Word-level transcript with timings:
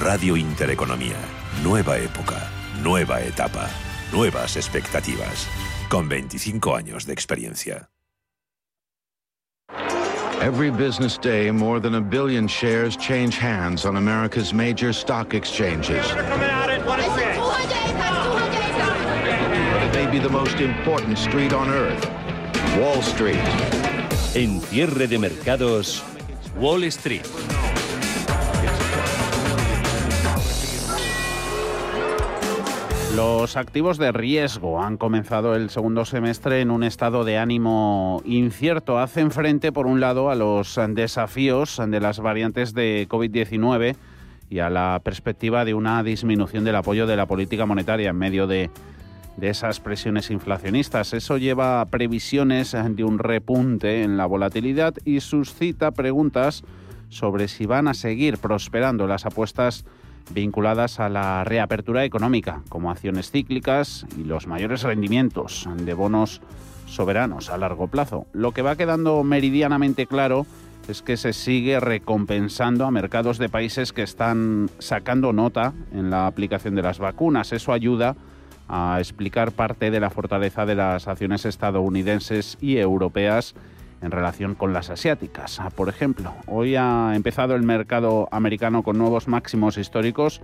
Radio 0.00 0.34
Intereconomía. 0.34 1.18
Nueva 1.62 1.98
época, 1.98 2.50
nueva 2.82 3.20
etapa, 3.20 3.68
nuevas 4.10 4.56
expectativas. 4.56 5.46
Con 5.90 6.08
25 6.08 6.74
años 6.74 7.04
de 7.04 7.12
experiencia. 7.12 7.90
Every 10.40 10.70
business 10.70 11.18
day, 11.18 11.50
more 11.50 11.80
than 11.80 11.96
a 11.96 12.00
billion 12.00 12.48
shares 12.48 12.96
change 12.96 13.36
hands 13.36 13.84
on 13.84 13.98
America's 13.98 14.54
major 14.54 14.90
stock 14.94 15.34
exchanges. 15.34 16.06
It 16.06 16.16
may 19.92 20.06
be 20.10 20.18
the 20.18 20.30
most 20.30 20.60
important 20.60 21.18
street 21.18 21.52
on 21.52 21.68
earth, 21.68 22.08
Wall 22.78 23.02
Street. 23.02 23.36
En 24.34 24.62
cierre 24.62 25.06
de 25.06 25.18
mercados, 25.18 26.02
Wall 26.56 26.84
Street. 26.84 27.28
Los 33.16 33.56
activos 33.56 33.98
de 33.98 34.12
riesgo 34.12 34.80
han 34.80 34.96
comenzado 34.96 35.56
el 35.56 35.68
segundo 35.68 36.04
semestre 36.04 36.60
en 36.60 36.70
un 36.70 36.84
estado 36.84 37.24
de 37.24 37.38
ánimo 37.38 38.22
incierto. 38.24 39.00
Hacen 39.00 39.32
frente, 39.32 39.72
por 39.72 39.88
un 39.88 39.98
lado, 39.98 40.30
a 40.30 40.36
los 40.36 40.78
desafíos 40.90 41.80
de 41.84 42.00
las 42.00 42.20
variantes 42.20 42.72
de 42.72 43.08
COVID-19 43.08 43.96
y 44.48 44.60
a 44.60 44.70
la 44.70 45.00
perspectiva 45.02 45.64
de 45.64 45.74
una 45.74 46.02
disminución 46.04 46.62
del 46.62 46.76
apoyo 46.76 47.08
de 47.08 47.16
la 47.16 47.26
política 47.26 47.66
monetaria 47.66 48.10
en 48.10 48.16
medio 48.16 48.46
de, 48.46 48.70
de 49.36 49.48
esas 49.48 49.80
presiones 49.80 50.30
inflacionistas. 50.30 51.12
Eso 51.12 51.36
lleva 51.36 51.80
a 51.80 51.86
previsiones 51.86 52.76
de 52.90 53.04
un 53.04 53.18
repunte 53.18 54.04
en 54.04 54.16
la 54.16 54.26
volatilidad 54.26 54.94
y 55.04 55.18
suscita 55.18 55.90
preguntas 55.90 56.62
sobre 57.08 57.48
si 57.48 57.66
van 57.66 57.88
a 57.88 57.94
seguir 57.94 58.38
prosperando 58.38 59.08
las 59.08 59.26
apuestas 59.26 59.84
vinculadas 60.32 61.00
a 61.00 61.08
la 61.08 61.44
reapertura 61.44 62.04
económica, 62.04 62.62
como 62.68 62.90
acciones 62.90 63.30
cíclicas 63.30 64.06
y 64.16 64.24
los 64.24 64.46
mayores 64.46 64.82
rendimientos 64.82 65.68
de 65.76 65.94
bonos 65.94 66.40
soberanos 66.86 67.50
a 67.50 67.58
largo 67.58 67.88
plazo. 67.88 68.26
Lo 68.32 68.52
que 68.52 68.62
va 68.62 68.76
quedando 68.76 69.22
meridianamente 69.24 70.06
claro 70.06 70.46
es 70.88 71.02
que 71.02 71.16
se 71.16 71.32
sigue 71.32 71.78
recompensando 71.78 72.84
a 72.84 72.90
mercados 72.90 73.38
de 73.38 73.48
países 73.48 73.92
que 73.92 74.02
están 74.02 74.70
sacando 74.78 75.32
nota 75.32 75.72
en 75.92 76.10
la 76.10 76.26
aplicación 76.26 76.74
de 76.74 76.82
las 76.82 76.98
vacunas. 76.98 77.52
Eso 77.52 77.72
ayuda 77.72 78.16
a 78.68 78.96
explicar 78.98 79.52
parte 79.52 79.90
de 79.90 80.00
la 80.00 80.10
fortaleza 80.10 80.66
de 80.66 80.74
las 80.74 81.08
acciones 81.08 81.44
estadounidenses 81.44 82.56
y 82.60 82.78
europeas 82.78 83.54
en 84.02 84.10
relación 84.10 84.54
con 84.54 84.72
las 84.72 84.90
asiáticas. 84.90 85.60
Ah, 85.60 85.70
por 85.70 85.88
ejemplo, 85.88 86.32
hoy 86.46 86.76
ha 86.76 87.12
empezado 87.14 87.54
el 87.54 87.62
mercado 87.62 88.28
americano 88.30 88.82
con 88.82 88.98
nuevos 88.98 89.28
máximos 89.28 89.78
históricos. 89.78 90.40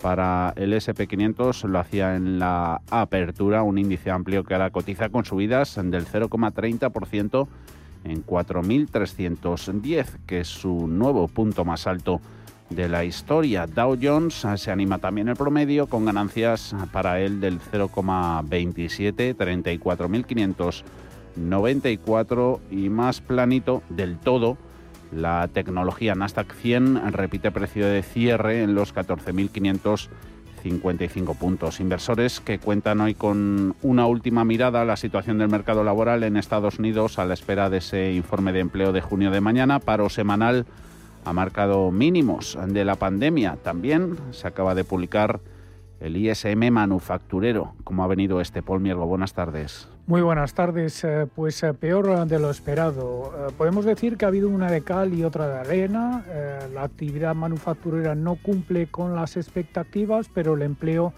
Para 0.00 0.52
el 0.56 0.72
SP500 0.72 1.68
lo 1.68 1.78
hacía 1.78 2.16
en 2.16 2.38
la 2.38 2.80
apertura, 2.90 3.62
un 3.62 3.78
índice 3.78 4.10
amplio 4.10 4.42
que 4.44 4.54
ahora 4.54 4.70
cotiza 4.70 5.10
con 5.10 5.24
subidas 5.24 5.76
del 5.76 6.06
0,30% 6.06 7.46
en 8.04 8.26
4.310, 8.26 10.06
que 10.26 10.40
es 10.40 10.48
su 10.48 10.88
nuevo 10.88 11.28
punto 11.28 11.64
más 11.64 11.86
alto 11.86 12.20
de 12.70 12.88
la 12.88 13.04
historia. 13.04 13.66
Dow 13.66 13.96
Jones 14.00 14.44
ah, 14.44 14.56
se 14.56 14.70
anima 14.70 14.98
también 14.98 15.28
el 15.28 15.36
promedio 15.36 15.86
con 15.86 16.04
ganancias 16.04 16.74
para 16.90 17.20
él 17.20 17.40
del 17.40 17.60
0,27, 17.60 19.36
34.500 19.36 20.82
94 21.36 22.60
y 22.70 22.88
más 22.88 23.20
planito 23.20 23.82
del 23.88 24.18
todo. 24.18 24.56
La 25.12 25.48
tecnología 25.48 26.14
Nasdaq 26.14 26.54
100 26.54 27.12
repite 27.12 27.50
precio 27.50 27.86
de 27.86 28.02
cierre 28.02 28.62
en 28.62 28.74
los 28.74 28.94
14.555 28.94 31.36
puntos. 31.36 31.80
Inversores 31.80 32.40
que 32.40 32.58
cuentan 32.58 33.02
hoy 33.02 33.14
con 33.14 33.76
una 33.82 34.06
última 34.06 34.44
mirada 34.44 34.80
a 34.82 34.86
la 34.86 34.96
situación 34.96 35.38
del 35.38 35.50
mercado 35.50 35.84
laboral 35.84 36.22
en 36.22 36.38
Estados 36.38 36.78
Unidos 36.78 37.18
a 37.18 37.26
la 37.26 37.34
espera 37.34 37.68
de 37.68 37.76
ese 37.78 38.12
informe 38.12 38.52
de 38.52 38.60
empleo 38.60 38.92
de 38.92 39.00
junio 39.02 39.30
de 39.30 39.42
mañana. 39.42 39.80
Paro 39.80 40.08
semanal 40.08 40.64
ha 41.24 41.32
marcado 41.32 41.90
mínimos 41.90 42.58
de 42.68 42.84
la 42.84 42.96
pandemia. 42.96 43.56
También 43.62 44.16
se 44.30 44.48
acaba 44.48 44.74
de 44.74 44.84
publicar 44.84 45.40
el 46.00 46.16
ISM 46.16 46.70
manufacturero. 46.70 47.74
¿Cómo 47.84 48.02
ha 48.02 48.08
venido 48.08 48.40
este, 48.40 48.62
Paul 48.62 48.80
Miergo? 48.80 49.06
Buenas 49.06 49.34
tardes. 49.34 49.91
Muy 50.04 50.20
buenas 50.20 50.52
tardes. 50.52 51.04
Eh, 51.04 51.28
pues 51.32 51.62
eh, 51.62 51.74
peor 51.74 52.26
de 52.26 52.38
lo 52.40 52.50
esperado. 52.50 53.32
Eh, 53.36 53.52
podemos 53.56 53.84
decir 53.84 54.16
que 54.16 54.24
ha 54.24 54.28
habido 54.28 54.48
una 54.48 54.68
de 54.68 54.82
cal 54.82 55.14
y 55.14 55.22
otra 55.22 55.46
de 55.46 55.58
arena. 55.60 56.24
La 56.74 56.82
actividad 56.82 57.36
manufacturera 57.36 58.14
no 58.16 58.34
cumple 58.34 58.88
con 58.88 59.14
las 59.14 59.36
expectativas, 59.36 60.28
pero 60.28 60.54
el 60.54 60.62
empleo 60.62 61.12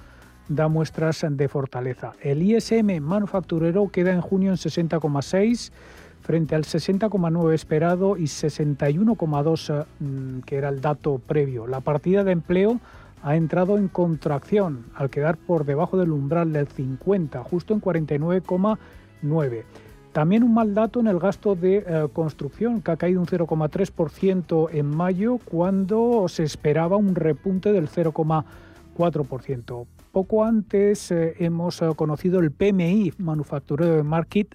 da 0.49 0.69
muestras 0.69 1.25
de 1.27 1.49
fortaleza. 1.49 2.13
El 2.21 2.43
ISM 2.43 3.01
manufacturero 3.01 3.89
queda 3.89 4.13
en 4.13 4.21
junio 4.21 4.51
en 4.51 4.57
60,6 4.57 5.73
frente 6.21 6.55
al 6.55 6.65
60,9 6.65 7.55
esperado 7.55 8.19
y 8.19 8.25
61,2 8.25 9.87
mm, 9.99 10.41
que 10.41 10.57
era 10.57 10.69
el 10.69 10.83
dato 10.83 11.19
previo. 11.19 11.67
La 11.67 11.81
partida 11.81 12.23
de 12.23 12.33
empleo 12.33 12.81
ha 13.25 13.35
entrado 13.37 13.79
en 13.79 13.89
contracción 13.89 14.85
al 14.95 15.09
quedar 15.09 15.39
por 15.39 15.65
debajo 15.65 15.97
del 15.97 16.13
umbral 16.13 16.53
del 16.53 16.69
50, 16.69 17.43
justo 17.43 17.73
en 17.73 17.81
49,9. 17.81 19.65
También 20.13 20.43
un 20.43 20.53
mal 20.53 20.75
dato 20.75 21.01
en 21.01 21.07
el 21.07 21.19
gasto 21.19 21.55
de 21.55 21.79
eh, 21.79 22.09
construcción, 22.13 22.83
que 22.83 22.91
ha 22.91 22.97
caído 22.99 23.21
un 23.21 23.27
0,3% 23.27 24.69
en 24.73 24.87
mayo, 24.87 25.39
cuando 25.39 26.27
se 26.29 26.43
esperaba 26.43 26.99
un 26.99 27.15
repunte 27.15 27.73
del 27.73 27.89
0,4%. 27.89 29.87
Poco 30.13 30.45
antes 30.45 31.11
eh, 31.11 31.35
hemos 31.39 31.81
eh, 31.81 31.89
conocido 31.97 32.41
el 32.41 32.53
PMI 32.53 33.15
manufacturero 33.17 33.97
de 33.97 34.03
Market, 34.03 34.55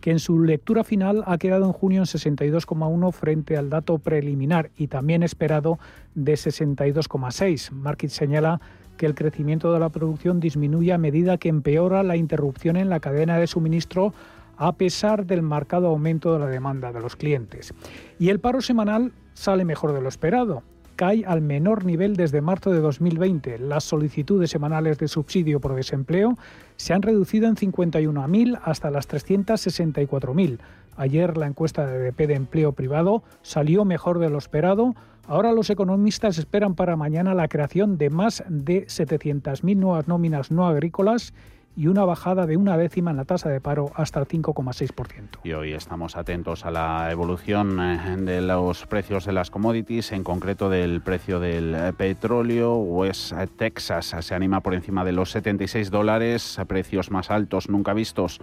que 0.00 0.10
en 0.10 0.18
su 0.18 0.40
lectura 0.40 0.84
final 0.84 1.24
ha 1.26 1.38
quedado 1.38 1.66
en 1.66 1.72
junio 1.72 2.02
en 2.02 2.06
62,1 2.06 3.12
frente 3.12 3.56
al 3.56 3.70
dato 3.70 3.98
preliminar 3.98 4.70
y 4.76 4.88
también 4.88 5.22
esperado 5.22 5.78
de 6.14 6.34
62,6. 6.34 7.72
Market 7.72 8.10
señala 8.10 8.60
que 8.96 9.06
el 9.06 9.14
crecimiento 9.14 9.72
de 9.72 9.80
la 9.80 9.88
producción 9.88 10.40
disminuye 10.40 10.92
a 10.92 10.98
medida 10.98 11.38
que 11.38 11.48
empeora 11.48 12.02
la 12.02 12.16
interrupción 12.16 12.76
en 12.76 12.88
la 12.88 13.00
cadena 13.00 13.38
de 13.38 13.46
suministro 13.46 14.12
a 14.56 14.72
pesar 14.72 15.24
del 15.24 15.42
marcado 15.42 15.86
aumento 15.86 16.32
de 16.32 16.40
la 16.40 16.46
demanda 16.46 16.92
de 16.92 17.00
los 17.00 17.16
clientes. 17.16 17.72
Y 18.18 18.28
el 18.28 18.40
paro 18.40 18.60
semanal 18.60 19.12
sale 19.34 19.64
mejor 19.64 19.92
de 19.92 20.00
lo 20.00 20.08
esperado 20.08 20.64
cae 20.98 21.24
al 21.24 21.42
menor 21.42 21.84
nivel 21.84 22.16
desde 22.16 22.40
marzo 22.40 22.72
de 22.72 22.80
2020. 22.80 23.58
Las 23.60 23.84
solicitudes 23.84 24.50
semanales 24.50 24.98
de 24.98 25.06
subsidio 25.06 25.60
por 25.60 25.76
desempleo 25.76 26.36
se 26.74 26.92
han 26.92 27.02
reducido 27.02 27.46
en 27.46 27.54
51.000 27.54 28.58
hasta 28.64 28.90
las 28.90 29.08
364.000. 29.08 30.58
Ayer 30.96 31.36
la 31.36 31.46
encuesta 31.46 31.86
de 31.86 32.10
DP 32.10 32.26
de 32.26 32.34
empleo 32.34 32.72
privado 32.72 33.22
salió 33.42 33.84
mejor 33.84 34.18
de 34.18 34.28
lo 34.28 34.38
esperado. 34.38 34.96
Ahora 35.28 35.52
los 35.52 35.70
economistas 35.70 36.36
esperan 36.36 36.74
para 36.74 36.96
mañana 36.96 37.32
la 37.32 37.46
creación 37.46 37.96
de 37.96 38.10
más 38.10 38.42
de 38.48 38.88
700.000 38.88 39.76
nuevas 39.76 40.08
nóminas 40.08 40.50
no 40.50 40.66
agrícolas 40.66 41.32
y 41.78 41.86
una 41.86 42.04
bajada 42.04 42.44
de 42.46 42.56
una 42.56 42.76
décima 42.76 43.12
en 43.12 43.18
la 43.18 43.24
tasa 43.24 43.48
de 43.50 43.60
paro 43.60 43.92
hasta 43.94 44.18
el 44.18 44.26
5,6%. 44.26 45.38
Y 45.44 45.52
hoy 45.52 45.74
estamos 45.74 46.16
atentos 46.16 46.66
a 46.66 46.72
la 46.72 47.08
evolución 47.12 47.78
eh, 47.78 48.16
de 48.18 48.40
los 48.40 48.84
precios 48.86 49.24
de 49.24 49.32
las 49.32 49.52
commodities, 49.52 50.10
en 50.10 50.24
concreto 50.24 50.70
del 50.70 51.00
precio 51.02 51.38
del 51.38 51.94
petróleo. 51.94 52.74
West 52.74 53.32
Texas 53.56 54.16
se 54.18 54.34
anima 54.34 54.60
por 54.60 54.74
encima 54.74 55.04
de 55.04 55.12
los 55.12 55.30
76 55.30 55.92
dólares, 55.92 56.58
precios 56.66 57.12
más 57.12 57.30
altos 57.30 57.68
nunca 57.68 57.94
vistos 57.94 58.40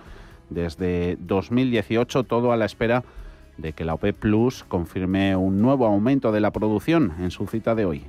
desde 0.49 1.17
2018, 1.19 2.23
todo 2.23 2.53
a 2.53 2.57
la 2.57 2.63
espera 2.63 3.03
de 3.57 3.73
que 3.73 3.83
la 3.83 3.95
OPEP 3.95 4.17
Plus 4.17 4.63
confirme 4.63 5.35
un 5.35 5.61
nuevo 5.61 5.85
aumento 5.85 6.31
de 6.31 6.39
la 6.39 6.51
producción 6.51 7.13
en 7.19 7.31
su 7.31 7.47
cita 7.47 7.75
de 7.75 7.83
hoy. 7.83 8.05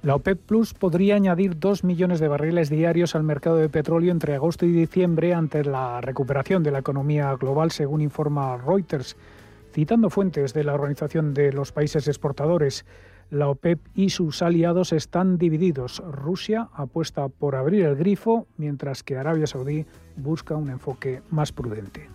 La 0.00 0.14
OPEP 0.14 0.38
Plus 0.38 0.74
podría 0.74 1.16
añadir 1.16 1.58
2 1.58 1.82
millones 1.82 2.20
de 2.20 2.28
barriles 2.28 2.70
diarios 2.70 3.16
al 3.16 3.24
mercado 3.24 3.56
de 3.56 3.68
petróleo 3.68 4.12
entre 4.12 4.36
agosto 4.36 4.64
y 4.64 4.70
diciembre 4.70 5.34
ante 5.34 5.64
la 5.64 6.00
recuperación 6.00 6.62
de 6.62 6.70
la 6.70 6.78
economía 6.78 7.34
global, 7.34 7.72
según 7.72 8.00
informa 8.00 8.56
Reuters. 8.58 9.16
Citando 9.72 10.08
fuentes 10.08 10.54
de 10.54 10.62
la 10.62 10.74
Organización 10.74 11.34
de 11.34 11.52
los 11.52 11.72
Países 11.72 12.06
Exportadores, 12.06 12.86
la 13.30 13.48
OPEP 13.48 13.80
y 13.96 14.10
sus 14.10 14.40
aliados 14.40 14.92
están 14.92 15.36
divididos. 15.36 16.00
Rusia 16.12 16.68
apuesta 16.74 17.28
por 17.28 17.56
abrir 17.56 17.84
el 17.84 17.96
grifo, 17.96 18.46
mientras 18.56 19.02
que 19.02 19.16
Arabia 19.16 19.48
Saudí 19.48 19.84
busca 20.16 20.54
un 20.54 20.70
enfoque 20.70 21.22
más 21.28 21.50
prudente 21.50 22.08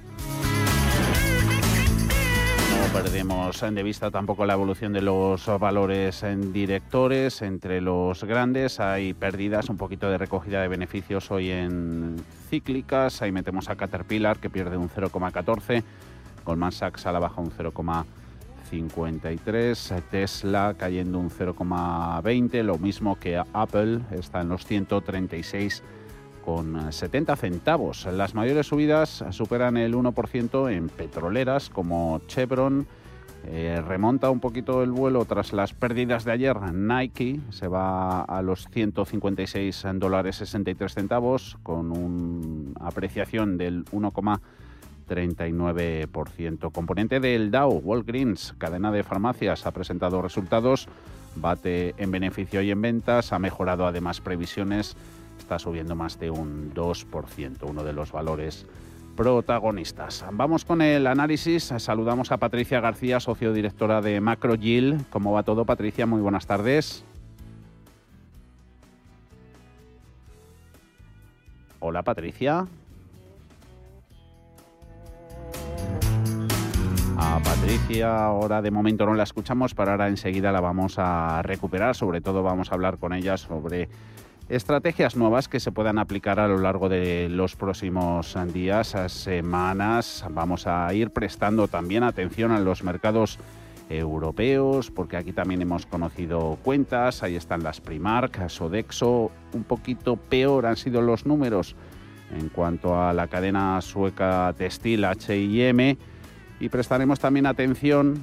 perdemos 2.93 3.59
de 3.59 3.83
vista 3.83 4.11
tampoco 4.11 4.45
la 4.45 4.53
evolución 4.53 4.93
de 4.93 5.01
los 5.01 5.47
valores 5.59 6.21
en 6.21 6.53
directores. 6.53 7.41
Entre 7.41 7.81
los 7.81 8.23
grandes 8.23 8.79
hay 8.79 9.15
pérdidas, 9.15 9.69
un 9.69 9.77
poquito 9.77 10.09
de 10.11 10.19
recogida 10.19 10.61
de 10.61 10.67
beneficios 10.67 11.31
hoy 11.31 11.49
en 11.49 12.17
cíclicas. 12.49 13.23
Ahí 13.23 13.31
metemos 13.31 13.69
a 13.69 13.75
Caterpillar 13.75 14.37
que 14.37 14.51
pierde 14.51 14.77
un 14.77 14.89
0,14. 14.89 15.83
Goldman 16.45 16.71
Sachs 16.71 17.07
a 17.07 17.11
la 17.11 17.19
baja 17.19 17.41
un 17.41 17.49
0,5 17.49 18.05
153, 18.69 19.93
Tesla 20.09 20.75
cayendo 20.77 21.19
un 21.19 21.29
0,20, 21.29 22.63
lo 22.63 22.77
mismo 22.79 23.19
que 23.19 23.37
Apple, 23.53 23.99
está 24.11 24.41
en 24.41 24.49
los 24.49 24.65
136 24.65 25.83
con 26.43 26.91
70 26.91 27.35
centavos. 27.35 28.05
Las 28.05 28.35
mayores 28.35 28.67
subidas 28.67 29.25
superan 29.31 29.77
el 29.77 29.95
1% 29.95 30.71
en 30.71 30.89
petroleras 30.89 31.69
como 31.69 32.21
Chevron. 32.27 32.85
Eh, 33.45 33.81
remonta 33.85 34.29
un 34.29 34.39
poquito 34.39 34.83
el 34.83 34.91
vuelo 34.91 35.25
tras 35.25 35.51
las 35.53 35.73
pérdidas 35.73 36.23
de 36.23 36.31
ayer. 36.31 36.55
Nike 36.73 37.41
se 37.49 37.67
va 37.67 38.21
a 38.21 38.41
los 38.41 38.69
156 38.71 39.83
dólares 39.95 40.37
63 40.37 40.93
centavos 40.93 41.57
con 41.63 41.91
una 41.91 42.87
apreciación 42.87 43.57
del 43.57 43.83
1,39%. 43.85 46.71
Componente 46.71 47.19
del 47.19 47.51
Dow, 47.51 47.81
Walgreens, 47.83 48.55
cadena 48.57 48.93
de 48.93 49.03
farmacias, 49.03 49.65
ha 49.65 49.71
presentado 49.71 50.21
resultados, 50.21 50.87
bate 51.35 51.95
en 51.97 52.11
beneficio 52.11 52.61
y 52.61 52.71
en 52.71 52.81
ventas, 52.81 53.33
ha 53.33 53.39
mejorado 53.39 53.85
además 53.85 54.21
previsiones 54.21 54.95
subiendo 55.59 55.95
más 55.95 56.19
de 56.19 56.29
un 56.29 56.73
2%, 56.73 57.69
uno 57.69 57.83
de 57.83 57.93
los 57.93 58.11
valores 58.11 58.65
protagonistas. 59.15 60.25
Vamos 60.31 60.65
con 60.65 60.81
el 60.81 61.07
análisis. 61.07 61.73
Saludamos 61.77 62.31
a 62.31 62.37
Patricia 62.37 62.79
García, 62.79 63.19
socio 63.19 63.53
directora 63.53 64.01
de 64.01 64.19
Macro. 64.21 64.55
¿Cómo 65.09 65.33
va 65.33 65.43
todo, 65.43 65.65
Patricia? 65.65 66.05
Muy 66.05 66.21
buenas 66.21 66.47
tardes. 66.47 67.03
Hola, 71.79 72.01
Patricia. 72.01 72.65
A 77.17 77.39
Patricia 77.39 78.25
ahora 78.25 78.61
de 78.61 78.71
momento 78.71 79.05
no 79.05 79.13
la 79.13 79.23
escuchamos, 79.23 79.75
pero 79.75 79.91
ahora 79.91 80.07
enseguida 80.07 80.51
la 80.51 80.61
vamos 80.61 80.95
a 80.97 81.41
recuperar. 81.43 81.95
Sobre 81.95 82.21
todo 82.21 82.41
vamos 82.41 82.71
a 82.71 82.75
hablar 82.75 82.97
con 82.97 83.13
ella 83.13 83.37
sobre 83.37 83.89
estrategias 84.49 85.15
nuevas 85.15 85.47
que 85.47 85.59
se 85.59 85.71
puedan 85.71 85.97
aplicar 85.97 86.39
a 86.39 86.47
lo 86.47 86.57
largo 86.57 86.89
de 86.89 87.29
los 87.29 87.55
próximos 87.55 88.37
días, 88.53 88.95
semanas. 89.07 90.25
Vamos 90.29 90.67
a 90.67 90.93
ir 90.93 91.11
prestando 91.11 91.67
también 91.67 92.03
atención 92.03 92.51
a 92.51 92.59
los 92.59 92.83
mercados 92.83 93.39
europeos, 93.89 94.91
porque 94.91 95.17
aquí 95.17 95.33
también 95.33 95.61
hemos 95.61 95.85
conocido 95.85 96.57
cuentas, 96.63 97.23
ahí 97.23 97.35
están 97.35 97.63
las 97.63 97.81
Primark, 97.81 98.49
Sodexo, 98.49 99.31
un 99.53 99.63
poquito 99.63 100.15
peor 100.17 100.65
han 100.65 100.77
sido 100.77 101.01
los 101.01 101.25
números 101.25 101.75
en 102.35 102.49
cuanto 102.49 102.99
a 102.99 103.13
la 103.13 103.27
cadena 103.27 103.79
sueca 103.81 104.53
textil 104.57 105.05
HM 105.05 105.97
y 106.59 106.69
prestaremos 106.69 107.19
también 107.19 107.45
atención 107.45 108.19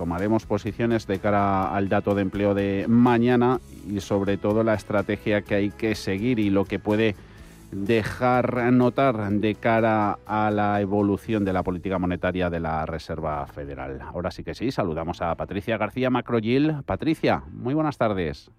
tomaremos 0.00 0.46
posiciones 0.46 1.06
de 1.06 1.18
cara 1.18 1.74
al 1.74 1.90
dato 1.90 2.14
de 2.14 2.22
empleo 2.22 2.54
de 2.54 2.86
mañana 2.88 3.60
y 3.86 4.00
sobre 4.00 4.38
todo 4.38 4.64
la 4.64 4.72
estrategia 4.72 5.42
que 5.42 5.56
hay 5.56 5.70
que 5.70 5.94
seguir 5.94 6.38
y 6.38 6.48
lo 6.48 6.64
que 6.64 6.78
puede 6.78 7.14
dejar 7.70 8.72
notar 8.72 9.28
de 9.28 9.54
cara 9.56 10.16
a 10.24 10.50
la 10.50 10.80
evolución 10.80 11.44
de 11.44 11.52
la 11.52 11.62
política 11.62 11.98
monetaria 11.98 12.48
de 12.48 12.60
la 12.60 12.86
Reserva 12.86 13.44
Federal. 13.44 14.00
Ahora 14.00 14.30
sí 14.30 14.42
que 14.42 14.54
sí, 14.54 14.70
saludamos 14.70 15.20
a 15.20 15.34
Patricia 15.34 15.76
García 15.76 16.08
Macroyil. 16.08 16.76
Patricia, 16.86 17.42
muy 17.52 17.74
buenas 17.74 17.98
tardes. 17.98 18.50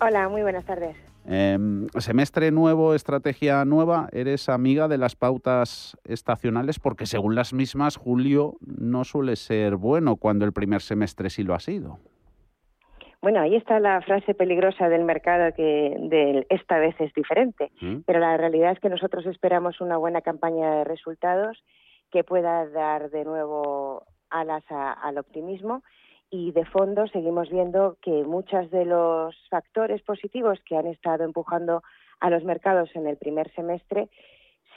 Hola, 0.00 0.28
muy 0.28 0.42
buenas 0.42 0.64
tardes. 0.64 0.96
Em, 1.26 1.86
semestre 1.98 2.50
nuevo, 2.50 2.94
estrategia 2.94 3.64
nueva, 3.64 4.08
eres 4.12 4.48
amiga 4.50 4.88
de 4.88 4.98
las 4.98 5.16
pautas 5.16 5.96
estacionales 6.04 6.78
porque 6.78 7.06
según 7.06 7.34
las 7.34 7.54
mismas, 7.54 7.96
julio 7.96 8.54
no 8.60 9.04
suele 9.04 9.36
ser 9.36 9.76
bueno 9.76 10.16
cuando 10.16 10.44
el 10.44 10.52
primer 10.52 10.82
semestre 10.82 11.30
sí 11.30 11.42
lo 11.42 11.54
ha 11.54 11.60
sido. 11.60 11.98
Bueno, 13.22 13.40
ahí 13.40 13.56
está 13.56 13.80
la 13.80 14.02
frase 14.02 14.34
peligrosa 14.34 14.90
del 14.90 15.04
mercado 15.04 15.54
que 15.56 16.44
esta 16.50 16.78
vez 16.78 16.94
es 17.00 17.10
diferente, 17.14 17.72
¿Mm? 17.80 18.00
pero 18.04 18.20
la 18.20 18.36
realidad 18.36 18.72
es 18.72 18.80
que 18.80 18.90
nosotros 18.90 19.24
esperamos 19.24 19.80
una 19.80 19.96
buena 19.96 20.20
campaña 20.20 20.70
de 20.74 20.84
resultados 20.84 21.64
que 22.12 22.22
pueda 22.22 22.68
dar 22.68 23.10
de 23.10 23.24
nuevo 23.24 24.04
alas 24.28 24.62
al 24.68 25.16
optimismo 25.16 25.82
y 26.34 26.50
de 26.50 26.64
fondo 26.64 27.06
seguimos 27.06 27.48
viendo 27.48 27.96
que 28.02 28.24
muchos 28.24 28.68
de 28.72 28.84
los 28.84 29.36
factores 29.48 30.02
positivos 30.02 30.58
que 30.66 30.76
han 30.76 30.88
estado 30.88 31.22
empujando 31.22 31.84
a 32.18 32.28
los 32.28 32.42
mercados 32.42 32.90
en 32.94 33.06
el 33.06 33.16
primer 33.16 33.54
semestre 33.54 34.08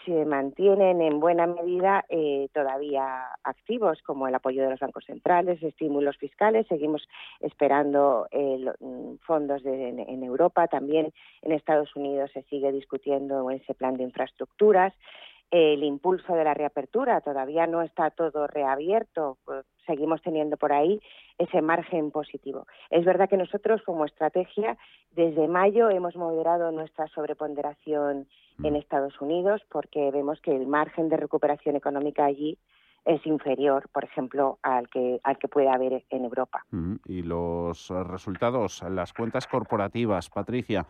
se 0.05 0.23
mantienen 0.25 1.01
en 1.01 1.19
buena 1.19 1.47
medida 1.47 2.05
eh, 2.09 2.47
todavía 2.53 3.25
activos, 3.43 4.03
como 4.03 4.27
el 4.27 4.35
apoyo 4.35 4.61
de 4.61 4.69
los 4.69 4.79
bancos 4.79 5.05
centrales, 5.05 5.61
estímulos 5.63 6.15
fiscales. 6.17 6.67
Seguimos 6.67 7.09
esperando 7.39 8.27
eh, 8.29 8.63
mm, 8.79 9.15
fondos 9.25 9.65
en, 9.65 10.23
Europa. 10.23 10.67
También 10.67 11.11
en 11.41 11.51
Estados 11.51 11.95
Unidos 11.95 12.29
se 12.33 12.43
sigue 12.43 12.71
discutiendo 12.71 13.49
ese 13.49 13.73
plan 13.73 13.97
de 13.97 14.03
infraestructuras. 14.03 14.93
El 15.51 15.83
impulso 15.83 16.33
de 16.33 16.43
la 16.43 16.53
reapertura 16.53 17.21
todavía 17.21 17.67
no 17.67 17.81
está 17.81 18.09
todo 18.09 18.47
reabierto. 18.47 19.37
Pues, 19.45 19.65
seguimos 19.85 20.21
teniendo 20.21 20.57
por 20.57 20.73
ahí 20.73 21.01
ese 21.37 21.61
margen 21.61 22.11
positivo. 22.11 22.67
Es 22.89 23.05
verdad 23.05 23.29
que 23.29 23.37
nosotros 23.37 23.81
como 23.85 24.05
estrategia 24.05 24.77
desde 25.11 25.47
mayo 25.47 25.89
hemos 25.89 26.15
moderado 26.15 26.71
nuestra 26.71 27.07
sobreponderación 27.07 28.27
en 28.63 28.73
mm. 28.73 28.75
Estados 28.75 29.19
Unidos 29.21 29.61
porque 29.69 30.11
vemos 30.11 30.41
que 30.41 30.55
el 30.55 30.67
margen 30.67 31.09
de 31.09 31.17
recuperación 31.17 31.75
económica 31.75 32.25
allí 32.25 32.57
es 33.05 33.25
inferior, 33.25 33.87
por 33.93 34.03
ejemplo, 34.03 34.59
al 34.61 34.89
que 34.89 35.21
al 35.23 35.37
que 35.37 35.47
puede 35.47 35.69
haber 35.69 36.03
en 36.09 36.25
Europa. 36.25 36.65
Mm, 36.71 36.95
y 37.05 37.21
los 37.21 37.89
resultados, 37.89 38.83
las 38.89 39.13
cuentas 39.13 39.47
corporativas, 39.47 40.29
Patricia, 40.29 40.85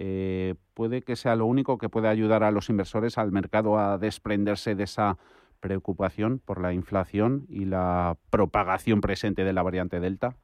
eh, 0.00 0.54
puede 0.74 1.02
que 1.02 1.16
sea 1.16 1.34
lo 1.34 1.46
único 1.46 1.76
que 1.76 1.88
puede 1.88 2.06
ayudar 2.06 2.44
a 2.44 2.52
los 2.52 2.70
inversores 2.70 3.18
al 3.18 3.32
mercado 3.32 3.78
a 3.78 3.98
desprenderse 3.98 4.76
de 4.76 4.84
esa 4.84 5.18
preocupación 5.58 6.38
por 6.38 6.62
la 6.62 6.72
inflación 6.72 7.46
y 7.48 7.64
la 7.64 8.16
propagación 8.30 9.00
presente 9.00 9.42
de 9.42 9.52
la 9.52 9.64
variante 9.64 9.98
Delta? 9.98 10.36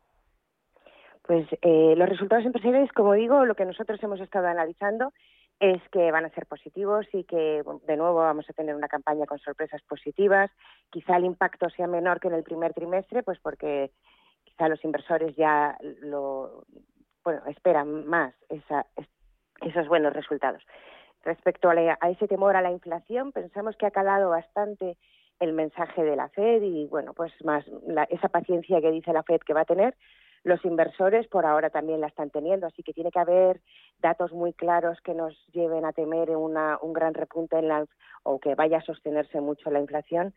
Pues 1.22 1.46
eh, 1.62 1.94
los 1.96 2.08
resultados 2.08 2.44
empresariales, 2.44 2.90
como 2.92 3.12
digo, 3.12 3.44
lo 3.44 3.54
que 3.54 3.64
nosotros 3.64 4.02
hemos 4.02 4.20
estado 4.20 4.48
analizando 4.48 5.12
es 5.60 5.80
que 5.92 6.10
van 6.10 6.24
a 6.24 6.30
ser 6.30 6.46
positivos 6.46 7.06
y 7.12 7.22
que 7.22 7.62
de 7.86 7.96
nuevo 7.96 8.16
vamos 8.16 8.50
a 8.50 8.54
tener 8.54 8.74
una 8.74 8.88
campaña 8.88 9.24
con 9.24 9.38
sorpresas 9.38 9.82
positivas. 9.82 10.50
Quizá 10.90 11.16
el 11.16 11.26
impacto 11.26 11.70
sea 11.70 11.86
menor 11.86 12.18
que 12.18 12.26
en 12.26 12.34
el 12.34 12.42
primer 12.42 12.74
trimestre, 12.74 13.22
pues 13.22 13.38
porque 13.38 13.92
quizá 14.42 14.68
los 14.68 14.84
inversores 14.84 15.36
ya 15.36 15.78
lo 16.02 16.64
esperan 17.46 18.04
más 18.06 18.34
esos 19.60 19.88
buenos 19.88 20.12
resultados. 20.12 20.62
Respecto 21.24 21.70
a, 21.70 22.08
ese 22.10 22.28
temor 22.28 22.54
a 22.56 22.62
la 22.62 22.70
inflación, 22.70 23.32
pensamos 23.32 23.76
que 23.76 23.86
ha 23.86 23.90
calado 23.90 24.30
bastante 24.30 24.98
el 25.40 25.52
mensaje 25.52 26.04
de 26.04 26.16
la 26.16 26.28
Fed 26.28 26.62
y, 26.62 26.86
bueno, 26.86 27.14
pues 27.14 27.32
más 27.44 27.64
esa 28.10 28.28
paciencia 28.28 28.80
que 28.80 28.90
dice 28.90 29.12
la 29.12 29.22
Fed 29.22 29.40
que 29.40 29.54
va 29.54 29.62
a 29.62 29.66
tener, 29.66 29.94
los 30.44 30.62
inversores 30.66 31.26
por 31.26 31.46
ahora 31.46 31.70
también 31.70 32.02
la 32.02 32.08
están 32.08 32.28
teniendo, 32.28 32.66
así 32.66 32.82
que 32.82 32.92
tiene 32.92 33.10
que 33.10 33.18
haber 33.18 33.62
datos 34.00 34.32
muy 34.32 34.52
claros 34.52 35.00
que 35.00 35.14
nos 35.14 35.34
lleven 35.52 35.86
a 35.86 35.94
temer 35.94 36.30
una, 36.36 36.78
un 36.82 36.92
gran 36.92 37.14
repunte 37.14 37.58
en 37.58 37.68
la, 37.68 37.86
o 38.22 38.38
que 38.38 38.54
vaya 38.54 38.78
a 38.78 38.84
sostenerse 38.84 39.40
mucho 39.40 39.70
la 39.70 39.80
inflación 39.80 40.34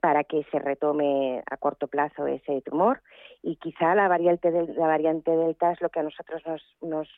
para 0.00 0.24
que 0.24 0.44
se 0.50 0.58
retome 0.58 1.42
a 1.48 1.56
corto 1.58 1.86
plazo 1.86 2.26
ese 2.26 2.62
tumor 2.62 3.02
y 3.42 3.56
quizá 3.56 3.94
la 3.94 4.08
variante 4.08 4.50
la 4.50 4.86
variante 4.86 5.30
delta 5.30 5.70
es 5.72 5.80
lo 5.80 5.90
que 5.90 6.00
a 6.00 6.02
nosotros 6.02 6.42
nos, 6.46 6.76
nos 6.82 7.08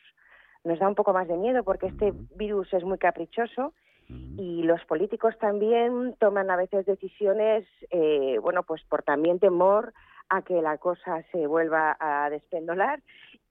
nos 0.67 0.79
da 0.79 0.87
un 0.87 0.95
poco 0.95 1.13
más 1.13 1.27
de 1.27 1.37
miedo 1.37 1.63
porque 1.63 1.87
este 1.87 2.13
virus 2.35 2.71
es 2.73 2.83
muy 2.83 2.97
caprichoso 2.97 3.73
y 4.09 4.63
los 4.63 4.83
políticos 4.85 5.37
también 5.37 6.15
toman 6.19 6.49
a 6.49 6.55
veces 6.55 6.85
decisiones, 6.85 7.65
eh, 7.89 8.37
bueno, 8.41 8.63
pues 8.63 8.81
por 8.83 9.03
también 9.03 9.39
temor 9.39 9.93
a 10.29 10.41
que 10.43 10.61
la 10.61 10.77
cosa 10.77 11.23
se 11.31 11.47
vuelva 11.47 11.97
a 11.99 12.29
despendolar 12.29 13.01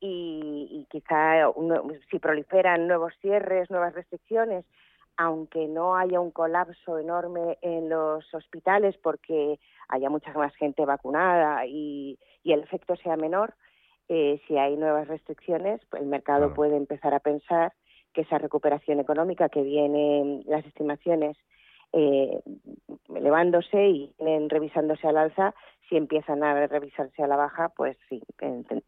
y, 0.00 0.68
y 0.70 0.86
quizá 0.90 1.50
si 2.10 2.18
proliferan 2.18 2.86
nuevos 2.86 3.12
cierres, 3.20 3.70
nuevas 3.70 3.94
restricciones, 3.94 4.64
aunque 5.18 5.68
no 5.68 5.96
haya 5.96 6.20
un 6.20 6.30
colapso 6.30 6.98
enorme 6.98 7.58
en 7.60 7.88
los 7.88 8.32
hospitales 8.34 8.96
porque 9.02 9.58
haya 9.88 10.10
mucha 10.10 10.32
más 10.32 10.54
gente 10.56 10.84
vacunada 10.84 11.66
y 11.66 12.18
el 12.44 12.60
efecto 12.60 12.96
sea 12.96 13.16
menor, 13.16 13.54
eh, 14.08 14.40
si 14.46 14.56
hay 14.56 14.76
nuevas 14.76 15.08
restricciones, 15.08 15.80
pues 15.90 16.02
el 16.02 16.08
mercado 16.08 16.54
puede 16.54 16.76
empezar 16.76 17.14
a 17.14 17.20
pensar 17.20 17.72
que 18.12 18.22
esa 18.22 18.38
recuperación 18.38 19.00
económica 19.00 19.48
que 19.48 19.62
viene, 19.62 20.42
las 20.46 20.64
estimaciones 20.64 21.36
eh, 21.92 22.40
elevándose 23.14 23.88
y 23.88 24.14
revisándose 24.48 25.06
al 25.06 25.16
alza, 25.16 25.54
si 25.88 25.96
empiezan 25.96 26.42
a 26.42 26.66
revisarse 26.66 27.22
a 27.22 27.26
la 27.26 27.36
baja, 27.36 27.68
pues 27.70 27.96
sí, 28.08 28.20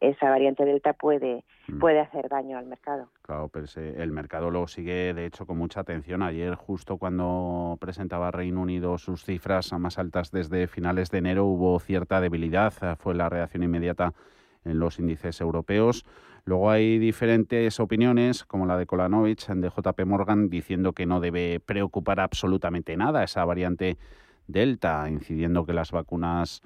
esa 0.01 0.29
variante 0.29 0.65
delta 0.65 0.93
puede, 0.93 1.45
mm. 1.67 1.79
puede 1.79 1.99
hacer 1.99 2.27
daño 2.27 2.57
al 2.57 2.65
mercado. 2.65 3.09
Claro, 3.21 3.49
pero 3.49 3.65
el 3.77 4.11
mercado 4.11 4.51
lo 4.51 4.67
sigue, 4.67 5.13
de 5.13 5.25
hecho, 5.25 5.45
con 5.45 5.57
mucha 5.57 5.79
atención. 5.79 6.21
Ayer, 6.21 6.55
justo 6.55 6.97
cuando 6.97 7.77
presentaba 7.79 8.31
Reino 8.31 8.61
Unido 8.61 8.97
sus 8.97 9.23
cifras 9.23 9.71
más 9.73 9.97
altas 9.97 10.31
desde 10.31 10.67
finales 10.67 11.09
de 11.09 11.19
enero, 11.19 11.45
hubo 11.45 11.79
cierta 11.79 12.19
debilidad. 12.19 12.73
Fue 12.97 13.15
la 13.15 13.29
reacción 13.29 13.63
inmediata 13.63 14.13
en 14.65 14.79
los 14.79 14.99
índices 14.99 15.41
europeos. 15.41 16.05
Luego 16.45 16.71
hay 16.71 16.97
diferentes 16.97 17.79
opiniones, 17.79 18.45
como 18.45 18.65
la 18.65 18.77
de 18.77 18.85
Kolanovich, 18.85 19.47
de 19.47 19.69
JP 19.69 20.05
Morgan, 20.05 20.49
diciendo 20.49 20.93
que 20.93 21.05
no 21.05 21.19
debe 21.19 21.59
preocupar 21.59 22.19
absolutamente 22.19 22.95
nada 22.97 23.23
esa 23.23 23.45
variante 23.45 23.97
Delta, 24.47 25.07
incidiendo 25.09 25.65
que 25.65 25.73
las 25.73 25.91
vacunas 25.91 26.63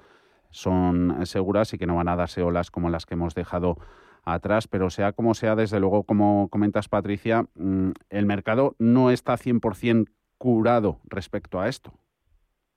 son 0.50 1.26
seguras 1.26 1.74
y 1.74 1.78
que 1.78 1.86
no 1.86 1.96
van 1.96 2.08
a 2.08 2.16
darse 2.16 2.42
olas 2.42 2.70
como 2.70 2.88
las 2.88 3.04
que 3.04 3.14
hemos 3.14 3.34
dejado 3.34 3.76
atrás, 4.24 4.68
pero 4.68 4.88
sea 4.88 5.12
como 5.12 5.34
sea, 5.34 5.54
desde 5.54 5.80
luego, 5.80 6.04
como 6.04 6.48
comentas 6.48 6.88
Patricia, 6.88 7.44
mm, 7.54 7.90
el 8.08 8.26
mercado 8.26 8.74
no 8.78 9.10
está 9.10 9.36
100% 9.36 10.08
curado 10.38 11.00
respecto 11.04 11.60
a 11.60 11.68
esto. 11.68 11.92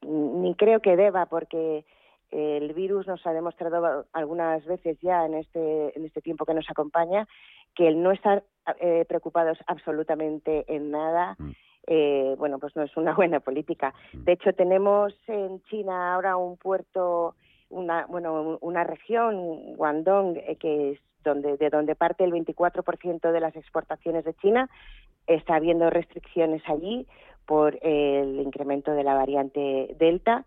Ni 0.01 0.55
creo 0.55 0.81
que 0.81 0.95
deba, 0.95 1.25
porque 1.27 1.85
el 2.31 2.73
virus 2.73 3.07
nos 3.07 3.25
ha 3.25 3.31
demostrado 3.31 4.05
algunas 4.11 4.65
veces 4.65 4.97
ya 5.01 5.25
en 5.25 5.35
este, 5.35 5.97
en 5.97 6.05
este 6.05 6.21
tiempo 6.21 6.45
que 6.45 6.53
nos 6.53 6.69
acompaña 6.69 7.27
que 7.75 7.87
el 7.87 8.01
no 8.01 8.11
estar 8.11 8.43
eh, 8.79 9.05
preocupados 9.07 9.59
absolutamente 9.67 10.65
en 10.67 10.91
nada, 10.91 11.35
mm. 11.37 11.51
eh, 11.87 12.35
bueno, 12.37 12.59
pues 12.59 12.75
no 12.75 12.83
es 12.83 12.97
una 12.97 13.13
buena 13.15 13.39
política. 13.39 13.93
Mm. 14.13 14.23
De 14.23 14.31
hecho, 14.33 14.53
tenemos 14.53 15.13
en 15.27 15.61
China 15.63 16.15
ahora 16.15 16.37
un 16.37 16.57
puerto, 16.57 17.35
una, 17.69 18.05
bueno, 18.07 18.57
una 18.61 18.83
región, 18.83 19.75
Guangdong, 19.75 20.37
eh, 20.37 20.57
que 20.59 20.91
es 20.93 20.99
donde, 21.23 21.57
de 21.57 21.69
donde 21.69 21.95
parte 21.95 22.23
el 22.23 22.31
24% 22.31 23.31
de 23.31 23.39
las 23.39 23.55
exportaciones 23.55 24.25
de 24.25 24.33
China. 24.35 24.69
Está 25.27 25.55
habiendo 25.55 25.89
restricciones 25.89 26.63
allí 26.67 27.05
por 27.45 27.77
el 27.81 28.39
incremento 28.39 28.91
de 28.91 29.03
la 29.03 29.13
variante 29.13 29.95
Delta 29.99 30.45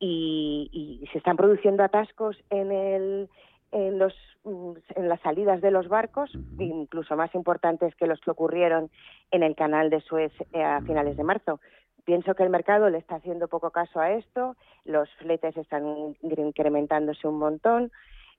y, 0.00 1.06
se 1.12 1.18
están 1.18 1.36
produciendo 1.36 1.84
atascos 1.84 2.36
en, 2.48 2.72
el, 2.72 3.28
en, 3.70 3.98
los, 3.98 4.14
en 4.44 5.08
las 5.08 5.20
salidas 5.20 5.60
de 5.60 5.70
los 5.70 5.88
barcos, 5.88 6.30
incluso 6.58 7.16
más 7.16 7.34
importantes 7.34 7.94
que 7.94 8.06
los 8.06 8.20
que 8.20 8.30
ocurrieron 8.30 8.90
en 9.30 9.42
el 9.42 9.54
canal 9.54 9.90
de 9.90 10.00
Suez 10.00 10.32
eh, 10.52 10.62
a 10.62 10.80
finales 10.80 11.16
de 11.16 11.24
marzo. 11.24 11.60
Pienso 12.04 12.34
que 12.34 12.42
el 12.42 12.50
mercado 12.50 12.88
le 12.88 12.98
está 12.98 13.16
haciendo 13.16 13.46
poco 13.48 13.70
caso 13.70 14.00
a 14.00 14.12
esto, 14.12 14.56
los 14.84 15.08
fletes 15.16 15.56
están 15.56 16.16
incrementándose 16.22 17.28
un 17.28 17.38
montón. 17.38 17.92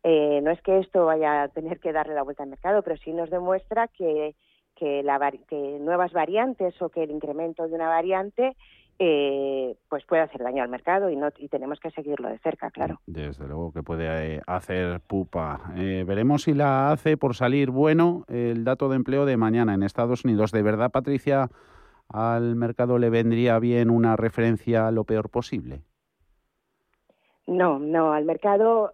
Eh, 0.03 0.41
no 0.41 0.50
es 0.50 0.60
que 0.63 0.80
esto 0.80 1.06
vaya 1.06 1.44
a 1.44 1.48
tener 1.50 1.80
que 1.80 1.94
darle 1.94 2.15
la 2.15 2.24
vuelta 2.24 2.41
al 2.41 2.50
mercado, 2.50 2.82
pero 2.82 2.98
sí 2.98 3.13
nos 3.13 3.30
demuestra 3.30 3.88
que, 3.88 4.36
que, 4.75 5.03
la, 5.03 5.32
que 5.48 5.77
nuevas 5.80 6.12
variantes 6.12 6.82
o 6.82 6.89
que 6.89 7.03
el 7.03 7.12
incremento 7.12 7.68
de 7.68 7.75
una 7.75 7.88
variante 7.88 8.56
eh, 9.03 9.77
pues 9.89 10.05
puede 10.05 10.22
hacer 10.22 10.43
daño 10.43 10.62
al 10.62 10.70
mercado 10.70 11.10
y, 11.10 11.15
no, 11.15 11.29
y 11.36 11.48
tenemos 11.48 11.79
que 11.79 11.89
seguirlo 11.89 12.29
de 12.29 12.38
cerca, 12.38 12.70
claro. 12.70 13.00
Desde 13.08 13.48
luego 13.48 13.74
que 13.74 13.81
puede 13.81 14.36
eh, 14.36 14.41
hacer 14.46 15.00
pupa. 15.00 15.74
Eh, 15.75 16.03
veremos 16.05 16.43
si 16.43 16.53
la 16.53 16.91
hace 16.91 17.17
por 17.17 17.34
salir 17.34 17.72
bueno 17.72 18.25
el 18.27 18.63
dato 18.63 18.89
de 18.89 18.98
empleo 18.98 19.25
de 19.25 19.38
mañana 19.38 19.74
en 19.74 19.81
Estados 19.81 20.24
Unidos. 20.24 20.51
¿De 20.51 20.62
verdad, 20.62 20.91
Patricia, 20.91 21.50
al 22.10 22.55
mercado 22.55 23.00
le 23.00 23.10
vendría 23.10 23.58
bien 23.58 23.89
una 23.89 24.15
referencia 24.17 24.88
a 24.88 24.91
lo 24.91 25.03
peor 25.03 25.31
posible? 25.31 25.81
No, 27.48 27.79
no, 27.79 28.13
al 28.13 28.25
mercado 28.25 28.93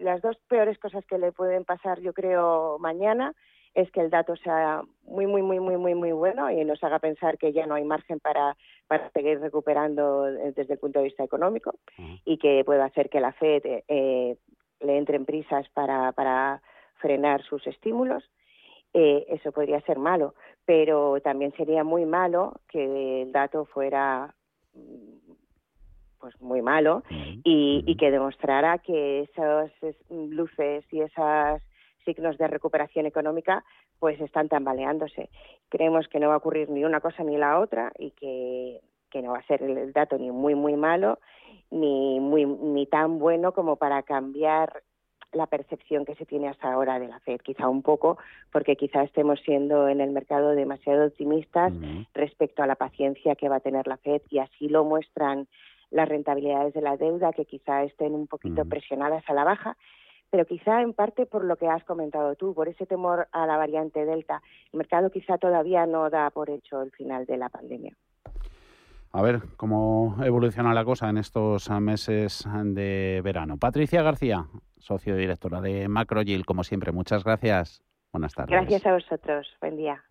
las 0.00 0.20
dos 0.20 0.36
peores 0.48 0.78
cosas 0.78 1.06
que 1.06 1.16
le 1.16 1.32
pueden 1.32 1.64
pasar, 1.64 2.00
yo 2.00 2.12
creo, 2.12 2.78
mañana 2.78 3.32
es 3.76 3.90
que 3.90 4.00
el 4.00 4.08
dato 4.08 4.34
sea 4.36 4.82
muy, 5.04 5.26
muy, 5.26 5.42
muy, 5.42 5.60
muy, 5.60 5.76
muy, 5.76 5.94
muy 5.94 6.12
bueno 6.12 6.50
y 6.50 6.64
nos 6.64 6.82
haga 6.82 6.98
pensar 6.98 7.36
que 7.36 7.52
ya 7.52 7.66
no 7.66 7.74
hay 7.74 7.84
margen 7.84 8.20
para, 8.20 8.56
para 8.88 9.10
seguir 9.10 9.38
recuperando 9.38 10.22
desde 10.22 10.72
el 10.72 10.78
punto 10.78 10.98
de 10.98 11.04
vista 11.04 11.22
económico 11.22 11.74
y 12.24 12.38
que 12.38 12.64
pueda 12.64 12.86
hacer 12.86 13.10
que 13.10 13.20
la 13.20 13.32
FED 13.32 13.84
eh, 13.86 14.38
le 14.80 14.96
entre 14.96 15.16
en 15.16 15.26
prisas 15.26 15.68
para, 15.74 16.12
para 16.12 16.62
frenar 17.02 17.42
sus 17.42 17.66
estímulos. 17.66 18.24
Eh, 18.94 19.26
eso 19.28 19.52
podría 19.52 19.82
ser 19.82 19.98
malo, 19.98 20.34
pero 20.64 21.20
también 21.20 21.52
sería 21.52 21.84
muy 21.84 22.06
malo 22.06 22.54
que 22.68 23.22
el 23.22 23.32
dato 23.32 23.66
fuera 23.66 24.34
pues 26.18 26.40
muy 26.40 26.62
malo 26.62 27.02
y, 27.44 27.84
y 27.86 27.96
que 27.96 28.10
demostrara 28.10 28.78
que 28.78 29.20
esas 29.20 29.70
luces 30.08 30.82
y 30.90 31.02
esas 31.02 31.62
signos 32.06 32.38
de 32.38 32.48
recuperación 32.48 33.04
económica 33.04 33.62
pues 33.98 34.18
están 34.22 34.48
tambaleándose. 34.48 35.28
Creemos 35.68 36.08
que 36.08 36.20
no 36.20 36.28
va 36.28 36.34
a 36.34 36.38
ocurrir 36.38 36.70
ni 36.70 36.84
una 36.84 37.00
cosa 37.00 37.22
ni 37.22 37.36
la 37.36 37.58
otra 37.58 37.92
y 37.98 38.12
que, 38.12 38.80
no 39.22 39.32
va 39.32 39.38
a 39.38 39.46
ser 39.46 39.62
el 39.62 39.94
dato 39.94 40.18
ni 40.18 40.30
muy 40.30 40.54
muy 40.54 40.76
malo 40.76 41.18
ni 41.70 42.20
muy 42.20 42.44
ni 42.44 42.84
tan 42.84 43.18
bueno 43.18 43.52
como 43.52 43.76
para 43.76 44.02
cambiar 44.02 44.82
la 45.32 45.46
percepción 45.46 46.04
que 46.04 46.14
se 46.16 46.26
tiene 46.26 46.48
hasta 46.48 46.72
ahora 46.72 46.98
de 46.98 47.08
la 47.08 47.18
Fed, 47.20 47.40
quizá 47.40 47.68
un 47.68 47.82
poco, 47.82 48.18
porque 48.52 48.76
quizá 48.76 49.02
estemos 49.02 49.40
siendo 49.40 49.88
en 49.88 50.00
el 50.00 50.10
mercado 50.10 50.50
demasiado 50.50 51.06
optimistas 51.06 51.72
respecto 52.14 52.62
a 52.62 52.66
la 52.66 52.74
paciencia 52.74 53.36
que 53.36 53.48
va 53.48 53.56
a 53.56 53.60
tener 53.60 53.86
la 53.86 53.96
Fed 53.96 54.22
y 54.28 54.38
así 54.38 54.68
lo 54.68 54.84
muestran 54.84 55.48
las 55.90 56.08
rentabilidades 56.08 56.74
de 56.74 56.82
la 56.82 56.96
deuda 56.96 57.32
que 57.32 57.44
quizá 57.44 57.84
estén 57.84 58.14
un 58.14 58.26
poquito 58.26 58.64
presionadas 58.64 59.24
a 59.28 59.34
la 59.34 59.44
baja 59.44 59.76
pero 60.30 60.44
quizá 60.44 60.82
en 60.82 60.92
parte 60.92 61.26
por 61.26 61.44
lo 61.44 61.56
que 61.56 61.68
has 61.68 61.84
comentado 61.84 62.34
tú, 62.34 62.54
por 62.54 62.68
ese 62.68 62.86
temor 62.86 63.28
a 63.32 63.46
la 63.46 63.56
variante 63.56 64.04
Delta. 64.04 64.42
El 64.72 64.78
mercado 64.78 65.10
quizá 65.10 65.38
todavía 65.38 65.86
no 65.86 66.10
da 66.10 66.30
por 66.30 66.50
hecho 66.50 66.82
el 66.82 66.90
final 66.90 67.26
de 67.26 67.36
la 67.36 67.48
pandemia. 67.48 67.96
A 69.12 69.22
ver 69.22 69.40
cómo 69.56 70.16
evoluciona 70.22 70.74
la 70.74 70.84
cosa 70.84 71.08
en 71.08 71.16
estos 71.16 71.70
meses 71.80 72.46
de 72.64 73.20
verano. 73.24 73.56
Patricia 73.56 74.02
García, 74.02 74.44
socio 74.78 75.16
directora 75.16 75.60
de 75.60 75.88
Macrogil, 75.88 76.44
como 76.44 76.64
siempre, 76.64 76.92
muchas 76.92 77.24
gracias. 77.24 77.82
Buenas 78.12 78.34
tardes. 78.34 78.50
Gracias 78.50 78.84
a 78.86 78.92
vosotros. 78.92 79.46
Buen 79.60 79.76
día. 79.76 80.02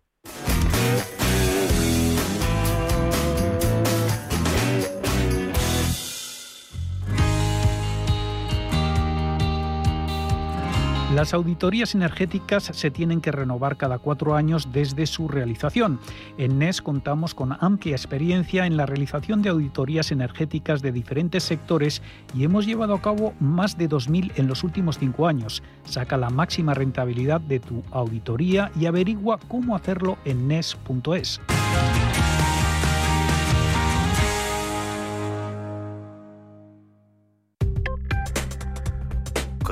Las 11.16 11.32
auditorías 11.32 11.94
energéticas 11.94 12.64
se 12.64 12.90
tienen 12.90 13.22
que 13.22 13.32
renovar 13.32 13.78
cada 13.78 13.98
cuatro 13.98 14.34
años 14.34 14.68
desde 14.70 15.06
su 15.06 15.28
realización. 15.28 15.98
En 16.36 16.58
NES 16.58 16.82
contamos 16.82 17.34
con 17.34 17.56
amplia 17.58 17.96
experiencia 17.96 18.66
en 18.66 18.76
la 18.76 18.84
realización 18.84 19.40
de 19.40 19.48
auditorías 19.48 20.12
energéticas 20.12 20.82
de 20.82 20.92
diferentes 20.92 21.42
sectores 21.42 22.02
y 22.34 22.44
hemos 22.44 22.66
llevado 22.66 22.92
a 22.92 23.00
cabo 23.00 23.32
más 23.40 23.78
de 23.78 23.88
2.000 23.88 24.32
en 24.36 24.46
los 24.46 24.62
últimos 24.62 24.98
cinco 24.98 25.26
años. 25.26 25.62
Saca 25.84 26.18
la 26.18 26.28
máxima 26.28 26.74
rentabilidad 26.74 27.40
de 27.40 27.60
tu 27.60 27.82
auditoría 27.92 28.70
y 28.78 28.84
averigua 28.84 29.38
cómo 29.48 29.74
hacerlo 29.74 30.18
en 30.26 30.46
NES.es. 30.48 31.40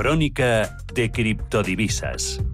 Crónica 0.04 0.76
de 0.92 1.10
criptodivisas. 1.10 2.44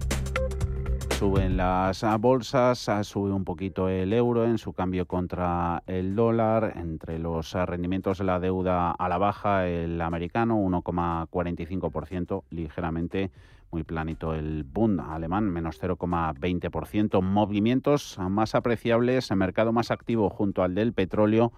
Suben 1.19 1.57
las 1.57 2.01
bolsas, 2.17 2.79
sube 3.05 3.33
un 3.33 3.43
poquito 3.43 3.89
el 3.89 4.13
euro 4.13 4.45
en 4.45 4.57
su 4.57 4.71
cambio 4.71 5.05
contra 5.05 5.83
el 5.85 6.15
dólar. 6.15 6.71
Entre 6.77 7.19
los 7.19 7.51
rendimientos 7.51 8.19
de 8.19 8.23
la 8.23 8.39
deuda 8.39 8.91
a 8.91 9.09
la 9.09 9.17
baja, 9.17 9.67
el 9.67 9.99
americano 9.99 10.59
1,45%, 10.59 12.43
ligeramente 12.51 13.31
muy 13.69 13.83
planito 13.83 14.33
el 14.33 14.63
Bund 14.63 15.01
alemán, 15.01 15.49
menos 15.49 15.77
0,20%. 15.77 17.21
Movimientos 17.21 18.17
más 18.29 18.55
apreciables, 18.55 19.29
el 19.29 19.35
mercado 19.35 19.73
más 19.73 19.91
activo 19.91 20.29
junto 20.29 20.63
al 20.63 20.73
del 20.73 20.93
petróleo, 20.93 21.51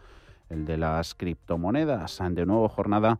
el 0.49 0.65
de 0.65 0.77
las 0.79 1.13
criptomonedas. 1.13 2.19
De 2.31 2.47
nuevo 2.47 2.67
jornada 2.67 3.19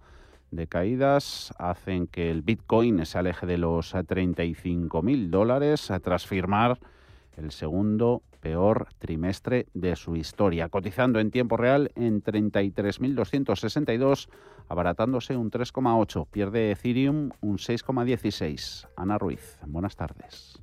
de 0.56 0.68
caídas 0.68 1.54
hacen 1.58 2.08
que 2.08 2.30
el 2.30 2.42
Bitcoin 2.42 3.06
se 3.06 3.18
aleje 3.18 3.46
de 3.46 3.58
los 3.58 3.94
35.000 3.94 5.30
dólares 5.30 5.92
tras 6.02 6.28
firmar 6.28 6.80
el 7.38 7.52
segundo 7.52 8.22
peor 8.40 8.88
trimestre 9.00 9.68
de 9.74 9.96
su 9.96 10.16
historia, 10.16 10.70
cotizando 10.70 11.20
en 11.20 11.32
tiempo 11.32 11.58
real 11.58 11.92
en 11.96 12.22
33.262, 12.22 14.30
abaratándose 14.68 15.36
un 15.36 15.50
3,8. 15.50 16.28
Pierde 16.30 16.72
Ethereum 16.72 17.32
un 17.42 17.58
6,16. 17.58 18.88
Ana 18.96 19.18
Ruiz, 19.18 19.58
buenas 19.66 19.96
tardes. 19.96 20.63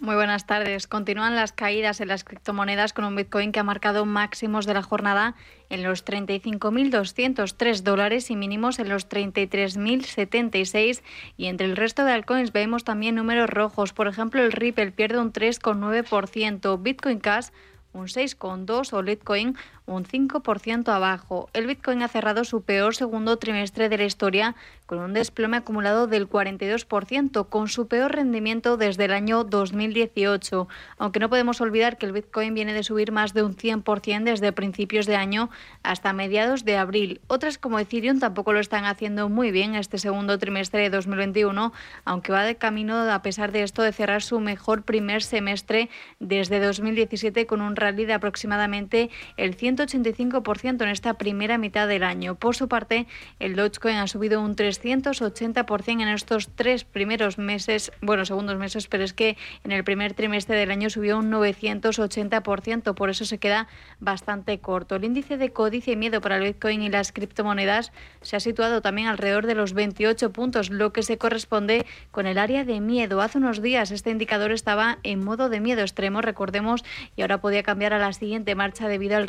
Muy 0.00 0.14
buenas 0.14 0.46
tardes. 0.46 0.86
Continúan 0.86 1.34
las 1.34 1.50
caídas 1.50 2.00
en 2.00 2.06
las 2.06 2.22
criptomonedas 2.22 2.92
con 2.92 3.04
un 3.04 3.16
Bitcoin 3.16 3.50
que 3.50 3.58
ha 3.58 3.64
marcado 3.64 4.06
máximos 4.06 4.64
de 4.64 4.74
la 4.74 4.82
jornada 4.84 5.34
en 5.70 5.82
los 5.82 6.04
35.203 6.04 7.82
dólares 7.82 8.30
y 8.30 8.36
mínimos 8.36 8.78
en 8.78 8.90
los 8.90 9.08
33.076 9.08 11.02
y 11.36 11.46
entre 11.46 11.66
el 11.66 11.76
resto 11.76 12.04
de 12.04 12.12
altcoins 12.12 12.52
vemos 12.52 12.84
también 12.84 13.16
números 13.16 13.50
rojos. 13.50 13.92
Por 13.92 14.06
ejemplo, 14.06 14.40
el 14.40 14.52
Ripple 14.52 14.92
pierde 14.92 15.18
un 15.18 15.32
3,9%, 15.32 16.80
Bitcoin 16.80 17.18
Cash 17.18 17.48
un 17.92 18.06
6,2% 18.06 18.92
o 18.92 19.02
Litecoin 19.02 19.56
un 19.88 20.04
5% 20.04 20.88
abajo. 20.88 21.48
El 21.52 21.66
Bitcoin 21.66 22.02
ha 22.02 22.08
cerrado 22.08 22.44
su 22.44 22.62
peor 22.62 22.94
segundo 22.94 23.38
trimestre 23.38 23.88
de 23.88 23.98
la 23.98 24.04
historia 24.04 24.54
con 24.86 24.98
un 25.00 25.12
desplome 25.12 25.56
acumulado 25.56 26.06
del 26.06 26.28
42%, 26.28 27.48
con 27.48 27.68
su 27.68 27.88
peor 27.88 28.14
rendimiento 28.14 28.76
desde 28.76 29.06
el 29.06 29.12
año 29.12 29.44
2018. 29.44 30.68
Aunque 30.98 31.20
no 31.20 31.28
podemos 31.28 31.60
olvidar 31.60 31.98
que 31.98 32.06
el 32.06 32.12
Bitcoin 32.12 32.54
viene 32.54 32.72
de 32.72 32.82
subir 32.82 33.12
más 33.12 33.34
de 33.34 33.42
un 33.42 33.56
100% 33.56 34.24
desde 34.24 34.52
principios 34.52 35.06
de 35.06 35.16
año 35.16 35.50
hasta 35.82 36.12
mediados 36.12 36.64
de 36.64 36.76
abril. 36.76 37.20
Otras 37.26 37.58
como 37.58 37.78
Ethereum 37.78 38.18
tampoco 38.18 38.52
lo 38.52 38.60
están 38.60 38.84
haciendo 38.84 39.28
muy 39.28 39.50
bien 39.50 39.74
este 39.74 39.98
segundo 39.98 40.38
trimestre 40.38 40.82
de 40.82 40.90
2021, 40.90 41.72
aunque 42.04 42.32
va 42.32 42.44
de 42.44 42.56
camino 42.56 42.96
a 43.10 43.22
pesar 43.22 43.52
de 43.52 43.62
esto 43.62 43.82
de 43.82 43.92
cerrar 43.92 44.22
su 44.22 44.40
mejor 44.40 44.82
primer 44.82 45.22
semestre 45.22 45.90
desde 46.18 46.60
2017 46.60 47.46
con 47.46 47.60
un 47.60 47.76
rally 47.76 48.04
de 48.04 48.14
aproximadamente 48.14 49.10
el 49.36 49.56
185% 49.78 50.82
en 50.82 50.88
esta 50.88 51.14
primera 51.14 51.58
mitad 51.58 51.86
del 51.88 52.02
año. 52.02 52.34
Por 52.34 52.56
su 52.56 52.68
parte, 52.68 53.06
el 53.38 53.56
Dogecoin 53.56 53.96
ha 53.96 54.06
subido 54.06 54.42
un 54.42 54.56
380% 54.56 56.02
en 56.02 56.08
estos 56.08 56.48
tres 56.54 56.84
primeros 56.84 57.38
meses, 57.38 57.92
bueno, 58.00 58.24
segundos 58.24 58.58
meses, 58.58 58.88
pero 58.88 59.04
es 59.04 59.12
que 59.12 59.36
en 59.64 59.72
el 59.72 59.84
primer 59.84 60.14
trimestre 60.14 60.56
del 60.56 60.70
año 60.70 60.90
subió 60.90 61.18
un 61.18 61.30
980%, 61.30 62.94
por 62.94 63.10
eso 63.10 63.24
se 63.24 63.38
queda 63.38 63.68
bastante 64.00 64.58
corto. 64.58 64.96
El 64.96 65.04
índice 65.04 65.36
de 65.36 65.52
codicia 65.52 65.92
y 65.92 65.96
miedo 65.96 66.20
para 66.20 66.36
el 66.36 66.44
Bitcoin 66.44 66.82
y 66.82 66.88
las 66.88 67.12
criptomonedas 67.12 67.92
se 68.20 68.36
ha 68.36 68.40
situado 68.40 68.82
también 68.82 69.08
alrededor 69.08 69.46
de 69.46 69.54
los 69.54 69.72
28 69.72 70.32
puntos, 70.32 70.70
lo 70.70 70.92
que 70.92 71.02
se 71.02 71.18
corresponde 71.18 71.86
con 72.10 72.26
el 72.26 72.38
área 72.38 72.64
de 72.64 72.80
miedo. 72.80 73.20
Hace 73.20 73.38
unos 73.38 73.62
días 73.62 73.90
este 73.90 74.10
indicador 74.10 74.52
estaba 74.52 74.98
en 75.02 75.24
modo 75.24 75.48
de 75.48 75.60
miedo 75.60 75.82
extremo, 75.82 76.20
recordemos, 76.20 76.84
y 77.16 77.22
ahora 77.22 77.40
podía 77.40 77.62
cambiar 77.62 77.92
a 77.92 77.98
la 77.98 78.12
siguiente 78.12 78.54
marcha 78.54 78.88
debido 78.88 79.16
al 79.16 79.28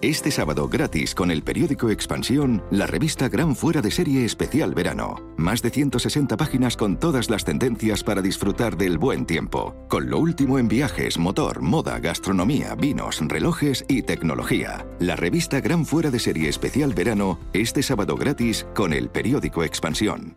Este 0.00 0.30
sábado 0.30 0.68
gratis 0.68 1.14
con 1.14 1.30
el 1.30 1.42
periódico 1.42 1.88
Expansión, 1.88 2.62
la 2.70 2.86
revista 2.86 3.28
Gran 3.30 3.56
Fuera 3.56 3.80
de 3.80 3.90
Serie 3.90 4.24
Especial 4.26 4.74
Verano. 4.74 5.32
Más 5.38 5.62
de 5.62 5.70
160 5.70 6.36
páginas 6.36 6.76
con 6.76 6.98
todas 6.98 7.30
las 7.30 7.44
tendencias 7.44 8.04
para 8.04 8.20
disfrutar 8.20 8.76
del 8.76 8.98
buen 8.98 9.24
tiempo. 9.24 9.74
Con 9.88 10.10
lo 10.10 10.18
último 10.18 10.58
en 10.58 10.68
viajes, 10.68 11.16
motor, 11.16 11.62
moda, 11.62 11.98
gastronomía, 12.00 12.74
vinos, 12.74 13.20
relojes 13.26 13.84
y 13.88 14.02
tecnología. 14.02 14.86
La 14.98 15.16
revista 15.16 15.60
Gran 15.60 15.86
Fuera 15.86 16.10
de 16.10 16.18
Serie 16.18 16.50
Especial 16.50 16.92
Verano, 16.92 17.38
este 17.54 17.82
sábado 17.82 18.16
gratis 18.16 18.66
con 18.74 18.92
el 18.92 19.08
periódico 19.08 19.64
Expansión. 19.64 20.36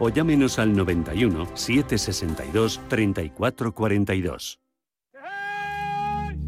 o 0.01 0.09
llámenos 0.09 0.57
al 0.57 0.75
91 0.75 1.47
762 1.53 2.81
3442. 2.89 4.59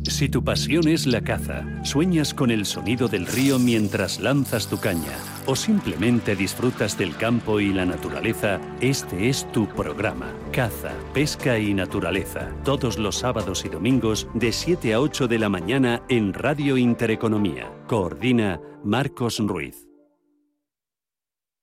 Si 0.05 0.27
tu 0.27 0.43
pasión 0.43 0.89
es 0.89 1.05
la 1.05 1.21
caza, 1.21 1.63
sueñas 1.85 2.33
con 2.33 2.51
el 2.51 2.65
sonido 2.65 3.07
del 3.07 3.25
río 3.25 3.57
mientras 3.57 4.19
lanzas 4.19 4.67
tu 4.67 4.77
caña 4.77 5.17
o 5.45 5.55
simplemente 5.55 6.35
disfrutas 6.35 6.97
del 6.97 7.15
campo 7.15 7.61
y 7.61 7.71
la 7.71 7.85
naturaleza, 7.85 8.59
este 8.81 9.29
es 9.29 9.49
tu 9.53 9.67
programa. 9.69 10.33
Caza, 10.51 10.91
pesca 11.13 11.57
y 11.57 11.73
naturaleza. 11.73 12.49
Todos 12.65 12.97
los 12.97 13.19
sábados 13.19 13.63
y 13.63 13.69
domingos 13.69 14.27
de 14.33 14.51
7 14.51 14.93
a 14.93 14.99
8 14.99 15.27
de 15.27 15.39
la 15.39 15.49
mañana 15.49 16.01
en 16.09 16.33
Radio 16.33 16.75
Intereconomía. 16.75 17.71
Coordina 17.87 18.59
Marcos 18.83 19.39
Ruiz. 19.39 19.87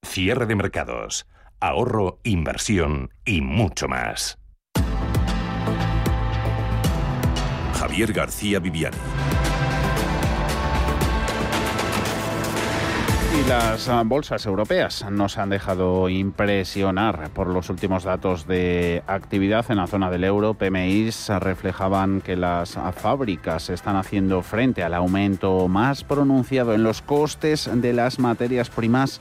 Cierre 0.02 0.46
de 0.46 0.54
mercados 0.54 1.26
ahorro, 1.60 2.20
inversión 2.24 3.10
y 3.24 3.40
mucho 3.40 3.88
más. 3.88 4.38
Javier 7.74 8.12
García 8.12 8.58
Viviani. 8.58 8.96
Y 13.32 13.48
las 13.48 13.88
ah, 13.88 14.02
bolsas 14.04 14.44
europeas 14.44 15.06
nos 15.10 15.38
han 15.38 15.50
dejado 15.50 16.08
impresionar 16.08 17.30
por 17.30 17.46
los 17.46 17.70
últimos 17.70 18.04
datos 18.04 18.46
de 18.46 19.02
actividad 19.06 19.64
en 19.70 19.78
la 19.78 19.86
zona 19.86 20.10
del 20.10 20.24
euro. 20.24 20.54
PMIs 20.54 21.28
reflejaban 21.38 22.20
que 22.20 22.36
las 22.36 22.76
fábricas 22.96 23.70
están 23.70 23.96
haciendo 23.96 24.42
frente 24.42 24.82
al 24.82 24.94
aumento 24.94 25.68
más 25.68 26.04
pronunciado 26.04 26.74
en 26.74 26.82
los 26.82 27.02
costes 27.02 27.70
de 27.72 27.92
las 27.92 28.18
materias 28.18 28.68
primas 28.68 29.20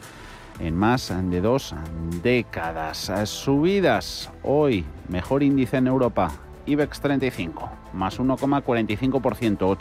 en 0.60 0.76
más 0.76 1.14
de 1.30 1.42
dos 1.42 1.76
décadas. 2.22 3.12
Subidas 3.26 4.30
hoy, 4.44 4.86
mejor 5.08 5.42
índice 5.44 5.78
en 5.78 5.88
Europa, 5.88 6.32
IBEX 6.66 7.00
35, 7.02 7.70
más 7.94 8.20
1,45%, 8.20 9.78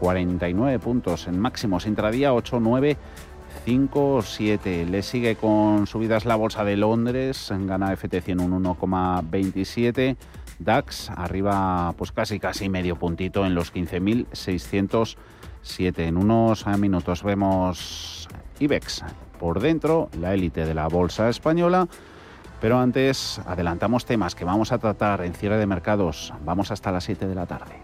8.949 0.00 0.78
puntos 0.78 1.26
en 1.28 1.38
máximos 1.38 1.86
intradía, 1.86 2.32
8,957. 2.32 4.86
Le 4.86 5.02
sigue 5.02 5.36
con 5.36 5.86
subidas 5.86 6.24
la 6.24 6.36
bolsa 6.36 6.64
de 6.64 6.76
Londres, 6.76 7.48
gana 7.50 7.94
FT100 7.94 8.40
un 8.40 8.64
1,27. 8.64 10.16
DAX 10.58 11.10
arriba 11.10 11.94
pues 11.96 12.12
casi 12.12 12.38
casi 12.38 12.68
medio 12.68 12.96
puntito 12.96 13.46
en 13.46 13.54
los 13.54 13.70
15.607. 15.62 15.98
En 16.00 16.16
unos 16.16 16.66
minutos 16.78 17.22
vemos 17.22 18.28
IBEX. 18.58 19.04
Por 19.38 19.60
dentro, 19.60 20.08
la 20.20 20.34
élite 20.34 20.64
de 20.64 20.74
la 20.74 20.88
bolsa 20.88 21.28
española. 21.28 21.88
Pero 22.60 22.78
antes, 22.78 23.40
adelantamos 23.46 24.04
temas 24.04 24.34
que 24.34 24.44
vamos 24.44 24.70
a 24.70 24.78
tratar 24.78 25.22
en 25.22 25.34
cierre 25.34 25.58
de 25.58 25.66
mercados. 25.66 26.32
Vamos 26.44 26.70
hasta 26.70 26.92
las 26.92 27.04
7 27.04 27.26
de 27.26 27.34
la 27.34 27.46
tarde. 27.46 27.82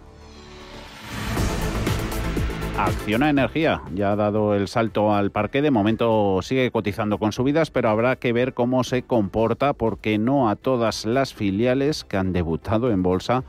Acciona 2.79 3.29
Energía 3.29 3.83
ya 3.93 4.13
ha 4.13 4.17
dado 4.17 4.55
el 4.55 4.69
salto 4.69 5.13
al 5.13 5.33
parque. 5.33 5.63
De 5.63 5.73
momento 5.73 6.39
sigue 6.43 6.71
cotizando 6.71 7.19
con 7.19 7.33
subidas, 7.33 7.73
pero 7.73 7.89
habrá 7.89 8.15
que 8.15 8.33
ver 8.33 8.55
cómo 8.55 8.85
se 8.85 9.03
comporta 9.03 9.73
porque 9.73 10.17
no 10.17 10.49
a 10.49 10.55
todas 10.55 11.05
las 11.05 11.35
filiales 11.35 12.05
que 12.05 12.19
han 12.19 12.33
debutado 12.33 12.93
en 12.93 13.03
bolsa 13.03 13.43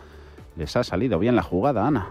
les 0.55 0.75
ha 0.75 0.83
salido 0.83 1.19
bien 1.19 1.35
la 1.35 1.43
jugada, 1.43 1.85
Ana. 1.85 2.07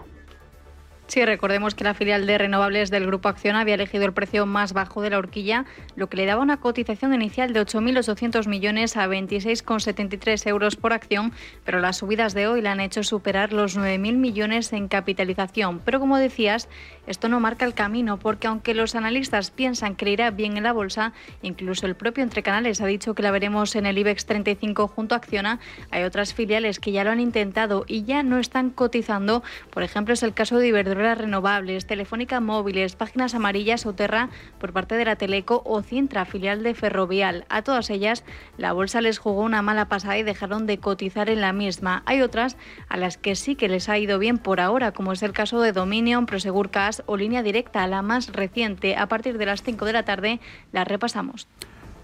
Sí, 1.09 1.25
recordemos 1.25 1.73
que 1.73 1.83
la 1.83 1.95
filial 1.95 2.27
de 2.27 2.37
renovables 2.37 2.91
del 2.91 3.07
Grupo 3.07 3.29
Acción 3.29 3.55
había 3.55 3.73
elegido 3.73 4.05
el 4.05 4.13
precio 4.13 4.45
más 4.45 4.73
bajo 4.73 5.01
de 5.01 5.09
la 5.09 5.17
horquilla, 5.17 5.65
lo 5.95 6.07
que 6.07 6.17
le 6.17 6.27
daba 6.27 6.43
una 6.43 6.57
cotización 6.57 7.15
inicial 7.15 7.51
de 7.51 7.61
8.800 7.65 8.47
millones 8.47 8.95
a 8.95 9.07
26,73 9.07 10.47
euros 10.47 10.75
por 10.75 10.93
acción, 10.93 11.33
pero 11.65 11.79
las 11.79 11.97
subidas 11.97 12.35
de 12.35 12.45
hoy 12.45 12.61
la 12.61 12.73
han 12.73 12.79
hecho 12.79 13.01
superar 13.01 13.53
los 13.53 13.75
9.000 13.75 14.17
millones 14.17 14.71
en 14.71 14.87
capitalización. 14.87 15.81
Pero 15.83 15.99
como 15.99 16.15
decías, 16.15 16.69
esto 17.07 17.27
no 17.27 17.39
marca 17.39 17.65
el 17.65 17.73
camino, 17.73 18.19
porque 18.19 18.45
aunque 18.45 18.75
los 18.75 18.93
analistas 18.93 19.49
piensan 19.49 19.95
que 19.95 20.11
irá 20.11 20.29
bien 20.29 20.57
en 20.57 20.63
la 20.63 20.73
bolsa, 20.73 21.13
incluso 21.41 21.87
el 21.87 21.95
propio 21.95 22.23
Entre 22.23 22.43
Canales 22.43 22.81
ha 22.81 22.85
dicho 22.85 23.15
que 23.15 23.23
la 23.23 23.31
veremos 23.31 23.75
en 23.75 23.87
el 23.87 23.97
IBEX 23.97 24.27
35 24.27 24.87
junto 24.87 25.15
a 25.15 25.17
Acciona, 25.17 25.59
hay 25.89 26.03
otras 26.03 26.35
filiales 26.35 26.79
que 26.79 26.91
ya 26.91 27.03
lo 27.03 27.09
han 27.09 27.19
intentado 27.19 27.83
y 27.87 28.03
ya 28.03 28.21
no 28.21 28.37
están 28.37 28.69
cotizando. 28.69 29.41
Por 29.71 29.81
ejemplo, 29.81 30.13
es 30.13 30.21
el 30.21 30.35
caso 30.35 30.59
de 30.59 30.67
Iberdrola 30.67 30.98
Renovables, 30.99 31.85
Telefónica 31.85 32.39
Móviles, 32.39 32.95
Páginas 32.95 33.33
Amarillas 33.33 33.85
o 33.85 33.93
Terra 33.93 34.29
por 34.59 34.73
parte 34.73 34.95
de 34.95 35.05
la 35.05 35.15
Teleco 35.15 35.61
o 35.65 35.81
Cintra, 35.81 36.25
filial 36.25 36.61
de 36.61 36.73
Ferrovial. 36.75 37.45
A 37.49 37.61
todas 37.61 37.89
ellas 37.89 38.25
la 38.57 38.73
bolsa 38.73 38.99
les 39.01 39.17
jugó 39.17 39.41
una 39.41 39.61
mala 39.61 39.87
pasada 39.87 40.17
y 40.17 40.23
dejaron 40.23 40.65
de 40.67 40.77
cotizar 40.79 41.29
en 41.29 41.41
la 41.41 41.53
misma. 41.53 42.03
Hay 42.05 42.21
otras 42.21 42.57
a 42.89 42.97
las 42.97 43.17
que 43.17 43.35
sí 43.35 43.55
que 43.55 43.69
les 43.69 43.87
ha 43.87 43.97
ido 43.97 44.19
bien 44.19 44.37
por 44.37 44.59
ahora, 44.59 44.91
como 44.91 45.13
es 45.13 45.23
el 45.23 45.31
caso 45.31 45.61
de 45.61 45.71
Dominion, 45.71 46.25
Prosegur 46.25 46.69
Cash 46.69 46.99
o 47.05 47.17
Línea 47.17 47.43
Directa, 47.43 47.87
la 47.87 48.01
más 48.01 48.33
reciente. 48.33 48.97
A 48.97 49.07
partir 49.07 49.37
de 49.37 49.45
las 49.45 49.63
5 49.63 49.85
de 49.85 49.93
la 49.93 50.03
tarde 50.03 50.39
la 50.71 50.83
repasamos 50.83 51.47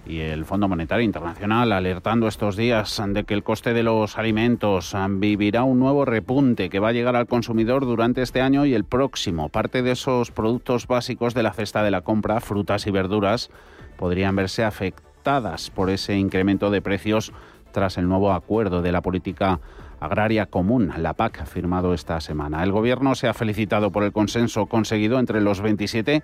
y 0.05 0.19
el 0.19 0.45
Fondo 0.45 0.67
Monetario 0.67 1.03
Internacional 1.03 1.71
alertando 1.71 2.27
estos 2.27 2.55
días 2.55 3.01
de 3.07 3.23
que 3.23 3.33
el 3.33 3.43
coste 3.43 3.73
de 3.73 3.83
los 3.83 4.17
alimentos 4.17 4.95
vivirá 5.09 5.63
un 5.63 5.79
nuevo 5.79 6.05
repunte 6.05 6.69
que 6.69 6.79
va 6.79 6.89
a 6.89 6.93
llegar 6.93 7.15
al 7.15 7.27
consumidor 7.27 7.85
durante 7.85 8.21
este 8.21 8.41
año 8.41 8.65
y 8.65 8.73
el 8.73 8.83
próximo. 8.83 9.49
Parte 9.49 9.81
de 9.81 9.91
esos 9.91 10.31
productos 10.31 10.87
básicos 10.87 11.33
de 11.33 11.43
la 11.43 11.53
cesta 11.53 11.83
de 11.83 11.91
la 11.91 12.01
compra, 12.01 12.39
frutas 12.39 12.87
y 12.87 12.91
verduras, 12.91 13.49
podrían 13.97 14.35
verse 14.35 14.63
afectadas 14.63 15.69
por 15.71 15.89
ese 15.89 16.17
incremento 16.17 16.69
de 16.69 16.81
precios 16.81 17.33
tras 17.71 17.97
el 17.97 18.07
nuevo 18.07 18.31
acuerdo 18.31 18.81
de 18.81 18.91
la 18.91 19.01
política 19.01 19.59
agraria 19.99 20.45
común, 20.45 20.93
la 20.97 21.13
PAC, 21.13 21.45
firmado 21.45 21.93
esta 21.93 22.21
semana. 22.21 22.63
El 22.63 22.71
Gobierno 22.71 23.15
se 23.15 23.27
ha 23.27 23.33
felicitado 23.33 23.91
por 23.91 24.03
el 24.03 24.11
consenso 24.11 24.67
conseguido 24.67 25.19
entre 25.19 25.41
los 25.41 25.61
27 25.61 26.23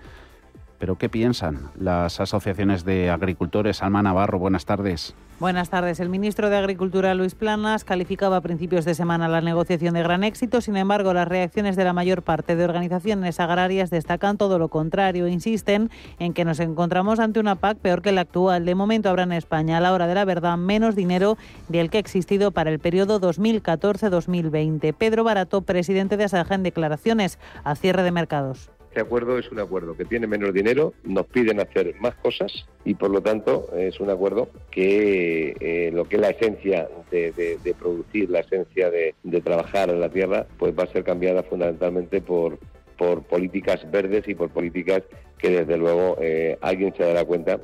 pero 0.82 0.96
¿qué 0.96 1.10
piensan 1.10 1.70
las 1.80 2.20
asociaciones 2.20 2.84
de 2.86 3.12
agricultores? 3.12 3.84
Alma 3.84 4.02
Navarro, 4.02 4.39
buenas 4.39 4.65
tardes. 4.65 5.13
Buenas 5.39 5.70
tardes. 5.70 6.00
El 6.00 6.10
ministro 6.10 6.50
de 6.50 6.58
Agricultura, 6.58 7.13
Luis 7.13 7.36
Planas, 7.36 7.84
calificaba 7.84 8.38
a 8.38 8.41
principios 8.41 8.84
de 8.84 8.96
semana 8.96 9.28
la 9.28 9.41
negociación 9.41 9.94
de 9.94 10.02
gran 10.02 10.24
éxito. 10.24 10.60
Sin 10.60 10.76
embargo, 10.78 11.13
las 11.13 11.28
reacciones 11.28 11.76
de 11.76 11.84
la 11.84 11.94
mayor 11.94 12.24
parte 12.24 12.56
de 12.56 12.63
organizaciones 12.63 13.39
agrarias 13.39 13.91
destacan 13.91 14.39
todo 14.39 14.58
lo 14.58 14.70
contrario. 14.70 15.28
Insisten 15.28 15.91
en 16.17 16.34
que 16.34 16.46
nos 16.46 16.60
encontramos 16.60 17.20
ante 17.20 17.39
una 17.39 17.58
PAC 17.58 17.78
peor 17.78 18.02
que 18.02 18.12
la 18.12 18.22
actual. 18.22 18.65
De 18.65 18.74
momento 18.74 19.08
habrá 19.08 19.22
en 19.22 19.34
España, 19.34 19.78
a 19.78 19.82
la 19.82 19.94
hora 19.94 20.08
de 20.08 20.15
la 20.15 20.26
verdad, 20.26 20.58
menos 20.58 20.96
dinero 20.96 21.38
del 21.70 21.91
que 21.91 21.98
ha 21.98 22.02
existido 22.02 22.50
para 22.50 22.72
el 22.72 22.80
periodo 22.80 23.22
2014-2020. 23.22 24.96
Pedro 24.96 25.24
Barato, 25.24 25.62
presidente 25.62 26.17
de 26.17 26.24
Asaja, 26.24 26.56
en 26.56 26.63
declaraciones 26.63 27.38
a 27.63 27.76
cierre 27.76 28.02
de 28.02 28.10
mercados. 28.10 28.72
Este 28.91 28.99
acuerdo 28.99 29.38
es 29.38 29.49
un 29.49 29.60
acuerdo 29.62 29.95
que 29.95 30.04
tiene 30.04 30.27
menos 30.27 30.54
dinero, 30.54 30.93
nos 31.06 31.25
piden 31.27 31.62
hacer 31.62 31.95
más 32.01 32.13
cosas 32.15 32.51
y 32.84 32.95
por 32.95 33.10
lo 33.10 33.21
tanto 33.21 33.69
es 33.73 34.01
un 34.01 34.10
acuerdo 34.10 34.49
que 34.69 35.56
eh, 35.62 35.91
lo 35.93 36.04
que 36.04 36.17
es 36.17 36.21
la 36.21 36.32
esencia 36.32 36.89
de, 37.10 37.75
producir, 37.80 38.30
la 38.30 38.41
esencia 38.41 38.91
de, 38.91 39.15
trabajar 39.45 39.91
en 39.91 40.01
la 40.01 40.10
tierra, 40.10 40.45
pues 40.58 40.77
va 40.77 40.84
a 40.84 40.88
ser 40.88 41.06
cambiada 41.06 41.41
fundamentalmente 41.43 42.19
por, 42.19 42.60
por 42.97 43.23
políticas 43.23 43.89
verdes 43.89 44.27
y 44.27 44.36
por 44.36 44.49
políticas 44.49 45.04
que 45.38 45.51
desde 45.51 45.77
luego 45.77 46.17
eh, 46.19 46.58
alguien 46.60 46.93
se 46.97 47.04
dará 47.06 47.23
cuenta 47.23 47.62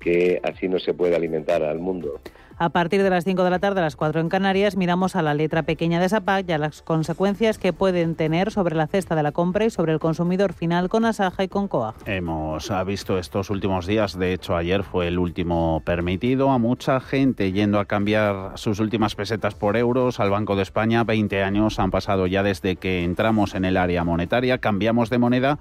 que 0.00 0.40
así 0.42 0.66
no 0.66 0.78
se 0.78 0.94
puede 0.94 1.14
alimentar 1.14 1.62
al 1.62 1.78
mundo. 1.78 2.22
A 2.62 2.68
partir 2.68 3.02
de 3.02 3.08
las 3.08 3.24
5 3.24 3.42
de 3.42 3.48
la 3.48 3.58
tarde, 3.58 3.80
a 3.80 3.84
las 3.84 3.96
4 3.96 4.20
en 4.20 4.28
Canarias, 4.28 4.76
miramos 4.76 5.16
a 5.16 5.22
la 5.22 5.32
letra 5.32 5.62
pequeña 5.62 5.98
de 5.98 6.04
esa 6.04 6.20
PAC 6.20 6.46
y 6.46 6.52
a 6.52 6.58
las 6.58 6.82
consecuencias 6.82 7.56
que 7.56 7.72
pueden 7.72 8.16
tener 8.16 8.50
sobre 8.50 8.76
la 8.76 8.86
cesta 8.86 9.14
de 9.14 9.22
la 9.22 9.32
compra 9.32 9.64
y 9.64 9.70
sobre 9.70 9.94
el 9.94 9.98
consumidor 9.98 10.52
final 10.52 10.90
con 10.90 11.06
Asaja 11.06 11.42
y 11.42 11.48
con 11.48 11.68
COAG. 11.68 11.94
Hemos 12.04 12.70
visto 12.84 13.16
estos 13.16 13.48
últimos 13.48 13.86
días, 13.86 14.18
de 14.18 14.34
hecho 14.34 14.56
ayer 14.56 14.82
fue 14.82 15.08
el 15.08 15.18
último 15.18 15.80
permitido, 15.86 16.50
a 16.50 16.58
mucha 16.58 17.00
gente 17.00 17.50
yendo 17.50 17.80
a 17.80 17.86
cambiar 17.86 18.52
sus 18.56 18.78
últimas 18.78 19.14
pesetas 19.14 19.54
por 19.54 19.78
euros 19.78 20.20
al 20.20 20.28
Banco 20.28 20.54
de 20.54 20.60
España. 20.60 21.02
20 21.02 21.42
años 21.42 21.78
han 21.78 21.90
pasado 21.90 22.26
ya 22.26 22.42
desde 22.42 22.76
que 22.76 23.04
entramos 23.04 23.54
en 23.54 23.64
el 23.64 23.78
área 23.78 24.04
monetaria, 24.04 24.58
cambiamos 24.58 25.08
de 25.08 25.16
moneda 25.16 25.58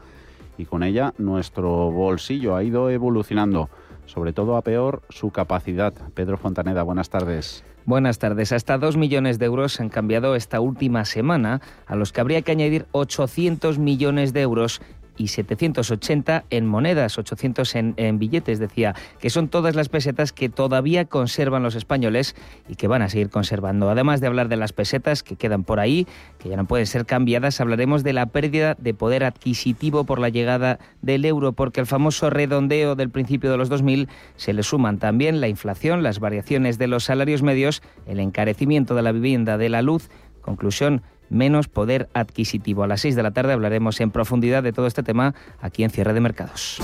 y 0.58 0.66
con 0.66 0.84
ella 0.84 1.14
nuestro 1.18 1.92
bolsillo 1.92 2.58
ha 2.58 2.64
ido 2.66 2.90
evolucionando 2.90 3.70
sobre 4.10 4.34
todo 4.34 4.58
a 4.58 4.64
peor 4.64 5.04
su 5.10 5.30
capacidad. 5.30 5.94
Pedro 6.14 6.38
Fontaneda, 6.38 6.84
buenas 6.84 7.10
tardes. 7.10 7.64
Buenas 7.86 8.20
tardes. 8.20 8.52
Hasta 8.52 8.78
dos 8.78 8.98
millones 8.98 9.40
de 9.40 9.46
euros 9.46 9.80
han 9.80 9.90
cambiado 9.90 10.36
esta 10.36 10.60
última 10.60 11.06
semana, 11.06 11.62
a 11.88 11.96
los 11.96 12.12
que 12.12 12.22
habría 12.22 12.42
que 12.42 12.52
añadir 12.52 12.86
800 12.92 13.80
millones 13.80 14.34
de 14.34 14.42
euros 14.42 14.82
y 15.20 15.28
780 15.28 16.46
en 16.50 16.66
monedas, 16.66 17.18
800 17.18 17.76
en, 17.76 18.20
billetes, 18.20 18.58
decía, 18.58 18.96
que 19.20 19.30
son 19.30 19.50
todas 19.50 19.76
las 19.76 19.90
pesetas 19.90 20.32
que 20.32 20.48
todavía 20.48 21.06
conservan 21.06 21.62
los 21.62 21.76
españoles 21.76 22.36
y 22.70 22.76
que 22.76 22.88
van 22.88 23.02
a 23.02 23.10
seguir 23.10 23.30
conservando. 23.30 23.90
Además 23.90 24.22
de 24.22 24.28
hablar 24.28 24.48
de 24.48 24.56
las 24.56 24.72
pesetas 24.72 25.22
que 25.22 25.36
quedan 25.36 25.66
por 25.66 25.82
ahí, 25.82 26.08
que 26.40 26.48
ya 26.48 26.56
no 26.56 26.66
pueden 26.66 26.88
ser 26.88 27.06
cambiadas, 27.06 27.60
hablaremos 27.60 28.04
de 28.04 28.14
la 28.14 28.28
pérdida 28.28 28.76
de 28.80 28.94
poder 28.94 29.26
adquisitivo 29.26 30.06
por 30.06 30.20
la 30.20 30.30
llegada 30.30 30.80
del 31.02 31.26
euro, 31.26 31.52
porque 31.52 31.82
al 31.82 31.86
famoso 31.86 32.30
redondeo 32.30 32.96
del 32.96 33.10
principio 33.10 33.52
de 33.52 33.58
los 33.58 33.68
2000 33.68 34.08
se 34.38 34.54
le 34.54 34.64
suman 34.64 35.00
también 35.00 35.42
la 35.42 35.50
inflación, 35.50 36.02
las 36.02 36.20
variaciones 36.20 36.78
de 36.78 36.88
los 36.88 37.04
salarios 37.04 37.44
medios, 37.44 37.84
el 38.08 38.22
encarecimiento 38.22 38.96
de 38.96 39.02
la 39.02 39.12
vivienda, 39.12 39.58
de 39.58 39.68
la 39.68 39.82
luz. 39.82 40.10
Conclusión, 40.42 41.02
menos 41.30 41.68
poder 41.68 42.10
adquisitivo. 42.14 42.84
A 42.84 42.88
las 42.88 43.02
6 43.02 43.16
de 43.16 43.24
la 43.24 43.32
tarde 43.32 43.54
hablaremos 43.54 44.00
en 44.02 44.12
profundidad 44.12 44.64
de 44.64 44.74
todo 44.74 44.88
este 44.88 45.04
tema 45.04 45.36
aquí 45.60 45.84
en 45.84 45.90
Cierre 45.90 46.14
de 46.14 46.22
Mercados. 46.22 46.80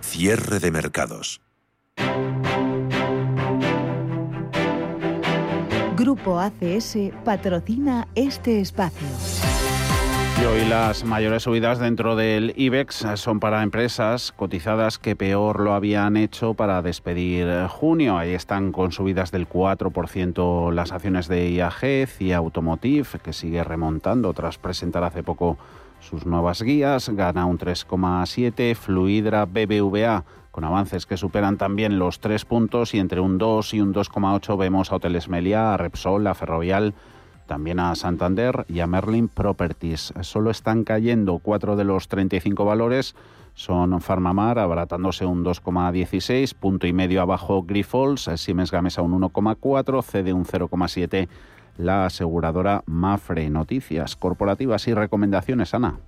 Cierre 0.00 0.58
de 0.58 0.70
Mercados. 0.70 1.40
Grupo 5.96 6.40
ACS 6.40 6.96
patrocina 7.24 8.08
este 8.14 8.60
espacio. 8.60 9.06
Y 10.40 10.44
hoy 10.44 10.64
las 10.64 11.04
mayores 11.04 11.42
subidas 11.42 11.78
dentro 11.78 12.16
del 12.16 12.54
IBEX 12.56 13.06
son 13.16 13.40
para 13.40 13.62
empresas 13.62 14.32
cotizadas 14.32 14.98
que 14.98 15.14
peor 15.14 15.60
lo 15.60 15.74
habían 15.74 16.16
hecho 16.16 16.54
para 16.54 16.80
despedir 16.80 17.66
junio. 17.68 18.16
Ahí 18.16 18.30
están 18.30 18.72
con 18.72 18.90
subidas 18.90 19.32
del 19.32 19.46
4% 19.46 20.72
las 20.72 20.92
acciones 20.92 21.28
de 21.28 21.50
IAG, 21.50 22.06
CIA 22.08 22.38
Automotive, 22.38 23.06
que 23.22 23.34
sigue 23.34 23.62
remontando 23.64 24.32
tras 24.32 24.56
presentar 24.56 25.04
hace 25.04 25.22
poco 25.22 25.58
sus 26.00 26.24
nuevas 26.24 26.62
guías, 26.62 27.10
gana 27.10 27.44
un 27.44 27.58
3,7, 27.58 28.74
Fluidra 28.74 29.44
BBVA 29.44 30.24
con 30.50 30.64
avances 30.64 31.04
que 31.04 31.18
superan 31.18 31.58
también 31.58 31.98
los 31.98 32.20
3 32.20 32.46
puntos 32.46 32.94
y 32.94 32.98
entre 32.98 33.20
un 33.20 33.36
2 33.36 33.74
y 33.74 33.80
un 33.82 33.92
2,8 33.92 34.56
vemos 34.56 34.90
a 34.90 34.96
Hoteles 34.96 35.28
a 35.54 35.76
Repsol, 35.76 36.26
a 36.26 36.34
Ferrovial, 36.34 36.94
también 37.50 37.80
a 37.80 37.92
Santander 37.96 38.64
y 38.68 38.78
a 38.78 38.86
Merlin 38.86 39.26
Properties. 39.26 40.14
Solo 40.20 40.52
están 40.52 40.84
cayendo 40.84 41.40
cuatro 41.40 41.74
de 41.74 41.82
los 41.82 42.06
35 42.06 42.64
valores. 42.64 43.16
Son 43.54 44.00
Farmamar 44.00 44.60
abaratándose 44.60 45.26
un 45.26 45.44
2,16, 45.44 46.54
punto 46.54 46.86
y 46.86 46.92
medio 46.92 47.20
abajo 47.20 47.64
Grifols, 47.64 48.30
Siemens 48.36 48.70
Gamesa 48.70 49.02
un 49.02 49.20
1,4, 49.20 50.00
CD 50.00 50.32
un 50.32 50.44
0,7, 50.44 51.28
la 51.76 52.06
aseguradora 52.06 52.84
Mafre. 52.86 53.50
Noticias 53.50 54.14
corporativas 54.14 54.86
y 54.86 54.94
recomendaciones, 54.94 55.74
Ana. 55.74 55.98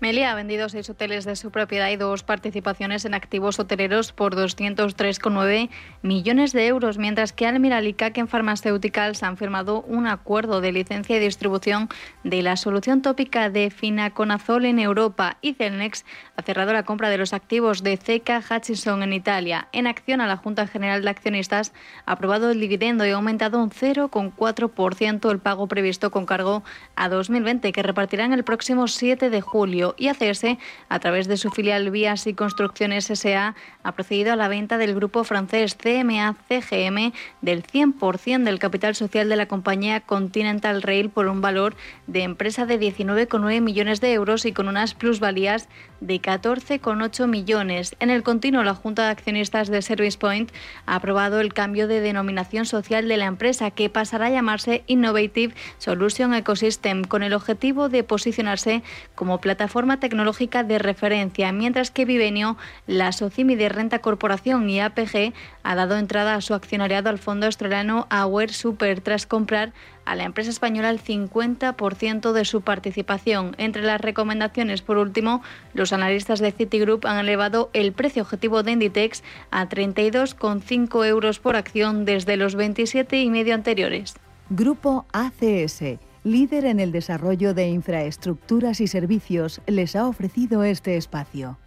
Melia 0.00 0.32
ha 0.32 0.34
vendido 0.34 0.70
seis 0.70 0.88
hoteles 0.88 1.26
de 1.26 1.36
su 1.36 1.50
propiedad 1.50 1.90
y 1.90 1.96
dos 1.96 2.22
participaciones 2.22 3.04
en 3.04 3.12
activos 3.12 3.58
hoteleros 3.58 4.12
por 4.12 4.34
203,9 4.34 5.68
millones 6.00 6.54
de 6.54 6.66
euros, 6.68 6.96
mientras 6.96 7.34
que 7.34 7.46
Almiral 7.46 7.86
y 7.86 7.92
Kaken 7.92 8.26
Pharmaceuticals 8.26 9.22
han 9.22 9.36
firmado 9.36 9.82
un 9.82 10.06
acuerdo 10.06 10.62
de 10.62 10.72
licencia 10.72 11.18
y 11.18 11.20
distribución 11.20 11.90
de 12.24 12.40
la 12.40 12.56
solución 12.56 13.02
tópica 13.02 13.50
de 13.50 13.68
finaconazol 13.70 14.64
en 14.64 14.78
Europa 14.78 15.36
y 15.42 15.52
Celnex 15.52 16.06
ha 16.34 16.40
cerrado 16.40 16.72
la 16.72 16.84
compra 16.84 17.10
de 17.10 17.18
los 17.18 17.34
activos 17.34 17.82
de 17.82 17.98
CK 17.98 18.42
Hutchison 18.50 19.02
en 19.02 19.12
Italia. 19.12 19.68
En 19.72 19.86
acción 19.86 20.22
a 20.22 20.26
la 20.26 20.38
Junta 20.38 20.66
General 20.66 21.02
de 21.02 21.10
Accionistas 21.10 21.74
ha 22.06 22.12
aprobado 22.12 22.50
el 22.50 22.60
dividendo 22.60 23.04
y 23.04 23.10
ha 23.10 23.16
aumentado 23.16 23.62
un 23.62 23.68
0,4% 23.68 25.30
el 25.30 25.40
pago 25.40 25.66
previsto 25.66 26.10
con 26.10 26.24
cargo 26.24 26.62
a 26.96 27.10
2020, 27.10 27.70
que 27.72 27.82
repartirán 27.82 28.32
el 28.32 28.44
próximo 28.44 28.88
7 28.88 29.28
de 29.28 29.40
julio. 29.42 29.89
Y 29.96 30.08
ACS, 30.08 30.56
a 30.88 30.98
través 30.98 31.28
de 31.28 31.36
su 31.36 31.50
filial 31.50 31.90
Vías 31.90 32.26
y 32.26 32.34
Construcciones 32.34 33.10
S.A., 33.10 33.54
ha 33.82 33.92
procedido 33.92 34.32
a 34.32 34.36
la 34.36 34.48
venta 34.48 34.78
del 34.78 34.94
grupo 34.94 35.24
francés 35.24 35.76
CMA-CGM 35.78 37.12
del 37.40 37.62
100% 37.62 38.44
del 38.44 38.58
capital 38.58 38.94
social 38.94 39.28
de 39.28 39.36
la 39.36 39.46
compañía 39.46 40.00
Continental 40.00 40.82
Rail 40.82 41.10
por 41.10 41.26
un 41.26 41.40
valor 41.40 41.74
de 42.06 42.22
empresa 42.22 42.66
de 42.66 42.78
19,9 42.78 43.60
millones 43.60 44.00
de 44.00 44.12
euros 44.12 44.44
y 44.44 44.52
con 44.52 44.68
unas 44.68 44.94
plusvalías 44.94 45.68
de 46.00 46.20
14,8 46.20 47.26
millones. 47.26 47.96
En 48.00 48.10
el 48.10 48.22
continuo, 48.22 48.62
la 48.62 48.74
Junta 48.74 49.04
de 49.04 49.10
Accionistas 49.10 49.68
de 49.68 49.82
Service 49.82 50.18
Point 50.18 50.50
ha 50.86 50.96
aprobado 50.96 51.40
el 51.40 51.52
cambio 51.52 51.88
de 51.88 52.00
denominación 52.00 52.66
social 52.66 53.08
de 53.08 53.16
la 53.16 53.26
empresa 53.26 53.70
que 53.70 53.90
pasará 53.90 54.26
a 54.26 54.30
llamarse 54.30 54.84
Innovative 54.86 55.54
Solution 55.78 56.34
Ecosystem 56.34 57.04
con 57.04 57.22
el 57.22 57.32
objetivo 57.32 57.88
de 57.88 58.04
posicionarse 58.04 58.82
como 59.14 59.40
plataforma 59.40 59.79
tecnológica 59.98 60.62
de 60.62 60.78
referencia, 60.78 61.52
mientras 61.52 61.90
que 61.90 62.04
Vivenio, 62.04 62.56
la 62.86 63.12
Socimi 63.12 63.56
de 63.56 63.68
Renta 63.68 64.00
Corporación 64.00 64.68
y 64.68 64.80
APG 64.80 65.32
ha 65.62 65.74
dado 65.74 65.96
entrada 65.96 66.34
a 66.34 66.40
su 66.40 66.54
accionariado 66.54 67.08
al 67.08 67.18
fondo 67.18 67.46
australiano 67.46 68.06
Aware 68.10 68.52
Super 68.52 69.00
tras 69.00 69.26
comprar 69.26 69.72
a 70.04 70.14
la 70.16 70.24
empresa 70.24 70.50
española 70.50 70.90
el 70.90 71.02
50% 71.02 72.32
de 72.32 72.44
su 72.44 72.60
participación. 72.60 73.54
Entre 73.58 73.82
las 73.82 74.00
recomendaciones, 74.00 74.82
por 74.82 74.98
último, 74.98 75.42
los 75.72 75.92
analistas 75.92 76.40
de 76.40 76.52
Citigroup 76.52 77.06
han 77.06 77.18
elevado 77.18 77.70
el 77.72 77.92
precio 77.92 78.22
objetivo 78.22 78.62
de 78.62 78.72
Inditex 78.72 79.22
a 79.50 79.68
32,5 79.68 81.06
euros 81.06 81.38
por 81.38 81.56
acción 81.56 82.04
desde 82.04 82.36
los 82.36 82.54
27 82.54 83.20
y 83.20 83.30
medio 83.30 83.54
anteriores. 83.54 84.14
Grupo 84.50 85.06
ACS, 85.12 85.98
líder 86.24 86.64
en 86.64 86.80
el 86.80 86.92
desarrollo 86.92 87.54
de 87.54 87.68
infraestructuras 87.68 88.80
y 88.80 88.86
servicios, 88.86 89.60
les 89.66 89.96
ha 89.96 90.06
ofrecido 90.06 90.64
este 90.64 90.96
espacio. 90.96 91.58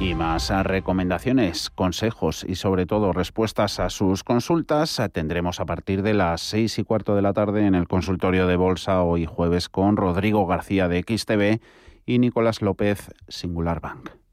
Y 0.00 0.16
más 0.16 0.50
recomendaciones, 0.64 1.70
consejos 1.70 2.44
y 2.48 2.56
sobre 2.56 2.86
todo 2.86 3.12
respuestas 3.12 3.78
a 3.78 3.88
sus 3.88 4.24
consultas 4.24 5.00
tendremos 5.12 5.60
a 5.60 5.64
partir 5.64 6.02
de 6.02 6.12
las 6.12 6.40
seis 6.40 6.76
y 6.80 6.82
cuarto 6.82 7.14
de 7.14 7.22
la 7.22 7.32
tarde 7.32 7.66
en 7.66 7.76
el 7.76 7.86
consultorio 7.86 8.48
de 8.48 8.56
Bolsa 8.56 9.02
hoy 9.04 9.26
jueves 9.26 9.68
con 9.68 9.96
Rodrigo 9.96 10.44
García 10.44 10.88
de 10.88 11.04
XTV 11.06 11.60
y 12.04 12.18
Nicolás 12.18 12.62
López 12.62 13.12
Singular 13.28 13.80
Bank. 13.80 14.10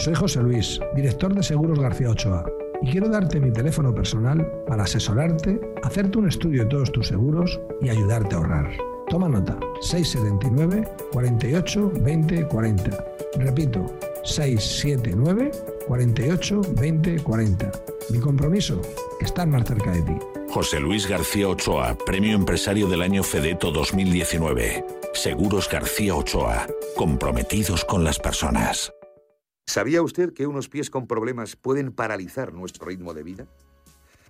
Soy 0.00 0.14
José 0.14 0.40
Luis, 0.40 0.80
director 0.94 1.34
de 1.34 1.42
Seguros 1.42 1.78
García 1.78 2.08
Ochoa, 2.08 2.50
y 2.80 2.90
quiero 2.90 3.10
darte 3.10 3.38
mi 3.38 3.52
teléfono 3.52 3.94
personal 3.94 4.50
para 4.66 4.84
asesorarte, 4.84 5.60
hacerte 5.82 6.16
un 6.16 6.26
estudio 6.26 6.62
de 6.62 6.70
todos 6.70 6.90
tus 6.90 7.08
seguros 7.08 7.60
y 7.82 7.90
ayudarte 7.90 8.34
a 8.34 8.38
ahorrar. 8.38 8.70
Toma 9.10 9.28
nota, 9.28 9.58
679 9.82 10.88
48 11.12 11.92
20 12.00 12.46
40. 12.46 13.04
Repito, 13.40 13.84
679 14.24 15.50
48 15.86 16.60
20 16.80 17.22
40. 17.22 17.72
Mi 18.08 18.20
compromiso, 18.20 18.80
estar 19.20 19.46
más 19.48 19.68
cerca 19.68 19.92
de 19.92 20.00
ti. 20.00 20.16
José 20.48 20.80
Luis 20.80 21.06
García 21.06 21.46
Ochoa, 21.46 21.94
Premio 22.06 22.34
Empresario 22.36 22.88
del 22.88 23.02
Año 23.02 23.22
Fedeto 23.22 23.70
2019. 23.70 24.82
Seguros 25.12 25.68
García 25.68 26.14
Ochoa, 26.14 26.66
comprometidos 26.96 27.84
con 27.84 28.02
las 28.02 28.18
personas. 28.18 28.94
¿Sabía 29.70 30.02
usted 30.02 30.32
que 30.32 30.48
unos 30.48 30.68
pies 30.68 30.90
con 30.90 31.06
problemas 31.06 31.54
pueden 31.54 31.92
paralizar 31.92 32.52
nuestro 32.52 32.86
ritmo 32.86 33.14
de 33.14 33.22
vida? 33.22 33.46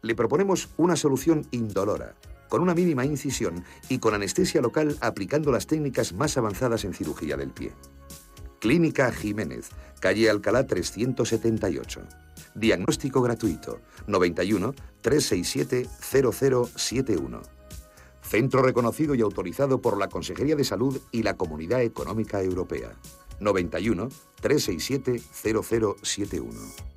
Le 0.03 0.14
proponemos 0.14 0.68
una 0.76 0.96
solución 0.96 1.46
indolora, 1.50 2.14
con 2.50 2.61
una 2.61 2.74
mínima 2.74 3.07
incisión 3.07 3.64
y 3.88 4.00
con 4.00 4.12
anestesia 4.12 4.61
local 4.61 4.98
aplicando 5.00 5.50
las 5.50 5.66
técnicas 5.66 6.12
más 6.12 6.37
avanzadas 6.37 6.85
en 6.85 6.92
cirugía 6.92 7.38
del 7.38 7.53
pie. 7.53 7.72
Clínica 8.59 9.11
Jiménez, 9.12 9.70
calle 9.98 10.29
Alcalá 10.29 10.66
378. 10.66 12.03
Diagnóstico 12.55 13.22
gratuito 13.22 13.81
91 14.09 14.74
367 15.00 15.88
0071. 16.03 17.40
Centro 18.20 18.61
reconocido 18.61 19.14
y 19.14 19.22
autorizado 19.22 19.81
por 19.81 19.96
la 19.96 20.09
Consejería 20.09 20.55
de 20.55 20.64
Salud 20.64 21.00
y 21.12 21.22
la 21.22 21.38
Comunidad 21.38 21.81
Económica 21.81 22.42
Europea. 22.42 22.92
91 23.40 24.09
367 24.40 25.20
0071. 25.33 26.90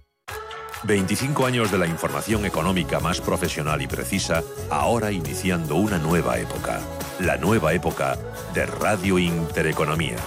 25 0.85 1.45
años 1.45 1.71
de 1.71 1.77
la 1.77 1.87
información 1.87 2.45
económica 2.45 2.99
más 2.99 3.21
profesional 3.21 3.81
y 3.81 3.87
precisa, 3.87 4.43
ahora 4.69 5.11
iniciando 5.11 5.75
una 5.75 5.97
nueva 5.97 6.37
época. 6.39 6.81
La 7.19 7.37
nueva 7.37 7.73
época 7.73 8.17
de 8.53 8.65
Radio 8.65 9.17
Intereconomía. 9.17 10.17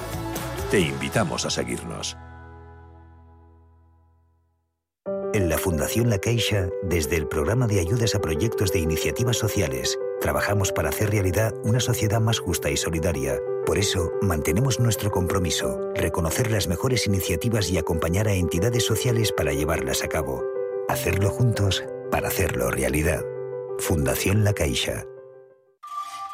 Te 0.70 0.81
invitamos 0.81 1.44
a 1.44 1.50
seguirnos. 1.50 2.16
En 5.35 5.50
la 5.50 5.59
Fundación 5.59 6.09
La 6.09 6.18
Caixa, 6.18 6.70
desde 6.83 7.16
el 7.16 7.29
programa 7.29 7.66
de 7.66 7.81
ayudas 7.81 8.14
a 8.14 8.20
proyectos 8.20 8.72
de 8.72 8.79
iniciativas 8.79 9.37
sociales, 9.37 9.98
trabajamos 10.20 10.72
para 10.72 10.88
hacer 10.88 11.11
realidad 11.11 11.55
una 11.64 11.81
sociedad 11.81 12.20
más 12.20 12.38
justa 12.38 12.70
y 12.70 12.76
solidaria. 12.76 13.38
Por 13.64 13.79
eso, 13.79 14.12
mantenemos 14.22 14.79
nuestro 14.81 15.11
compromiso, 15.11 15.79
reconocer 15.94 16.50
las 16.50 16.68
mejores 16.68 17.07
iniciativas 17.07 17.70
y 17.70 17.79
acompañar 17.79 18.29
a 18.29 18.35
entidades 18.35 18.85
sociales 18.85 19.33
para 19.33 19.52
llevarlas 19.52 20.05
a 20.05 20.09
cabo. 20.09 20.44
Hacerlo 20.88 21.31
juntos 21.31 21.85
para 22.11 22.29
hacerlo 22.29 22.70
realidad. 22.70 23.24
Fundación 23.79 24.44
La 24.44 24.52
Caixa. 24.52 25.05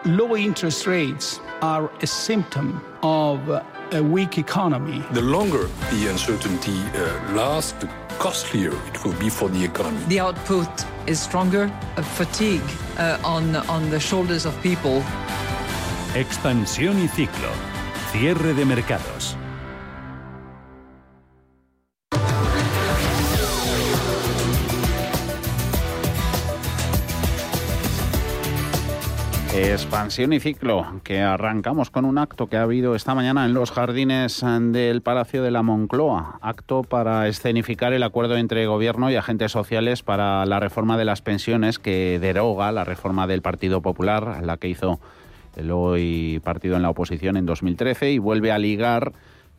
Low 0.05 0.37
interest 0.37 0.87
rates 0.87 1.40
are 1.61 1.88
a 2.03 2.07
symptom 2.07 2.81
of 3.03 3.40
a 3.93 4.03
weak 4.03 4.39
economy. 4.39 5.03
The 5.13 5.21
longer 5.21 5.69
the 5.91 6.09
uncertainty 6.09 6.79
uh, 6.95 7.35
lasts, 7.35 7.73
the 7.73 7.89
costlier 8.19 8.73
it 8.89 9.05
will 9.05 9.13
be 9.15 9.29
for 9.29 9.49
the 9.51 9.63
economy. 9.63 10.03
The 10.09 10.21
output 10.21 10.69
is 11.07 11.21
stronger, 11.21 11.71
a 11.97 12.03
fatigue 12.03 12.63
uh, 12.99 13.19
on, 13.25 13.57
on 13.57 13.91
the 13.91 14.01
shoulders 14.01 14.47
of 14.47 14.55
people. 14.63 15.03
Expansión 16.15 17.03
y 17.03 17.09
ciclo. 17.09 17.51
Cierre 18.13 18.55
de 18.55 18.65
mercados. 18.65 19.37
Expansión 29.55 30.33
y 30.33 30.41
ciclo, 30.41 31.03
que 31.05 31.21
arrancamos 31.21 31.91
con 31.91 32.07
un 32.07 32.17
acto 32.17 32.47
que 32.47 32.57
ha 32.57 32.62
habido 32.62 32.95
esta 32.95 33.15
mañana 33.15 33.45
en 33.45 33.53
los 33.53 33.71
jardines 33.71 34.43
del 34.43 35.03
Palacio 35.03 35.43
de 35.43 35.51
la 35.51 35.62
Moncloa. 35.62 36.38
Acto 36.41 36.83
para 36.83 37.29
escenificar 37.29 37.93
el 37.93 38.03
acuerdo 38.03 38.38
entre 38.38 38.65
gobierno 38.65 39.11
y 39.11 39.17
agentes 39.17 39.53
sociales 39.53 40.03
para 40.03 40.47
la 40.47 40.59
reforma 40.59 40.97
de 40.97 41.05
las 41.05 41.21
pensiones 41.21 41.79
que 41.79 42.19
deroga 42.19 42.73
la 42.73 42.85
reforma 42.85 43.27
del 43.27 43.43
Partido 43.43 43.83
Popular, 43.83 44.43
la 44.43 44.57
que 44.57 44.69
hizo 44.69 45.01
el 45.57 45.71
hoy 45.71 46.41
partido 46.43 46.77
en 46.77 46.83
la 46.83 46.88
oposición 46.88 47.37
en 47.37 47.45
2013 47.45 48.11
y 48.11 48.19
vuelve 48.19 48.53
a 48.53 48.59
ligar 48.59 49.12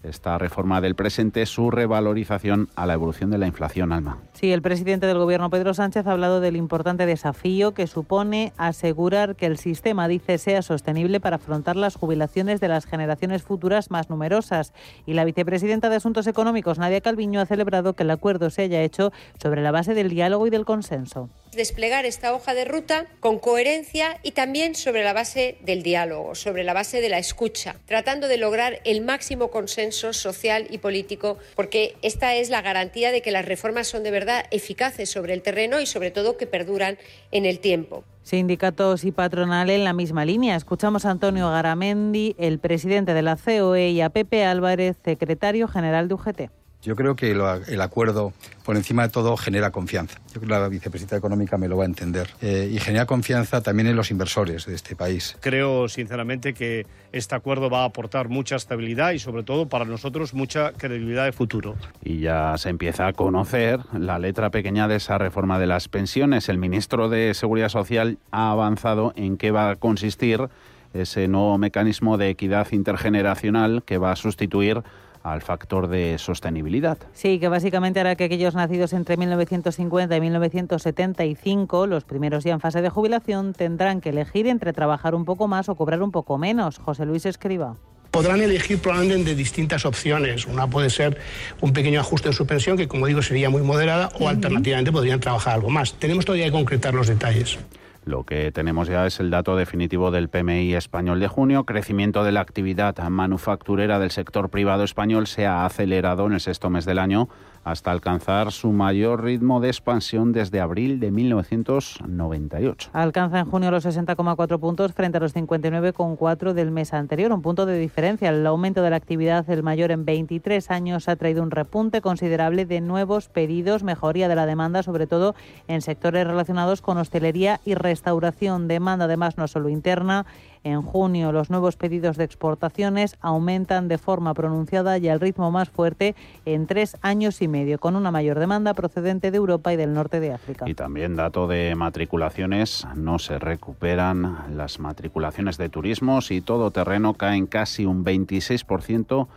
esta 0.04 0.38
reforma 0.38 0.82
del 0.82 0.96
presente 0.96 1.46
su 1.46 1.72
revalorización 1.72 2.70
a 2.76 2.86
la 2.86 2.94
evolución 2.94 3.32
de 3.32 3.38
la 3.38 3.48
inflación, 3.48 3.92
Alma. 3.92 4.20
Sí, 4.34 4.52
el 4.52 4.62
presidente 4.62 5.08
del 5.08 5.18
Gobierno, 5.18 5.50
Pedro 5.50 5.74
Sánchez, 5.74 6.06
ha 6.08 6.12
hablado 6.12 6.42
del 6.42 6.56
importante 6.56 7.06
desafío 7.06 7.74
que 7.74 7.88
supone 7.88 8.54
asegurar 8.58 9.36
que 9.36 9.46
el 9.46 9.58
sistema, 9.58 10.08
dice, 10.08 10.38
sea 10.38 10.62
sostenible 10.62 11.20
para 11.20 11.38
afrontar 11.38 11.76
las 11.76 11.96
jubilaciones 11.96 12.60
de 12.60 12.68
las 12.68 12.86
generaciones 12.86 13.44
futuras 13.44 13.92
más 13.92 14.10
numerosas. 14.10 14.74
Y 15.06 15.14
la 15.14 15.26
vicepresidenta 15.26 15.90
de 15.90 15.96
Asuntos 15.96 16.28
Económicos, 16.28 16.80
Nadia 16.80 17.02
Calviño, 17.02 17.40
ha 17.40 17.46
celebrado 17.46 17.94
que 17.94 18.04
el 18.04 18.12
acuerdo 18.12 18.50
se 18.50 18.64
haya 18.64 18.82
hecho 18.82 19.12
sobre 19.42 19.62
la 19.62 19.72
base 19.72 19.94
del 19.94 20.10
diálogo 20.10 20.48
y 20.48 20.50
del 20.50 20.66
consenso. 20.66 21.30
Desplegar 21.56 22.06
esta 22.06 22.34
hoja 22.34 22.54
de 22.54 22.66
ruta 22.66 23.06
con 23.20 23.38
coherencia 23.38 24.18
y 24.24 24.32
también 24.32 24.74
sobre 24.74 25.04
la 25.04 25.14
base 25.14 25.58
del 25.62 25.84
diálogo, 25.84 26.34
sobre 26.34 26.64
la 26.64 26.74
base 26.74 27.00
de 27.00 27.10
la 27.10 27.20
escucha, 27.20 27.76
tratando 27.86 28.28
de 28.28 28.38
lograr 28.38 28.80
el 28.86 29.02
máximo 29.02 29.52
consenso 29.52 30.14
social 30.14 30.66
y 30.70 30.80
político, 30.80 31.38
porque 31.56 31.96
esta 32.02 32.36
es 32.36 32.50
la 32.50 32.62
garantía 32.62 33.12
de 33.12 33.22
que 33.22 33.32
las 33.32 33.46
reformas 33.46 33.88
son 33.88 34.04
de 34.04 34.12
verdad 34.12 34.46
eficaces 34.52 35.10
sobre 35.10 35.34
el 35.34 35.42
terreno 35.42 35.80
y 35.80 35.86
sobre 35.86 36.12
todo 36.12 36.38
que 36.38 36.48
perduran 36.48 36.98
en 37.32 37.46
el 37.46 37.60
tiempo. 37.60 38.04
Sindicatos 38.24 39.04
y 39.04 39.12
patronal 39.12 39.70
en 39.70 39.84
la 39.84 39.94
misma 39.94 40.26
línea. 40.26 40.56
Escuchamos 40.56 41.06
a 41.06 41.12
Antonio 41.12 41.50
Garamendi, 41.50 42.36
el 42.40 42.58
presidente 42.58 43.14
de 43.14 43.22
la 43.22 43.36
COE, 43.36 43.90
y 43.90 44.02
a 44.02 44.10
Pepe 44.10 44.46
Álvarez, 44.46 44.98
secretario 45.04 45.68
general 45.68 46.08
de 46.08 46.14
UGT. 46.14 46.63
Yo 46.84 46.98
creo 46.98 47.16
que 47.16 47.32
el 47.32 47.82
acuerdo, 47.82 48.34
por 48.66 48.76
encima 48.76 49.04
de 49.04 49.10
todo, 49.10 49.38
genera 49.38 49.72
confianza. 49.72 50.20
Yo 50.34 50.42
creo 50.42 50.42
que 50.42 50.48
la 50.48 50.68
vicepresidenta 50.68 51.16
económica 51.16 51.58
me 51.58 51.70
lo 51.70 51.78
va 51.78 51.84
a 51.84 51.86
entender. 51.86 52.30
Eh, 52.42 52.70
y 52.70 52.78
genera 52.80 53.06
confianza 53.06 53.62
también 53.62 53.88
en 53.88 53.96
los 53.96 54.12
inversores 54.12 54.66
de 54.66 54.76
este 54.76 54.94
país. 54.94 55.38
Creo, 55.40 55.88
sinceramente, 55.88 56.54
que 56.54 56.86
este 57.14 57.36
acuerdo 57.36 57.70
va 57.70 57.84
a 57.84 57.86
aportar 57.86 58.28
mucha 58.28 58.58
estabilidad 58.58 59.14
y, 59.14 59.20
sobre 59.20 59.44
todo, 59.44 59.70
para 59.70 59.86
nosotros, 59.86 60.34
mucha 60.34 60.74
credibilidad 60.74 61.24
de 61.24 61.32
futuro. 61.32 61.76
Y 62.04 62.20
ya 62.20 62.58
se 62.58 62.68
empieza 62.68 63.08
a 63.08 63.14
conocer 63.14 63.80
la 63.98 64.20
letra 64.20 64.50
pequeña 64.50 64.90
de 64.90 64.98
esa 64.98 65.18
reforma 65.18 65.60
de 65.60 65.68
las 65.68 65.88
pensiones. 65.88 66.50
El 66.50 66.58
ministro 66.58 67.08
de 67.08 67.34
Seguridad 67.34 67.70
Social 67.70 68.18
ha 68.32 68.52
avanzado 68.52 69.14
en 69.16 69.38
qué 69.38 69.52
va 69.52 69.70
a 69.70 69.76
consistir 69.78 70.50
ese 70.94 71.30
nuevo 71.30 71.58
mecanismo 71.58 72.18
de 72.18 72.30
equidad 72.30 72.68
intergeneracional 72.72 73.84
que 73.86 73.98
va 73.98 74.12
a 74.12 74.16
sustituir 74.16 74.84
al 75.24 75.42
factor 75.42 75.88
de 75.88 76.18
sostenibilidad. 76.18 76.98
Sí, 77.14 77.40
que 77.40 77.48
básicamente 77.48 78.00
hará 78.00 78.16
que 78.16 78.26
aquellos 78.26 78.56
nacidos 78.56 78.94
entre 78.94 79.18
1950 79.18 80.16
y 80.16 80.22
1975, 80.22 81.88
los 81.88 82.04
primeros 82.04 82.44
ya 82.44 82.52
en 82.54 82.60
fase 82.60 82.82
de 82.82 82.90
jubilación, 82.90 83.54
tendrán 83.54 84.02
que 84.02 84.10
elegir 84.10 84.48
entre 84.48 84.74
trabajar 84.74 85.16
un 85.16 85.26
poco 85.26 85.48
más 85.48 85.70
o 85.70 85.76
cobrar 85.76 86.04
un 86.04 86.12
poco 86.12 86.38
menos. 86.38 86.78
José 86.78 87.06
Luis 87.06 87.26
Escriba 87.26 87.78
podrán 88.12 88.42
elegir 88.42 88.78
probablemente 88.78 89.32
de 89.32 89.36
distintas 89.36 89.88
opciones. 89.88 90.46
Una 90.46 90.68
puede 90.68 90.92
ser 90.92 91.18
un 91.62 91.74
pequeño 91.74 92.00
ajuste 92.00 92.28
en 92.28 92.36
su 92.36 92.46
pensión, 92.46 92.78
que 92.78 92.88
como 92.88 93.08
digo 93.08 93.24
sería 93.24 93.50
muy 93.50 93.64
moderada, 93.64 94.12
o 94.20 94.30
alternativamente 94.30 94.92
podrían 94.92 95.20
trabajar 95.20 95.56
algo 95.56 95.72
más. 95.72 95.94
Tenemos 95.96 96.24
todavía 96.24 96.46
que 96.46 96.52
concretar 96.52 96.94
los 96.94 97.08
detalles. 97.08 97.58
Lo 98.06 98.26
que 98.26 98.52
tenemos 98.52 98.90
ya 98.90 99.06
es 99.06 99.20
el 99.22 99.30
dato 99.30 99.56
definitivo 99.56 100.12
del 100.12 100.28
PMI 100.28 100.74
español 100.76 101.22
de 101.22 101.30
junio. 101.30 101.64
Crecimiento 101.64 102.24
de 102.24 102.34
la 102.34 102.42
actividad 102.42 102.98
manufacturera 103.10 103.98
del 103.98 104.12
sector 104.12 104.50
privado 104.50 104.84
español 104.84 105.26
se 105.26 105.46
ha 105.46 105.66
acelerado 105.66 106.26
en 106.28 106.34
el 106.34 106.42
sexto 106.42 106.70
mes 106.70 106.86
del 106.86 107.00
año 107.00 107.30
hasta 107.64 107.92
alcanzar 107.92 108.52
su 108.52 108.72
mayor 108.72 109.24
ritmo 109.24 109.60
de 109.60 109.70
expansión 109.70 110.32
desde 110.32 110.60
abril 110.60 111.00
de 111.00 111.12
1998. 111.12 112.90
Alcanza 112.94 113.40
en 113.40 113.46
junio 113.46 113.72
los 113.72 113.86
60,4 113.86 114.60
puntos 114.60 114.94
frente 114.94 115.18
a 115.18 115.22
los 115.22 115.36
59,4 115.36 116.54
del 116.54 116.72
mes 116.72 116.94
anterior, 116.94 117.32
un 117.32 117.42
punto 117.42 117.66
de 117.66 117.78
diferencia. 117.78 118.30
El 118.30 118.46
aumento 118.46 118.82
de 118.82 118.90
la 118.90 118.96
actividad, 118.96 119.50
el 119.50 119.64
mayor 119.64 119.92
en 119.92 120.06
23 120.06 120.70
años, 120.72 121.08
ha 121.08 121.16
traído 121.16 121.44
un 121.44 121.52
repunte 121.52 122.02
considerable 122.02 122.66
de 122.66 122.82
nuevos 122.82 123.30
pedidos, 123.30 123.84
mejoría 123.84 124.28
de 124.28 124.36
la 124.36 124.46
demanda, 124.46 124.84
sobre 124.84 125.08
todo 125.08 125.36
en 125.68 125.82
sectores 125.82 126.28
relacionados 126.28 126.82
con 126.82 126.98
hostelería 126.98 127.62
y 127.66 127.76
restauración. 127.76 128.68
Demanda 128.68 129.06
además 129.06 129.38
no 129.38 129.48
solo 129.48 129.70
interna, 129.70 130.26
en 130.64 130.82
junio 130.82 131.32
los 131.32 131.50
nuevos 131.50 131.76
pedidos 131.76 132.18
de 132.18 132.24
exportaciones 132.24 133.18
aumentan 133.22 133.88
de 133.88 133.98
forma 133.98 134.34
pronunciada 134.34 134.98
y 134.98 135.10
al 135.10 135.20
ritmo 135.20 135.52
más 135.52 135.70
fuerte 135.70 136.16
en 136.46 136.68
tres 136.68 136.98
años 137.02 137.42
y 137.42 137.48
medio, 137.48 137.80
con 137.80 137.96
una 137.96 138.12
mayor 138.12 138.40
demanda 138.40 138.74
procedente 138.74 139.32
de 139.32 139.38
Europa 139.38 139.74
y 139.74 139.78
del 139.78 139.94
norte 139.94 140.20
de 140.20 140.34
África. 140.34 140.66
Y 140.68 140.74
también 140.74 141.16
dato 141.16 141.48
de 141.48 141.76
matriculaciones, 141.76 142.88
no 142.96 143.20
se 143.20 143.40
recuperan 143.40 144.56
las 144.56 144.80
matriculaciones 144.80 145.58
de 145.58 145.70
turismos 145.70 146.32
y 146.32 146.42
todo 146.42 146.72
terreno 146.72 147.14
caen 147.14 147.48
casi 147.48 147.86
un 147.86 148.04
26% 148.06 149.28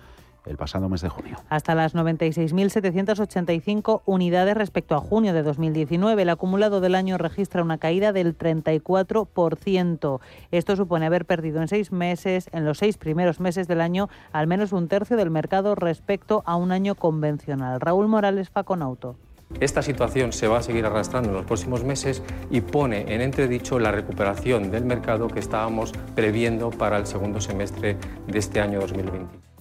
el 0.46 0.56
pasado 0.56 0.88
mes 0.88 1.00
de 1.00 1.08
junio. 1.08 1.36
Hasta 1.48 1.74
las 1.74 1.94
96.785 1.94 4.02
unidades 4.06 4.56
respecto 4.56 4.94
a 4.94 5.00
junio 5.00 5.32
de 5.32 5.42
2019. 5.42 6.22
El 6.22 6.30
acumulado 6.30 6.80
del 6.80 6.94
año 6.94 7.18
registra 7.18 7.62
una 7.62 7.78
caída 7.78 8.12
del 8.12 8.38
34%. 8.38 10.20
Esto 10.50 10.76
supone 10.76 11.06
haber 11.06 11.26
perdido 11.26 11.60
en 11.60 11.68
seis 11.68 11.92
meses, 11.92 12.48
en 12.52 12.64
los 12.64 12.78
seis 12.78 12.96
primeros 12.96 13.40
meses 13.40 13.68
del 13.68 13.80
año, 13.80 14.08
al 14.32 14.46
menos 14.46 14.72
un 14.72 14.88
tercio 14.88 15.16
del 15.16 15.30
mercado 15.30 15.74
respecto 15.74 16.42
a 16.46 16.56
un 16.56 16.72
año 16.72 16.94
convencional. 16.94 17.80
Raúl 17.80 18.08
Morales, 18.08 18.50
Faconauto. 18.50 19.16
Esta 19.60 19.80
situación 19.80 20.32
se 20.32 20.48
va 20.48 20.58
a 20.58 20.62
seguir 20.62 20.84
arrastrando 20.86 21.30
en 21.30 21.36
los 21.36 21.46
próximos 21.46 21.84
meses 21.84 22.22
y 22.50 22.60
pone 22.60 23.14
en 23.14 23.20
entredicho 23.20 23.78
la 23.78 23.92
recuperación 23.92 24.70
del 24.70 24.84
mercado 24.84 25.28
que 25.28 25.38
estábamos 25.38 25.92
previendo 26.14 26.70
para 26.70 26.98
el 26.98 27.06
segundo 27.06 27.40
semestre 27.40 27.96
de 28.26 28.38
este 28.38 28.60
año 28.60 28.80
2020. 28.80 29.55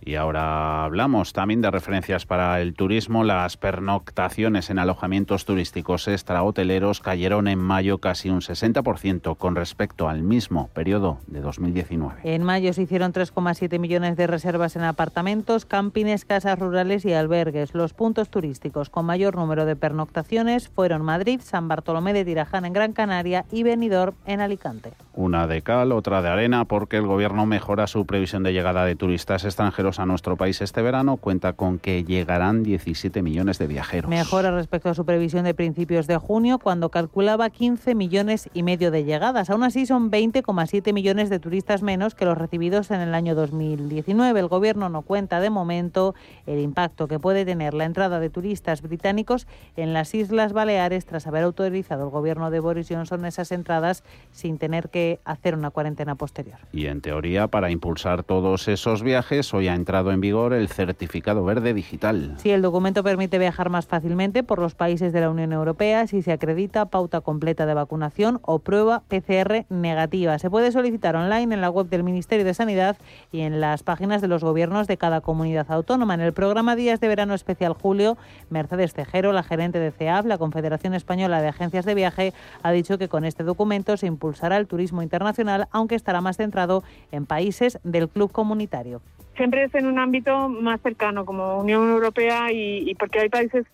Y 0.00 0.14
ahora 0.14 0.84
hablamos 0.84 1.32
también 1.32 1.60
de 1.60 1.70
referencias 1.70 2.24
para 2.24 2.60
el 2.60 2.74
turismo. 2.74 3.24
Las 3.24 3.56
pernoctaciones 3.56 4.70
en 4.70 4.78
alojamientos 4.78 5.44
turísticos 5.44 6.08
extrahoteleros 6.08 7.00
cayeron 7.00 7.48
en 7.48 7.58
mayo 7.58 7.98
casi 7.98 8.30
un 8.30 8.40
60% 8.40 9.36
con 9.36 9.56
respecto 9.56 10.08
al 10.08 10.22
mismo 10.22 10.68
periodo 10.68 11.18
de 11.26 11.40
2019. 11.40 12.20
En 12.24 12.42
mayo 12.42 12.72
se 12.72 12.82
hicieron 12.82 13.12
3,7 13.12 13.78
millones 13.78 14.16
de 14.16 14.26
reservas 14.26 14.76
en 14.76 14.82
apartamentos, 14.82 15.66
campines, 15.66 16.24
casas 16.24 16.58
rurales 16.58 17.04
y 17.04 17.12
albergues. 17.12 17.74
Los 17.74 17.92
puntos 17.92 18.30
turísticos 18.30 18.90
con 18.90 19.06
mayor 19.06 19.36
número 19.36 19.64
de 19.64 19.76
pernoctaciones 19.76 20.68
fueron 20.68 21.02
Madrid, 21.02 21.40
San 21.42 21.68
Bartolomé 21.68 22.12
de 22.12 22.24
Tirajana 22.24 22.68
en 22.68 22.72
Gran 22.72 22.92
Canaria 22.92 23.44
y 23.50 23.62
Benidorm 23.62 24.14
en 24.26 24.40
Alicante. 24.40 24.92
Una 25.14 25.46
de 25.46 25.62
cal, 25.62 25.92
otra 25.92 26.22
de 26.22 26.28
arena, 26.28 26.64
porque 26.64 26.96
el 26.96 27.06
gobierno 27.06 27.44
mejora 27.44 27.86
su 27.86 28.06
previsión 28.06 28.42
de 28.42 28.52
llegada 28.52 28.84
de 28.84 28.94
turistas 28.94 29.44
extranjeros 29.44 29.97
a 29.98 30.06
nuestro 30.06 30.36
país 30.36 30.60
este 30.60 30.82
verano, 30.82 31.16
cuenta 31.16 31.52
con 31.52 31.78
que 31.78 32.04
llegarán 32.04 32.62
17 32.62 33.22
millones 33.22 33.58
de 33.58 33.66
viajeros. 33.66 34.08
Mejora 34.08 34.50
respecto 34.50 34.88
a 34.90 34.94
su 34.94 35.04
previsión 35.04 35.44
de 35.44 35.54
principios 35.54 36.06
de 36.06 36.16
junio, 36.16 36.58
cuando 36.58 36.90
calculaba 36.90 37.50
15 37.50 37.94
millones 37.94 38.48
y 38.54 38.62
medio 38.62 38.90
de 38.90 39.04
llegadas. 39.04 39.50
Aún 39.50 39.62
así, 39.62 39.86
son 39.86 40.10
20,7 40.10 40.92
millones 40.92 41.30
de 41.30 41.38
turistas 41.38 41.82
menos 41.82 42.14
que 42.14 42.24
los 42.24 42.38
recibidos 42.38 42.90
en 42.90 43.00
el 43.00 43.14
año 43.14 43.34
2019. 43.34 44.40
El 44.40 44.48
Gobierno 44.48 44.88
no 44.88 45.02
cuenta 45.02 45.40
de 45.40 45.50
momento 45.50 46.14
el 46.46 46.60
impacto 46.60 47.08
que 47.08 47.18
puede 47.18 47.44
tener 47.44 47.74
la 47.74 47.84
entrada 47.84 48.20
de 48.20 48.30
turistas 48.30 48.82
británicos 48.82 49.46
en 49.76 49.92
las 49.92 50.14
Islas 50.14 50.52
Baleares 50.52 51.06
tras 51.06 51.26
haber 51.26 51.44
autorizado 51.44 52.04
el 52.04 52.10
Gobierno 52.10 52.50
de 52.50 52.60
Boris 52.60 52.88
Johnson 52.88 53.24
esas 53.24 53.52
entradas 53.52 54.04
sin 54.30 54.58
tener 54.58 54.88
que 54.88 55.20
hacer 55.24 55.54
una 55.54 55.70
cuarentena 55.70 56.14
posterior. 56.14 56.58
Y 56.72 56.86
en 56.86 57.00
teoría, 57.00 57.48
para 57.48 57.70
impulsar 57.70 58.22
todos 58.22 58.68
esos 58.68 59.02
viajes, 59.02 59.52
hoy 59.54 59.68
ha 59.68 59.74
entrado 59.78 60.12
en 60.12 60.20
vigor 60.20 60.52
el 60.52 60.68
certificado 60.68 61.44
verde 61.44 61.72
digital. 61.72 62.34
Sí, 62.38 62.50
el 62.50 62.62
documento 62.62 63.02
permite 63.02 63.38
viajar 63.38 63.70
más 63.70 63.86
fácilmente 63.86 64.42
por 64.42 64.58
los 64.58 64.74
países 64.74 65.12
de 65.12 65.20
la 65.20 65.30
Unión 65.30 65.52
Europea 65.52 66.06
si 66.06 66.20
se 66.20 66.32
acredita 66.32 66.86
pauta 66.86 67.20
completa 67.20 67.64
de 67.64 67.74
vacunación 67.74 68.40
o 68.42 68.58
prueba 68.58 69.02
PCR 69.08 69.64
negativa. 69.70 70.38
Se 70.38 70.50
puede 70.50 70.72
solicitar 70.72 71.16
online 71.16 71.54
en 71.54 71.60
la 71.60 71.70
web 71.70 71.88
del 71.88 72.02
Ministerio 72.02 72.44
de 72.44 72.54
Sanidad 72.54 72.96
y 73.32 73.40
en 73.40 73.60
las 73.60 73.82
páginas 73.82 74.20
de 74.20 74.28
los 74.28 74.42
gobiernos 74.42 74.86
de 74.86 74.96
cada 74.96 75.20
comunidad 75.20 75.70
autónoma. 75.70 76.14
En 76.14 76.20
el 76.20 76.32
programa 76.32 76.76
Días 76.76 77.00
de 77.00 77.08
Verano 77.08 77.34
Especial 77.34 77.72
Julio, 77.72 78.18
Mercedes 78.50 78.94
Tejero, 78.94 79.32
la 79.32 79.42
gerente 79.42 79.78
de 79.78 79.92
CEAF, 79.92 80.26
la 80.26 80.38
Confederación 80.38 80.94
Española 80.94 81.40
de 81.40 81.48
Agencias 81.48 81.84
de 81.84 81.94
Viaje, 81.94 82.34
ha 82.62 82.72
dicho 82.72 82.98
que 82.98 83.08
con 83.08 83.24
este 83.24 83.44
documento 83.44 83.96
se 83.96 84.06
impulsará 84.06 84.56
el 84.56 84.66
turismo 84.66 85.02
internacional, 85.02 85.68
aunque 85.70 85.94
estará 85.94 86.20
más 86.20 86.36
centrado 86.36 86.82
en 87.12 87.26
países 87.26 87.78
del 87.84 88.08
club 88.08 88.32
comunitario 88.32 89.00
siempre 89.38 89.64
es 89.64 89.74
en 89.74 89.86
un 89.86 89.98
ámbito 89.98 90.50
más 90.50 90.82
cercano, 90.82 91.24
como 91.24 91.58
Unión 91.58 91.90
Europea, 91.90 92.52
y, 92.52 92.94
porque 92.96 93.20
hay 93.20 93.30
países 93.30 93.64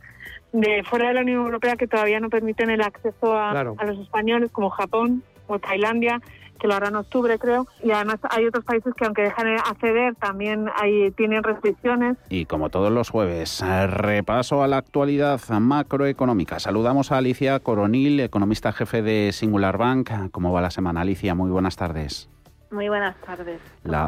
de 0.52 0.84
fuera 0.84 1.08
de 1.08 1.14
la 1.14 1.22
Unión 1.22 1.44
Europea 1.46 1.74
que 1.74 1.88
todavía 1.88 2.20
no 2.20 2.30
permiten 2.30 2.70
el 2.70 2.82
acceso 2.82 3.36
a, 3.36 3.50
a 3.50 3.64
los 3.64 3.98
españoles, 3.98 4.52
como 4.52 4.70
Japón 4.70 5.24
o 5.48 5.58
Tailandia, 5.58 6.20
que 6.60 6.68
lo 6.68 6.74
hará 6.74 6.88
en 6.88 6.96
octubre, 6.96 7.38
creo. 7.38 7.66
Y 7.82 7.90
además 7.90 8.18
hay 8.30 8.46
otros 8.46 8.64
países 8.64 8.94
que, 8.94 9.04
aunque 9.04 9.22
dejan 9.22 9.46
de 9.46 9.56
acceder, 9.56 10.14
también 10.14 10.66
hay, 10.76 11.10
tienen 11.12 11.42
restricciones. 11.42 12.16
Y 12.28 12.44
como 12.44 12.70
todos 12.70 12.92
los 12.92 13.10
jueves, 13.10 13.62
repaso 13.88 14.62
a 14.62 14.68
la 14.68 14.76
actualidad 14.76 15.40
macroeconómica. 15.48 16.60
Saludamos 16.60 17.10
a 17.10 17.18
Alicia 17.18 17.58
Coronil, 17.60 18.20
economista 18.20 18.72
jefe 18.72 19.02
de 19.02 19.32
Singular 19.32 19.76
Bank. 19.76 20.10
¿Cómo 20.30 20.52
va 20.52 20.60
la 20.60 20.70
semana, 20.70 21.00
Alicia? 21.00 21.34
Muy 21.34 21.50
buenas 21.50 21.76
tardes. 21.76 22.30
Muy 22.74 22.88
buenas 22.88 23.14
tardes. 23.20 23.60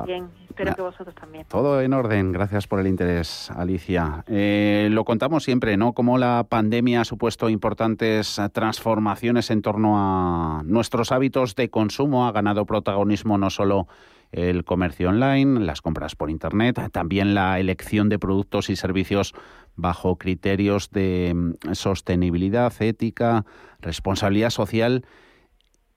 Bien, 0.06 0.28
espero 0.48 0.74
que 0.74 0.82
vosotros 0.82 1.14
también. 1.14 1.46
Todo 1.48 1.80
en 1.80 1.92
orden, 1.92 2.32
gracias 2.32 2.66
por 2.66 2.80
el 2.80 2.88
interés, 2.88 3.48
Alicia. 3.52 4.24
Eh, 4.26 4.88
lo 4.90 5.04
contamos 5.04 5.44
siempre, 5.44 5.76
¿no? 5.76 5.92
Cómo 5.92 6.18
la 6.18 6.44
pandemia 6.48 7.02
ha 7.02 7.04
supuesto 7.04 7.48
importantes 7.48 8.40
transformaciones 8.52 9.52
en 9.52 9.62
torno 9.62 9.94
a 9.96 10.62
nuestros 10.64 11.12
hábitos 11.12 11.54
de 11.54 11.70
consumo, 11.70 12.26
ha 12.26 12.32
ganado 12.32 12.66
protagonismo 12.66 13.38
no 13.38 13.50
solo 13.50 13.86
el 14.32 14.64
comercio 14.64 15.10
online, 15.10 15.60
las 15.60 15.80
compras 15.80 16.16
por 16.16 16.28
Internet, 16.28 16.90
también 16.90 17.34
la 17.34 17.60
elección 17.60 18.08
de 18.08 18.18
productos 18.18 18.68
y 18.68 18.74
servicios 18.74 19.32
bajo 19.76 20.16
criterios 20.16 20.90
de 20.90 21.32
mm, 21.34 21.72
sostenibilidad, 21.74 22.72
ética, 22.80 23.44
responsabilidad 23.80 24.50
social 24.50 25.04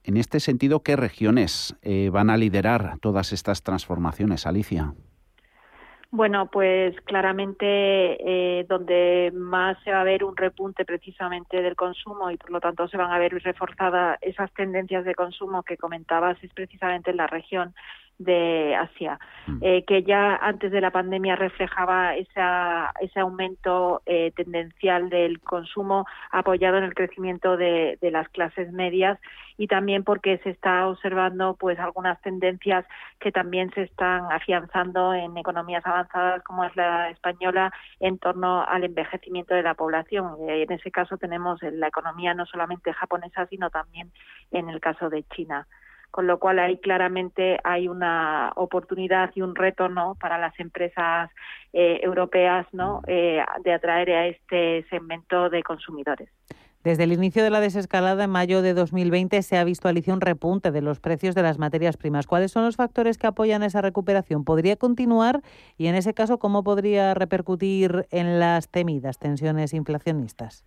en 0.09 0.17
este 0.17 0.39
sentido, 0.39 0.81
¿qué 0.81 0.95
regiones 0.95 1.77
eh, 1.83 2.09
van 2.11 2.31
a 2.31 2.37
liderar 2.37 2.97
todas 2.99 3.31
estas 3.31 3.61
transformaciones, 3.61 4.47
Alicia? 4.47 4.95
Bueno, 6.09 6.49
pues 6.51 6.99
claramente 7.01 7.67
eh, 7.67 8.65
donde 8.67 9.31
más 9.35 9.77
se 9.83 9.91
va 9.91 10.01
a 10.01 10.03
ver 10.03 10.23
un 10.23 10.35
repunte 10.35 10.83
precisamente 10.83 11.61
del 11.61 11.75
consumo 11.75 12.31
y 12.31 12.37
por 12.37 12.49
lo 12.49 12.59
tanto 12.59 12.87
se 12.87 12.97
van 12.97 13.11
a 13.11 13.19
ver 13.19 13.33
reforzadas 13.33 14.17
esas 14.21 14.51
tendencias 14.53 15.05
de 15.05 15.13
consumo 15.13 15.61
que 15.61 15.77
comentabas 15.77 16.43
es 16.43 16.51
precisamente 16.55 17.11
en 17.11 17.17
la 17.17 17.27
región 17.27 17.75
de 18.19 18.75
Asia, 18.75 19.17
mm. 19.47 19.57
eh, 19.61 19.83
que 19.85 20.03
ya 20.03 20.35
antes 20.35 20.71
de 20.71 20.81
la 20.81 20.91
pandemia 20.91 21.37
reflejaba 21.37 22.15
esa, 22.15 22.91
ese 22.99 23.19
aumento 23.21 24.01
eh, 24.05 24.31
tendencial 24.35 25.09
del 25.09 25.39
consumo 25.39 26.05
apoyado 26.31 26.77
en 26.77 26.83
el 26.83 26.93
crecimiento 26.93 27.55
de, 27.55 27.97
de, 28.01 28.11
las 28.11 28.27
clases 28.29 28.71
medias 28.73 29.17
y 29.57 29.67
también 29.67 30.03
porque 30.03 30.37
se 30.39 30.49
está 30.49 30.87
observando 30.87 31.55
pues 31.55 31.79
algunas 31.79 32.21
tendencias 32.21 32.85
que 33.19 33.31
también 33.31 33.71
se 33.71 33.83
están 33.83 34.29
afianzando 34.31 35.13
en 35.13 35.37
economías 35.37 35.85
avanzadas 35.85 36.43
como 36.43 36.65
es 36.65 36.75
la 36.75 37.09
española 37.09 37.71
en 38.01 38.19
torno 38.19 38.65
al 38.67 38.83
envejecimiento 38.83 39.55
de 39.55 39.63
la 39.63 39.75
población. 39.75 40.35
Eh, 40.49 40.63
en 40.63 40.71
ese 40.73 40.91
caso 40.91 41.17
tenemos 41.17 41.61
la 41.61 41.87
economía 41.87 42.33
no 42.33 42.45
solamente 42.45 42.91
japonesa 42.91 43.47
sino 43.47 43.69
también 43.69 44.11
en 44.51 44.69
el 44.69 44.81
caso 44.81 45.09
de 45.09 45.23
China 45.23 45.65
con 46.11 46.27
lo 46.27 46.39
cual 46.39 46.59
ahí 46.59 46.77
claramente 46.77 47.59
hay 47.63 47.87
una 47.87 48.51
oportunidad 48.55 49.31
y 49.35 49.41
un 49.41 49.55
reto 49.55 49.89
¿no? 49.89 50.15
para 50.15 50.37
las 50.37 50.59
empresas 50.59 51.29
eh, 51.73 51.99
europeas 52.03 52.67
¿no? 52.71 53.01
Eh, 53.07 53.43
de 53.63 53.73
atraer 53.73 54.11
a 54.11 54.27
este 54.27 54.85
segmento 54.89 55.49
de 55.49 55.63
consumidores. 55.63 56.29
Desde 56.83 57.03
el 57.03 57.11
inicio 57.11 57.43
de 57.43 57.49
la 57.49 57.59
desescalada 57.59 58.23
en 58.23 58.29
mayo 58.29 58.61
de 58.61 58.73
2020 58.73 59.41
se 59.41 59.57
ha 59.57 59.65
visto 59.65 59.89
Alicia 59.89 60.13
un 60.13 60.21
repunte 60.21 60.71
de 60.71 60.81
los 60.81 61.01
precios 61.01 61.35
de 61.35 61.43
las 61.43 61.59
materias 61.59 61.97
primas. 61.97 62.25
¿Cuáles 62.25 62.51
son 62.51 62.63
los 62.63 62.77
factores 62.77 63.17
que 63.17 63.27
apoyan 63.27 63.63
esa 63.63 63.81
recuperación? 63.81 64.45
¿Podría 64.45 64.77
continuar? 64.77 65.41
Y 65.77 65.87
en 65.87 65.95
ese 65.95 66.13
caso, 66.13 66.39
¿cómo 66.39 66.63
podría 66.63 67.13
repercutir 67.13 68.07
en 68.11 68.39
las 68.39 68.69
temidas 68.69 69.19
tensiones 69.19 69.73
inflacionistas? 69.73 70.63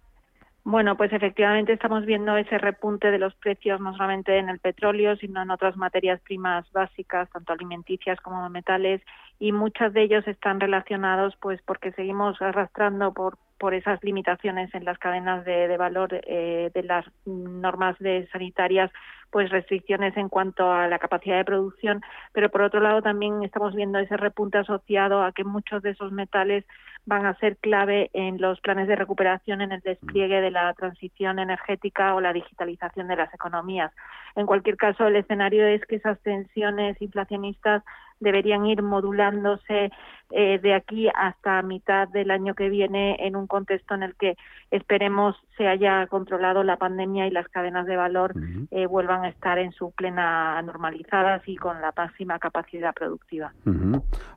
Bueno, 0.65 0.97
pues 0.97 1.13
efectivamente 1.13 1.73
estamos 1.73 2.07
viendo 2.07 2.37
ese 2.37 2.57
repunte 2.57 3.11
de 3.11 3.19
los 3.19 3.35
precios 3.35 3.81
no 3.81 3.93
solamente 3.95 4.39
en 4.39 4.49
el 4.49 4.61
petróleo, 4.61 5.17
sino 5.17 5.43
en 5.43 5.51
otras 5.51 5.77
materias 5.77 6.21
primas 6.21 6.71
básicas, 6.71 7.29
tanto 7.31 7.53
alimenticias 7.53 8.21
como 8.21 8.49
metales, 8.49 9.03
y 9.41 9.51
muchos 9.51 9.93
de 9.93 10.03
ellos 10.03 10.27
están 10.29 10.61
relacionados 10.61 11.35
pues 11.41 11.61
porque 11.63 11.91
seguimos 11.93 12.41
arrastrando 12.41 13.13
por 13.13 13.39
por 13.63 13.75
esas 13.75 14.03
limitaciones 14.03 14.75
en 14.75 14.85
las 14.85 14.99
cadenas 14.99 15.45
de, 15.45 15.77
valor 15.77 16.09
eh, 16.27 16.73
de 16.75 16.83
las 16.83 17.07
normas 17.25 17.97
de 18.01 18.29
sanitarias, 18.33 18.91
pues 19.31 19.51
restricciones 19.51 20.17
en 20.17 20.29
cuanto 20.29 20.73
a 20.73 20.89
la 20.89 20.99
capacidad 20.99 21.37
de 21.37 21.45
producción, 21.45 22.03
pero 22.33 22.51
por 22.51 22.63
otro 22.63 22.81
lado 22.81 23.03
también 23.03 23.45
estamos 23.45 23.73
viendo 23.77 24.01
ese 24.01 24.17
repunte 24.17 24.59
asociado 24.59 25.23
a 25.23 25.31
que 25.31 25.45
muchos 25.45 25.81
de 25.81 25.91
esos 25.91 26.11
metales 26.11 26.65
van 27.07 27.25
a 27.25 27.39
ser 27.39 27.57
clave 27.57 28.11
en 28.15 28.41
los 28.41 28.61
planes 28.61 28.89
de 28.89 28.97
recuperación 28.97 29.61
en 29.61 29.71
el 29.71 29.81
despliegue 29.81 30.41
de 30.41 30.51
la 30.51 30.75
transición 30.75 31.39
energética 31.39 32.17
o 32.17 32.21
la 32.21 32.33
digitalización 32.33 33.07
de 33.07 33.15
las 33.15 33.33
economías. 33.33 33.93
En 34.35 34.47
cualquier 34.47 34.77
caso, 34.77 35.07
el 35.07 35.15
escenario 35.15 35.65
es 35.69 35.87
que 35.87 35.97
esas 35.97 36.19
tensiones 36.23 37.01
inflacionistas 37.01 37.85
deberían 38.23 38.67
ir 38.67 38.83
modulándose 38.83 39.91
eh, 40.35 40.59
de 40.63 40.75
aquí 40.75 41.09
hasta 41.15 41.61
mitad 41.61 42.09
del 42.09 42.31
año 42.31 42.55
que 42.55 42.71
viene 42.71 43.17
en 43.21 43.37
un 43.37 43.47
contexto 43.47 43.95
en 43.95 44.03
el 44.03 44.15
que 44.15 44.37
esperemos 44.71 45.37
se 45.59 45.69
haya 45.69 46.07
controlado 46.07 46.63
la 46.63 46.79
pandemia 46.79 47.27
y 47.27 47.31
las 47.31 47.49
cadenas 47.49 47.87
de 47.87 47.97
valor 47.97 48.33
eh, 48.71 48.87
vuelvan 48.87 49.25
a 49.25 49.29
estar 49.29 49.59
en 49.59 49.73
su 49.73 49.91
plena 49.91 50.63
normalizadas 50.63 51.47
y 51.47 51.57
con 51.57 51.83
la 51.83 51.93
máxima 51.95 52.39
capacidad 52.39 52.95
productiva. 52.95 53.53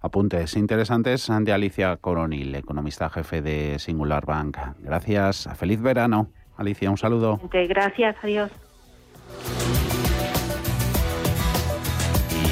Apuntes 0.01 0.57
interesantes 0.57 1.31
de 1.41 1.53
Alicia 1.53 1.95
Coronil, 1.95 2.53
economista 2.55 3.09
jefe 3.09 3.41
de 3.41 3.79
Singular 3.79 4.25
Bank. 4.25 4.57
Gracias. 4.79 5.47
Feliz 5.57 5.81
verano. 5.81 6.27
Alicia, 6.57 6.89
un 6.89 6.97
saludo. 6.97 7.39
Gracias, 7.51 8.17
adiós. 8.21 8.51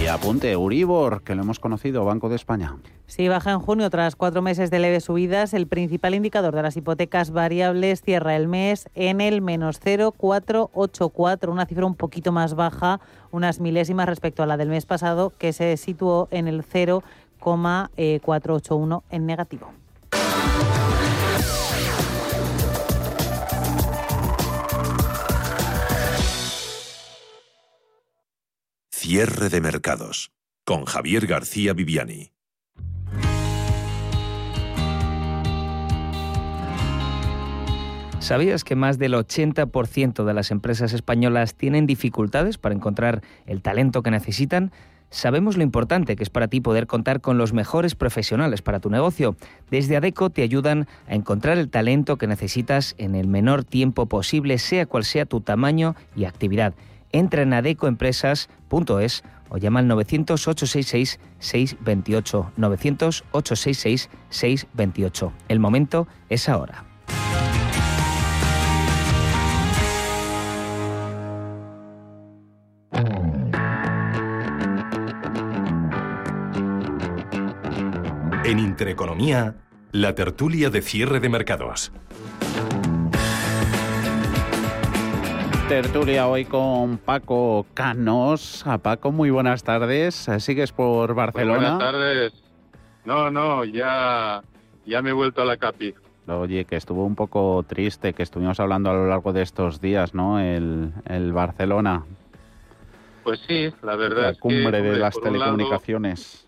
Apunte, 0.07 0.51
Euribor, 0.51 1.21
que 1.23 1.35
lo 1.35 1.43
hemos 1.43 1.59
conocido, 1.59 2.05
Banco 2.05 2.29
de 2.29 2.35
España. 2.35 2.77
Sí, 3.07 3.27
baja 3.27 3.51
en 3.51 3.59
junio 3.59 3.89
tras 3.89 4.15
cuatro 4.15 4.41
meses 4.41 4.71
de 4.71 4.79
leves 4.79 5.03
subidas. 5.05 5.53
El 5.53 5.67
principal 5.67 6.15
indicador 6.15 6.55
de 6.55 6.61
las 6.61 6.77
hipotecas 6.77 7.31
variables 7.31 8.01
cierra 8.01 8.35
el 8.35 8.47
mes 8.47 8.89
en 8.95 9.21
el 9.21 9.41
menos 9.41 9.79
0,484, 9.79 11.51
una 11.51 11.65
cifra 11.65 11.85
un 11.85 11.95
poquito 11.95 12.31
más 12.31 12.55
baja, 12.55 13.01
unas 13.31 13.59
milésimas 13.59 14.07
respecto 14.07 14.43
a 14.43 14.45
la 14.45 14.57
del 14.57 14.69
mes 14.69 14.85
pasado, 14.85 15.33
que 15.37 15.53
se 15.53 15.75
situó 15.77 16.27
en 16.31 16.47
el 16.47 16.63
0,481 16.63 19.03
en 19.09 19.25
negativo. 19.25 19.71
Cierre 29.05 29.49
de 29.49 29.59
mercados 29.59 30.31
con 30.63 30.85
Javier 30.85 31.27
García 31.27 31.73
Viviani. 31.73 32.31
¿Sabías 38.19 38.63
que 38.63 38.77
más 38.77 38.99
del 38.99 39.15
80% 39.15 40.23
de 40.23 40.33
las 40.33 40.51
empresas 40.51 40.93
españolas 40.93 41.55
tienen 41.55 41.85
dificultades 41.85 42.57
para 42.57 42.75
encontrar 42.75 43.21
el 43.45 43.61
talento 43.61 44.03
que 44.03 44.11
necesitan? 44.11 44.71
Sabemos 45.09 45.57
lo 45.57 45.63
importante 45.63 46.15
que 46.15 46.23
es 46.23 46.29
para 46.29 46.47
ti 46.47 46.61
poder 46.61 46.87
contar 46.87 47.19
con 47.19 47.37
los 47.37 47.51
mejores 47.51 47.95
profesionales 47.95 48.61
para 48.61 48.79
tu 48.79 48.89
negocio. 48.89 49.35
Desde 49.69 49.97
ADECO 49.97 50.29
te 50.29 50.43
ayudan 50.43 50.87
a 51.09 51.15
encontrar 51.15 51.57
el 51.57 51.69
talento 51.69 52.15
que 52.15 52.27
necesitas 52.27 52.95
en 52.97 53.15
el 53.15 53.27
menor 53.27 53.65
tiempo 53.65 54.05
posible, 54.05 54.59
sea 54.59 54.85
cual 54.85 55.03
sea 55.03 55.25
tu 55.25 55.41
tamaño 55.41 55.97
y 56.15 56.23
actividad 56.23 56.73
entra 57.13 57.43
en 57.43 57.53
adecoempresas.es 57.53 59.23
o 59.49 59.57
llama 59.57 59.79
al 59.79 59.87
900-866-628. 59.87 62.51
900-866-628. 62.57 65.31
El 65.47 65.59
momento 65.59 66.09
es 66.27 66.49
ahora. 66.49 66.83
En 78.45 78.59
Intereconomía, 78.59 79.55
la 79.93 80.15
tertulia 80.15 80.69
de 80.69 80.81
cierre 80.81 81.21
de 81.21 81.29
mercados. 81.29 81.93
Tertulia 85.81 86.27
hoy 86.27 86.45
con 86.45 86.99
Paco 86.99 87.65
Canos. 87.73 88.63
A 88.67 88.77
Paco, 88.77 89.11
muy 89.11 89.31
buenas 89.31 89.63
tardes. 89.63 90.13
¿Sigues 90.37 90.71
por 90.71 91.15
Barcelona? 91.15 91.77
buenas 91.77 91.79
tardes. 91.79 92.33
No, 93.05 93.31
no, 93.31 93.65
ya, 93.65 94.43
ya 94.85 95.01
me 95.01 95.09
he 95.09 95.13
vuelto 95.13 95.41
a 95.41 95.45
la 95.45 95.57
capi. 95.57 95.95
Oye, 96.27 96.65
que 96.65 96.75
estuvo 96.75 97.03
un 97.03 97.15
poco 97.15 97.65
triste, 97.67 98.13
que 98.13 98.21
estuvimos 98.21 98.59
hablando 98.59 98.91
a 98.91 98.93
lo 98.93 99.07
largo 99.07 99.33
de 99.33 99.41
estos 99.41 99.81
días, 99.81 100.13
¿no? 100.13 100.39
El, 100.39 100.93
el 101.07 101.33
Barcelona. 101.33 102.03
Pues 103.23 103.39
sí, 103.47 103.73
la 103.81 103.95
verdad. 103.95 104.33
La 104.33 104.39
cumbre 104.39 104.79
de 104.79 104.97
las 104.99 105.19
telecomunicaciones. 105.19 106.47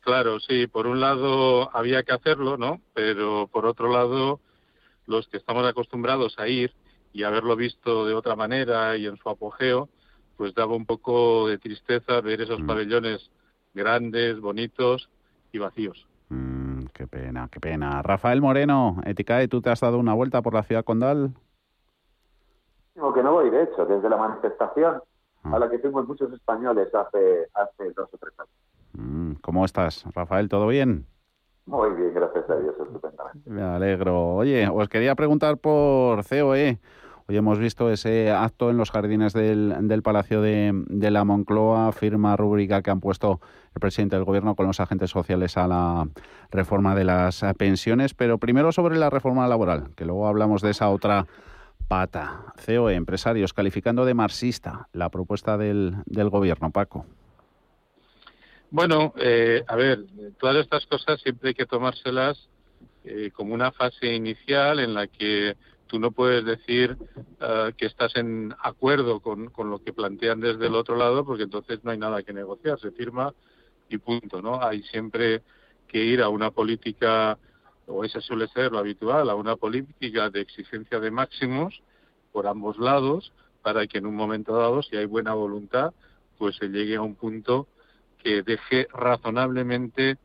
claro, 0.00 0.40
sí, 0.40 0.66
por 0.66 0.86
un 0.86 1.00
lado 1.00 1.74
había 1.74 2.02
que 2.02 2.12
hacerlo, 2.12 2.58
¿no? 2.58 2.82
Pero 2.92 3.48
por 3.50 3.64
otro 3.64 3.90
lado, 3.90 4.40
los 5.06 5.26
que 5.26 5.38
estamos 5.38 5.66
acostumbrados 5.66 6.38
a 6.38 6.48
ir 6.48 6.74
y 7.16 7.24
haberlo 7.24 7.56
visto 7.56 8.04
de 8.04 8.12
otra 8.12 8.36
manera 8.36 8.94
y 8.98 9.06
en 9.06 9.16
su 9.16 9.30
apogeo, 9.30 9.88
pues 10.36 10.54
daba 10.54 10.76
un 10.76 10.84
poco 10.84 11.48
de 11.48 11.56
tristeza 11.56 12.20
ver 12.20 12.42
esos 12.42 12.60
mm. 12.60 12.66
pabellones 12.66 13.30
grandes, 13.72 14.38
bonitos 14.38 15.08
y 15.50 15.56
vacíos. 15.56 16.06
Mm, 16.28 16.84
qué 16.92 17.06
pena, 17.06 17.48
qué 17.50 17.58
pena. 17.58 18.02
Rafael 18.02 18.42
Moreno, 18.42 19.00
Eticae, 19.06 19.48
¿tú 19.48 19.62
te 19.62 19.70
has 19.70 19.80
dado 19.80 19.98
una 19.98 20.12
vuelta 20.12 20.42
por 20.42 20.52
la 20.52 20.62
ciudad 20.62 20.84
condal? 20.84 21.32
No, 22.96 23.14
que 23.14 23.22
no 23.22 23.32
voy, 23.32 23.48
de 23.48 23.62
hecho, 23.62 23.86
desde 23.86 24.10
la 24.10 24.18
manifestación. 24.18 25.00
a 25.44 25.58
la 25.58 25.70
que 25.70 25.78
fuimos 25.78 26.06
muchos 26.06 26.30
españoles 26.34 26.94
hace, 26.94 27.48
hace 27.54 27.92
dos 27.92 28.10
o 28.12 28.18
tres 28.18 28.34
años. 28.38 28.52
Mm, 28.92 29.32
¿Cómo 29.40 29.64
estás, 29.64 30.04
Rafael? 30.14 30.50
¿Todo 30.50 30.66
bien? 30.66 31.06
Muy 31.64 31.94
bien, 31.94 32.12
gracias 32.12 32.50
a 32.50 32.56
Dios, 32.56 32.74
estupendamente. 32.78 33.48
Me 33.48 33.62
alegro. 33.62 34.34
Oye, 34.34 34.68
os 34.68 34.86
quería 34.90 35.14
preguntar 35.14 35.56
por 35.56 36.22
COE. 36.28 36.78
Hoy 37.28 37.36
hemos 37.36 37.58
visto 37.58 37.90
ese 37.90 38.30
acto 38.30 38.70
en 38.70 38.76
los 38.76 38.92
jardines 38.92 39.32
del, 39.32 39.74
del 39.88 40.02
Palacio 40.02 40.40
de, 40.40 41.10
la 41.10 41.24
Moncloa, 41.24 41.90
firma 41.90 42.36
rúbrica 42.36 42.82
que 42.82 42.90
han 42.90 43.00
puesto 43.00 43.40
el 43.74 43.80
presidente 43.80 44.14
del 44.14 44.24
Gobierno 44.24 44.54
con 44.54 44.68
los 44.68 44.78
agentes 44.78 45.10
sociales 45.10 45.56
a 45.56 45.66
la 45.66 46.08
reforma 46.52 46.94
de 46.94 47.02
las 47.02 47.44
pensiones. 47.58 48.14
Pero 48.14 48.38
primero 48.38 48.70
sobre 48.70 48.96
la 48.96 49.10
reforma 49.10 49.48
laboral, 49.48 49.88
que 49.96 50.04
luego 50.04 50.28
hablamos 50.28 50.62
de 50.62 50.70
esa 50.70 50.88
otra 50.88 51.26
pata. 51.88 52.54
COE, 52.64 52.94
empresarios, 52.94 53.52
calificando 53.52 54.04
de 54.04 54.14
marxista 54.14 54.88
la 54.92 55.08
propuesta 55.08 55.58
del, 55.58 55.96
del 56.06 56.30
Gobierno. 56.30 56.70
Paco. 56.70 57.06
Bueno, 58.70 59.14
eh, 59.16 59.64
a 59.66 59.74
ver, 59.74 60.04
todas 60.38 60.56
estas 60.58 60.86
cosas 60.86 61.20
siempre 61.22 61.48
hay 61.48 61.54
que 61.54 61.66
tomárselas 61.66 62.48
eh, 63.04 63.32
como 63.34 63.52
una 63.52 63.72
fase 63.72 64.14
inicial 64.14 64.78
en 64.78 64.94
la 64.94 65.08
que 65.08 65.56
tú 65.86 65.98
no 65.98 66.10
puedes 66.10 66.44
decir 66.44 66.96
uh, 67.40 67.72
que 67.76 67.86
estás 67.86 68.16
en 68.16 68.54
acuerdo 68.62 69.20
con, 69.20 69.48
con, 69.50 69.70
lo 69.70 69.82
que 69.82 69.92
plantean 69.92 70.40
desde 70.40 70.66
el 70.66 70.74
otro 70.74 70.96
lado, 70.96 71.24
porque 71.24 71.44
entonces 71.44 71.82
no 71.84 71.90
hay 71.90 71.98
nada 71.98 72.22
que 72.22 72.32
negociar, 72.32 72.78
se 72.80 72.90
firma 72.90 73.32
y 73.88 73.98
punto, 73.98 74.42
¿no? 74.42 74.62
Hay 74.62 74.82
siempre 74.82 75.42
que 75.86 76.04
ir 76.04 76.22
a 76.22 76.28
una 76.28 76.50
política, 76.50 77.38
o 77.86 78.04
esa 78.04 78.20
suele 78.20 78.48
ser 78.48 78.72
lo 78.72 78.78
habitual, 78.78 79.30
a 79.30 79.34
una 79.34 79.56
política 79.56 80.30
de 80.30 80.40
exigencia 80.40 80.98
de 80.98 81.10
máximos 81.10 81.82
por 82.32 82.46
ambos 82.46 82.78
lados, 82.78 83.32
para 83.62 83.86
que 83.86 83.98
en 83.98 84.06
un 84.06 84.14
momento 84.14 84.56
dado, 84.56 84.82
si 84.82 84.96
hay 84.96 85.06
buena 85.06 85.34
voluntad, 85.34 85.92
pues 86.38 86.56
se 86.56 86.68
llegue 86.68 86.96
a 86.96 87.02
un 87.02 87.14
punto 87.14 87.68
que 88.18 88.42
deje 88.42 88.88
razonablemente 88.92 90.18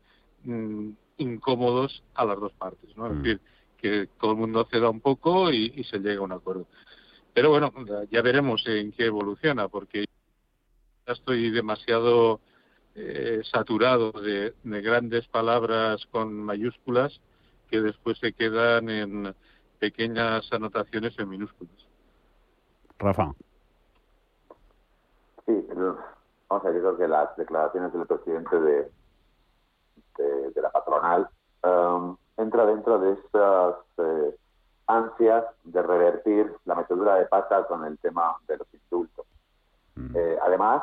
mmm, 0.44 0.90
incómodos 1.18 2.02
a 2.14 2.24
las 2.24 2.38
dos 2.38 2.52
partes, 2.52 2.96
¿no? 2.96 3.06
Es 3.06 3.22
decir, 3.22 3.40
que 3.82 4.08
todo 4.20 4.30
el 4.30 4.38
mundo 4.38 4.66
ceda 4.70 4.88
un 4.88 5.00
poco 5.00 5.50
y, 5.50 5.72
y, 5.74 5.84
se 5.84 5.98
llegue 5.98 6.16
a 6.16 6.22
un 6.22 6.32
acuerdo. 6.32 6.66
Pero 7.34 7.50
bueno, 7.50 7.72
ya 8.10 8.22
veremos 8.22 8.62
en 8.66 8.92
qué 8.92 9.06
evoluciona, 9.06 9.68
porque 9.68 10.04
ya 11.06 11.12
estoy 11.12 11.50
demasiado 11.50 12.40
eh, 12.94 13.40
saturado 13.50 14.12
de, 14.12 14.54
de, 14.62 14.80
grandes 14.82 15.26
palabras 15.26 16.06
con 16.12 16.32
mayúsculas 16.34 17.20
que 17.68 17.80
después 17.80 18.18
se 18.18 18.34
quedan 18.34 18.88
en 18.88 19.34
pequeñas 19.80 20.46
anotaciones 20.52 21.18
en 21.18 21.28
minúsculas. 21.28 21.74
Rafa. 22.98 23.32
Sí, 25.46 25.64
pero, 25.68 25.98
vamos 26.48 26.64
a 26.64 26.68
ver, 26.68 26.76
yo 26.76 26.82
creo 26.82 26.98
que 26.98 27.08
las 27.08 27.36
declaraciones 27.36 27.92
del 27.92 28.06
presidente 28.06 28.60
de, 28.60 28.90
de, 30.18 30.50
de 30.50 30.62
la 30.62 30.70
patronal 30.70 31.28
um, 31.64 32.16
entra 32.36 32.66
dentro 32.66 32.98
de 32.98 33.12
esas 33.12 33.74
eh, 33.98 34.36
ansias 34.86 35.44
de 35.64 35.82
revertir 35.82 36.54
la 36.64 36.74
metedura 36.74 37.16
de 37.16 37.26
pata 37.26 37.64
con 37.66 37.84
el 37.84 37.98
tema 37.98 38.36
de 38.46 38.58
los 38.58 38.66
indultos. 38.74 39.26
Mm. 39.94 40.16
Eh, 40.16 40.38
además, 40.42 40.82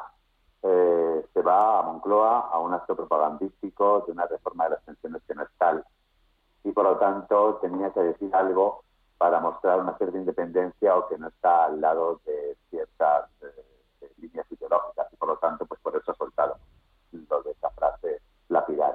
eh, 0.63 1.25
se 1.33 1.41
va 1.41 1.79
a 1.79 1.83
Moncloa 1.83 2.49
a 2.51 2.59
un 2.59 2.73
acto 2.73 2.95
propagandístico 2.95 4.03
de 4.05 4.11
una 4.11 4.25
reforma 4.25 4.65
de 4.65 4.71
las 4.71 4.83
pensiones 4.83 5.21
que 5.27 5.35
no 5.35 5.43
es 5.43 5.49
tal. 5.57 5.83
Y 6.63 6.71
por 6.71 6.83
lo 6.83 6.97
tanto 6.97 7.55
tenía 7.61 7.91
que 7.91 8.01
decir 8.01 8.33
algo 8.35 8.83
para 9.17 9.39
mostrar 9.39 9.79
una 9.79 9.97
cierta 9.97 10.17
independencia 10.17 10.95
o 10.95 11.07
que 11.07 11.17
no 11.17 11.27
está 11.27 11.65
al 11.65 11.81
lado 11.81 12.21
de 12.25 12.57
ciertas 12.69 13.29
líneas 14.17 14.45
ideológicas. 14.51 15.07
Y 15.11 15.15
por 15.17 15.29
lo 15.29 15.37
tanto, 15.37 15.65
pues 15.65 15.79
por 15.81 15.95
eso 15.95 16.11
ha 16.11 16.15
soltado 16.15 16.57
lo 17.11 17.41
de 17.43 17.51
esa 17.51 17.69
frase 17.71 18.18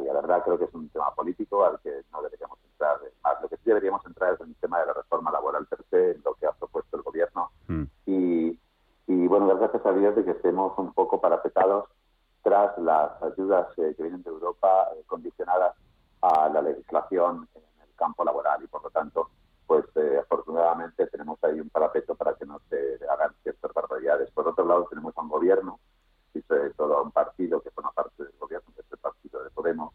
lapidaria. 0.05 0.12
La 0.12 0.20
verdad 0.20 0.44
creo 0.44 0.59
que 0.59 0.64
es 0.64 0.74
un 0.74 0.88
tema 0.88 1.14
político 1.14 1.64
al 1.64 1.78
que 1.80 2.02
no 2.12 2.22
deberíamos 2.22 2.59
entrar 2.70 2.98
más. 3.22 3.42
Lo 3.42 3.48
que 3.48 3.57
sí 3.57 3.62
deberíamos 3.64 4.05
entrar 4.07 4.34
es 4.34 4.40
en 4.40 4.48
el 4.48 4.57
tema 4.57 4.80
de 4.80 4.86
la 4.86 4.92
reforma 4.94 5.30
laboral 5.30 5.66
per 5.66 5.84
se, 5.90 6.12
en 6.12 6.22
lo 6.24 6.34
que 6.34 6.46
ha 6.46 6.52
propuesto 6.52 6.96
el 6.96 7.02
gobierno. 7.02 7.50
Mm. 7.68 7.84
Y, 8.07 8.61
y, 9.07 9.26
bueno, 9.26 9.46
gracias 9.57 9.84
a 9.84 9.92
Dios 9.92 10.16
de 10.16 10.24
que 10.24 10.32
estemos 10.32 10.76
un 10.78 10.92
poco 10.92 11.20
parapetados 11.20 11.86
tras 12.42 12.76
las 12.78 13.22
ayudas 13.22 13.66
eh, 13.78 13.94
que 13.96 14.02
vienen 14.02 14.22
de 14.22 14.30
Europa 14.30 14.88
eh, 14.94 15.02
condicionadas 15.07 15.74
a 16.20 16.48
la 16.50 16.61
legislación 16.62 17.48
en 17.55 17.82
el 17.82 17.94
campo 17.96 18.24
laboral 18.24 18.62
y 18.62 18.66
por 18.66 18.82
lo 18.82 18.90
tanto 18.90 19.30
pues 19.66 19.84
eh, 19.96 20.18
afortunadamente 20.20 21.07
tenemos 21.07 21.42
ahí 21.42 21.59
un 21.59 21.70
parapeto 21.70 22.14
para 22.14 22.34
que 22.34 22.44
no 22.44 22.61
se 22.68 22.98
hagan 23.11 23.32
ciertas 23.42 23.72
barbaridades. 23.72 24.30
Por 24.30 24.46
otro 24.46 24.66
lado 24.66 24.86
tenemos 24.90 25.16
a 25.16 25.22
un 25.22 25.28
gobierno 25.30 25.80
y 26.34 26.42
sobre 26.42 26.70
todo 26.70 26.98
a 26.98 27.02
un 27.02 27.12
partido 27.12 27.62
que 27.62 27.70
forma 27.70 27.92
parte 27.92 28.24
del 28.24 28.34
gobierno, 28.38 28.68
que 28.74 28.82
es 28.82 28.92
el 28.92 28.98
partido 28.98 29.42
de 29.42 29.50
Podemos, 29.50 29.94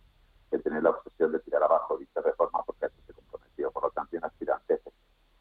tiene 0.69 0.83
la 0.83 0.91
obsesión 0.91 1.31
de 1.31 1.39
tirar 1.39 1.63
abajo 1.63 1.97
dicha 1.97 2.21
reforma 2.21 2.61
porque 2.63 2.85
así 2.85 2.95
se 3.07 3.13
comprometió. 3.13 3.71
Por 3.71 3.83
lo 3.83 3.89
tanto, 3.89 4.15
hay 4.15 4.21
aspirantes 4.23 4.81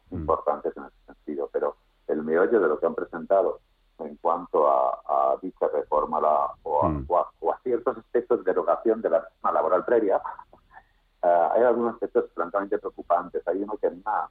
mm. 0.09 0.15
importantes 0.15 0.75
en 0.75 0.83
ese 0.85 1.05
sentido. 1.05 1.49
Pero 1.53 1.75
el 2.07 2.23
meollo 2.23 2.59
de 2.59 2.67
lo 2.67 2.79
que 2.79 2.87
han 2.87 2.95
presentado 2.95 3.59
en 3.99 4.15
cuanto 4.15 4.67
a, 4.67 5.01
a 5.05 5.37
dicha 5.41 5.67
reforma 5.67 6.19
la, 6.19 6.53
o, 6.63 6.83
a, 6.83 6.89
mm. 6.89 7.05
o, 7.07 7.17
a, 7.19 7.31
o, 7.41 7.51
a, 7.53 7.59
ciertos 7.61 7.97
aspectos 7.97 8.39
de 8.39 8.51
derogación 8.51 9.01
de 9.01 9.09
la 9.11 9.19
reforma 9.19 9.51
laboral 9.51 9.85
previa, 9.85 10.17
uh, 10.17 11.27
hay 11.53 11.61
algunos 11.61 11.93
aspectos 11.93 12.25
francamente 12.33 12.79
preocupantes. 12.79 13.47
Hay 13.47 13.61
uno 13.61 13.77
que 13.77 13.91
me 13.91 14.01
ha, 14.05 14.29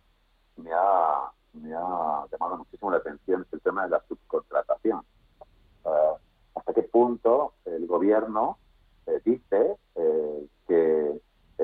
me 0.57 0.73
ha, 0.73 1.31
me 1.53 1.75
ha 1.75 2.27
llamado 2.33 2.59
muchísimo 2.59 2.91
la 2.91 2.97
atención, 2.97 3.43
es 3.43 3.53
el 3.53 3.61
tema 3.61 3.85
de 3.85 3.91
la 3.91 4.03
subcontratación. 4.09 5.03
Uh, 5.85 6.19
hasta 6.57 6.75
qué 6.75 6.83
punto 6.83 7.55
el 7.67 7.87
gobierno 7.87 8.59
eh, 9.09 9.23
dice 9.25 9.77
eh, 9.95 10.38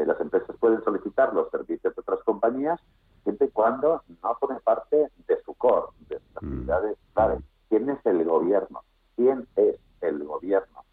eh, 0.05 0.07
las 0.07 0.21
empresas 0.21 0.57
pueden 0.59 0.83
solicitar 0.85 1.33
los 1.35 1.51
servicios 1.51 1.95
de 1.95 2.01
otras 2.01 2.21
compañías 2.25 2.81
siempre 3.23 3.47
y 3.47 3.51
cuando 3.51 4.03
no 4.23 4.35
formen 4.37 4.61
parte 4.63 5.09
de 5.27 5.43
su 5.45 5.55
core, 5.55 5.87
de 6.09 6.19
sus 6.21 6.37
actividades. 6.37 6.99
¿Sabe? 7.15 7.41
¿Quién 7.69 7.89
es 7.89 8.05
el 8.05 8.25
gobierno? 8.25 8.83
¿Quién 9.17 9.49
es 9.57 9.77
el 10.01 10.25
gobierno? 10.25 10.85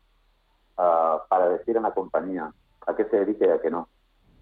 Uh, 0.78 1.20
para 1.30 1.49
decir 1.49 1.76
a 1.78 1.82
una 1.82 1.91
compañía 1.91 2.51
a 2.88 2.95
qué 2.95 3.05
se 3.05 3.18
dedica 3.18 3.45
y 3.45 3.49
a 3.49 3.62
qué 3.62 3.70
no. 3.70 3.88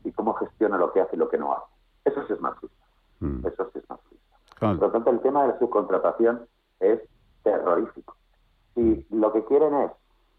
Y 0.03 0.11
cómo 0.11 0.33
gestiona 0.35 0.77
lo 0.77 0.93
que 0.93 1.01
hace 1.01 1.15
y 1.15 1.19
lo 1.19 1.29
que 1.29 1.37
no 1.37 1.53
hace. 1.53 1.65
Eso 2.05 2.25
sí 2.27 2.33
es 2.33 2.39
marxista. 2.39 2.85
Mm. 3.19 3.45
Eso 3.45 3.69
sí 3.73 3.79
es 3.79 3.89
marxista. 3.89 4.37
Claro. 4.55 4.79
Por 4.79 4.87
lo 4.87 4.93
tanto, 4.93 5.09
el 5.09 5.19
tema 5.21 5.41
de 5.43 5.49
la 5.49 5.59
subcontratación 5.59 6.47
es 6.79 7.01
terrorífico. 7.43 8.15
Si 8.75 9.05
lo 9.09 9.33
que 9.33 9.43
quieren 9.45 9.73
es 9.75 9.91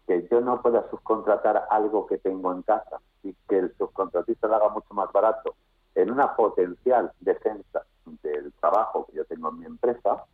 que 0.07 0.27
yo 0.31 0.41
no 0.41 0.61
pueda 0.61 0.89
subcontratar 0.89 1.67
algo 1.69 2.07
que 2.07 2.17
tengo 2.17 2.51
en 2.53 2.63
casa 2.63 2.99
y 3.23 3.33
que 3.47 3.59
el 3.59 3.75
subcontratista 3.77 4.47
lo 4.47 4.55
haga 4.55 4.69
mucho 4.69 4.93
más 4.93 5.11
barato 5.11 5.55
en 5.95 6.11
una 6.11 6.35
potencial 6.35 7.11
defensa 7.19 7.85
del 8.23 8.51
trabajo 8.53 9.05
que 9.07 9.17
yo 9.17 9.25
tengo 9.25 9.49
en 9.49 9.59
mi 9.59 9.65
empresa, 9.65 10.25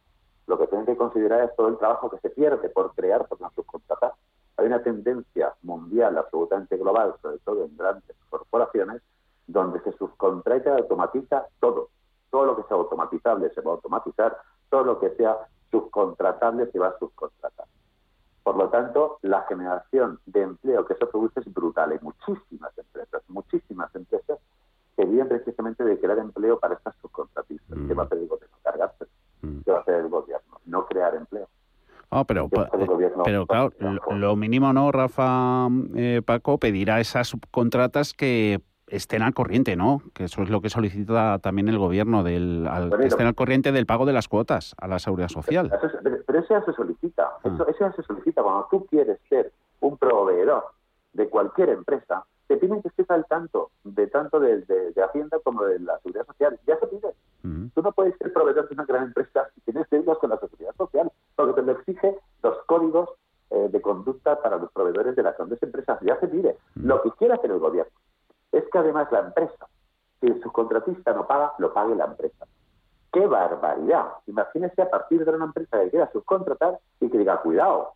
lo 0.45 0.57
que 0.57 0.67
tienen 0.67 0.85
que 0.85 0.95
considerar 0.95 1.43
es 1.43 1.55
todo 1.55 1.67
el 1.67 1.77
trabajo 1.77 2.09
que 2.09 2.19
se 2.19 2.29
pierde 2.29 2.69
por 2.69 2.93
crear, 2.93 3.27
por 3.27 3.41
no 3.41 3.51
subcontratar. 3.51 4.13
Hay 4.57 4.67
una 4.67 4.81
tendencia 4.81 5.53
mundial 5.61 6.17
absolutamente 6.17 6.77
global, 6.77 7.15
sobre 7.21 7.37
todo 7.39 7.65
en 7.65 7.75
grandes 7.75 8.15
corporaciones, 8.29 9.01
donde 9.45 9.79
se 9.81 9.91
subcontrata 9.93 10.69
y 10.69 10.81
automatiza 10.81 11.45
todo. 11.59 11.89
Todo 12.31 12.45
lo 12.45 12.55
que 12.55 12.63
sea 12.63 12.77
automatizable 12.77 13.49
se 13.53 13.61
va 13.61 13.71
a 13.71 13.75
automatizar, 13.75 14.37
todo 14.69 14.83
lo 14.83 14.99
que 14.99 15.09
sea 15.11 15.37
subcontratable 15.71 16.71
se 16.71 16.79
va 16.79 16.89
a 16.89 16.99
subcontratar. 16.99 17.65
Por 18.47 18.55
lo 18.55 18.69
tanto, 18.69 19.19
la 19.23 19.41
generación 19.41 20.21
de 20.25 20.43
empleo 20.43 20.85
que 20.85 20.93
eso 20.93 21.09
produce 21.09 21.41
es 21.41 21.53
brutal. 21.53 21.91
Hay 21.91 21.99
muchísimas 22.01 22.71
empresas, 22.77 23.21
muchísimas 23.27 23.93
empresas 23.93 24.39
que 24.95 25.03
viven 25.03 25.27
precisamente 25.27 25.83
de 25.83 25.99
crear 25.99 26.17
empleo 26.17 26.57
para 26.57 26.75
estas 26.75 26.95
subcontratistas. 27.01 27.77
Mm. 27.77 27.87
¿Qué 27.89 27.93
va 27.93 28.03
a 28.03 28.05
hacer 28.05 28.19
el 28.19 28.27
gobierno? 28.29 28.55
Cargarse. 28.63 29.05
Mm. 29.41 29.59
¿Qué 29.65 29.71
va 29.71 29.79
a 29.79 29.81
hacer 29.81 29.95
el 29.95 30.07
gobierno? 30.07 30.61
No 30.65 30.85
crear 30.85 31.13
empleo. 31.15 31.49
Oh, 32.07 32.23
pero, 32.23 32.47
pero 32.47 33.45
claro, 33.47 33.73
lo, 33.79 34.15
lo, 34.15 34.35
mínimo, 34.37 34.71
¿no, 34.71 34.93
Rafa 34.93 35.67
eh, 35.97 36.21
Paco? 36.25 36.57
Pedirá 36.57 37.01
esas 37.01 37.27
subcontratas 37.27 38.13
que 38.13 38.61
estén 38.87 39.21
al 39.21 39.33
corriente, 39.33 39.75
¿no? 39.75 40.01
Que 40.13 40.25
eso 40.25 40.41
es 40.41 40.49
lo 40.49 40.61
que 40.61 40.69
solicita 40.69 41.39
también 41.39 41.67
el 41.67 41.77
gobierno, 41.77 42.23
del, 42.23 42.67
al, 42.67 42.89
bueno, 42.89 43.01
que 43.01 43.07
estén 43.07 43.27
al 43.27 43.35
corriente 43.35 43.71
del 43.71 43.85
pago 43.85 44.05
de 44.05 44.13
las 44.13 44.27
cuotas 44.27 44.75
a 44.79 44.87
la 44.87 44.99
seguridad 44.99 45.29
social. 45.29 45.69
Pero, 46.01 46.17
pero 46.25 46.39
eso 46.39 46.47
ya 46.49 46.63
se 46.63 46.73
solicita, 46.73 47.23
ah. 47.23 47.39
eso, 47.43 47.67
eso, 47.67 47.79
ya 47.79 47.91
se 47.93 48.03
solicita. 48.03 48.41
Cuando 48.41 48.67
tú 48.71 48.85
quieres 48.87 49.19
ser 49.29 49.51
un 49.81 49.97
proveedor 49.97 50.63
de 51.13 51.27
cualquier 51.27 51.69
empresa, 51.69 52.25
te 52.47 52.55
piden 52.55 52.81
que 52.81 52.87
estés 52.87 53.09
al 53.11 53.25
tanto 53.25 53.71
de 53.83 54.07
tanto 54.07 54.39
de, 54.39 54.61
de, 54.61 54.91
de 54.91 55.03
Hacienda 55.03 55.37
como 55.43 55.63
de 55.65 55.79
la 55.79 55.97
seguridad 55.99 56.25
social. 56.25 56.57
Ya 56.65 56.79
se 56.79 56.87
pide. 56.87 57.07
Uh 57.43 57.47
-huh. 57.47 57.71
Tú 57.73 57.81
no 57.81 57.91
puedes 57.91 58.17
ser 58.17 58.31
proveedor 58.31 58.69
de 58.69 58.73
una 58.75 58.85
gran 58.85 59.03
empresa 59.03 59.49
si 59.53 59.61
tienes 59.61 59.89
deudas 59.89 60.17
con 60.19 60.29
la 60.29 60.37
seguridad 60.37 60.73
social, 60.77 61.11
porque 61.35 61.53
te 61.53 61.61
lo 61.61 61.71
exige 61.73 62.15
los 62.41 62.57
códigos 62.65 63.09
eh, 63.49 63.67
de 63.69 63.81
conducta 63.81 64.41
para 64.41 64.57
los 64.57 64.71
proveedores 64.71 65.15
de 65.17 65.23
las 65.23 65.35
grandes 65.37 65.61
empresas. 65.61 65.99
Ya 66.01 66.17
se 66.21 66.27
pide. 66.27 66.51
Uh 66.51 66.79
-huh. 66.79 66.85
Lo 66.85 67.01
que 67.01 67.11
quiere 67.11 67.33
hacer 67.33 67.51
el 67.51 67.59
gobierno 67.59 67.91
es 68.57 68.65
que 68.71 68.77
además 68.77 69.11
la 69.11 69.19
empresa, 69.19 69.67
si 70.19 70.27
el 70.27 70.41
subcontratista 70.41 71.13
no 71.13 71.27
paga, 71.27 71.53
lo 71.59 71.73
pague 71.73 71.95
la 71.95 72.05
empresa. 72.05 72.45
¡Qué 73.11 73.25
barbaridad! 73.25 74.05
Imagínese 74.27 74.81
a 74.81 74.89
partir 74.89 75.23
de 75.23 75.31
una 75.31 75.45
empresa 75.45 75.79
que 75.79 75.89
quiera 75.89 76.11
subcontratar 76.11 76.79
y 76.99 77.09
que 77.09 77.17
diga, 77.17 77.41
cuidado, 77.41 77.93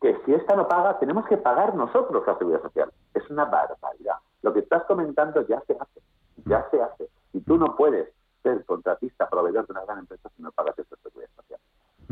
que 0.00 0.20
si 0.24 0.34
esta 0.34 0.56
no 0.56 0.68
paga, 0.68 0.98
tenemos 0.98 1.26
que 1.26 1.36
pagar 1.36 1.74
nosotros 1.74 2.24
la 2.26 2.36
seguridad 2.36 2.62
social. 2.62 2.92
Es 3.14 3.28
una 3.30 3.44
barbaridad. 3.44 4.16
Lo 4.42 4.52
que 4.52 4.60
estás 4.60 4.82
comentando 4.84 5.46
ya 5.46 5.60
se 5.66 5.74
hace, 5.74 6.00
ya 6.44 6.68
se 6.70 6.82
hace. 6.82 7.08
Y 7.32 7.40
tú 7.40 7.56
no 7.56 7.76
puedes 7.76 8.08
ser 8.42 8.64
contratista, 8.64 9.28
proveedor 9.28 9.66
de 9.66 9.72
una 9.72 9.84
gran 9.84 10.00
empresa 10.00 10.28
si 10.36 10.42
no 10.42 10.50
pagas 10.50 10.78
esa 10.78 10.96
seguridad 10.96 11.30
social. 11.36 11.60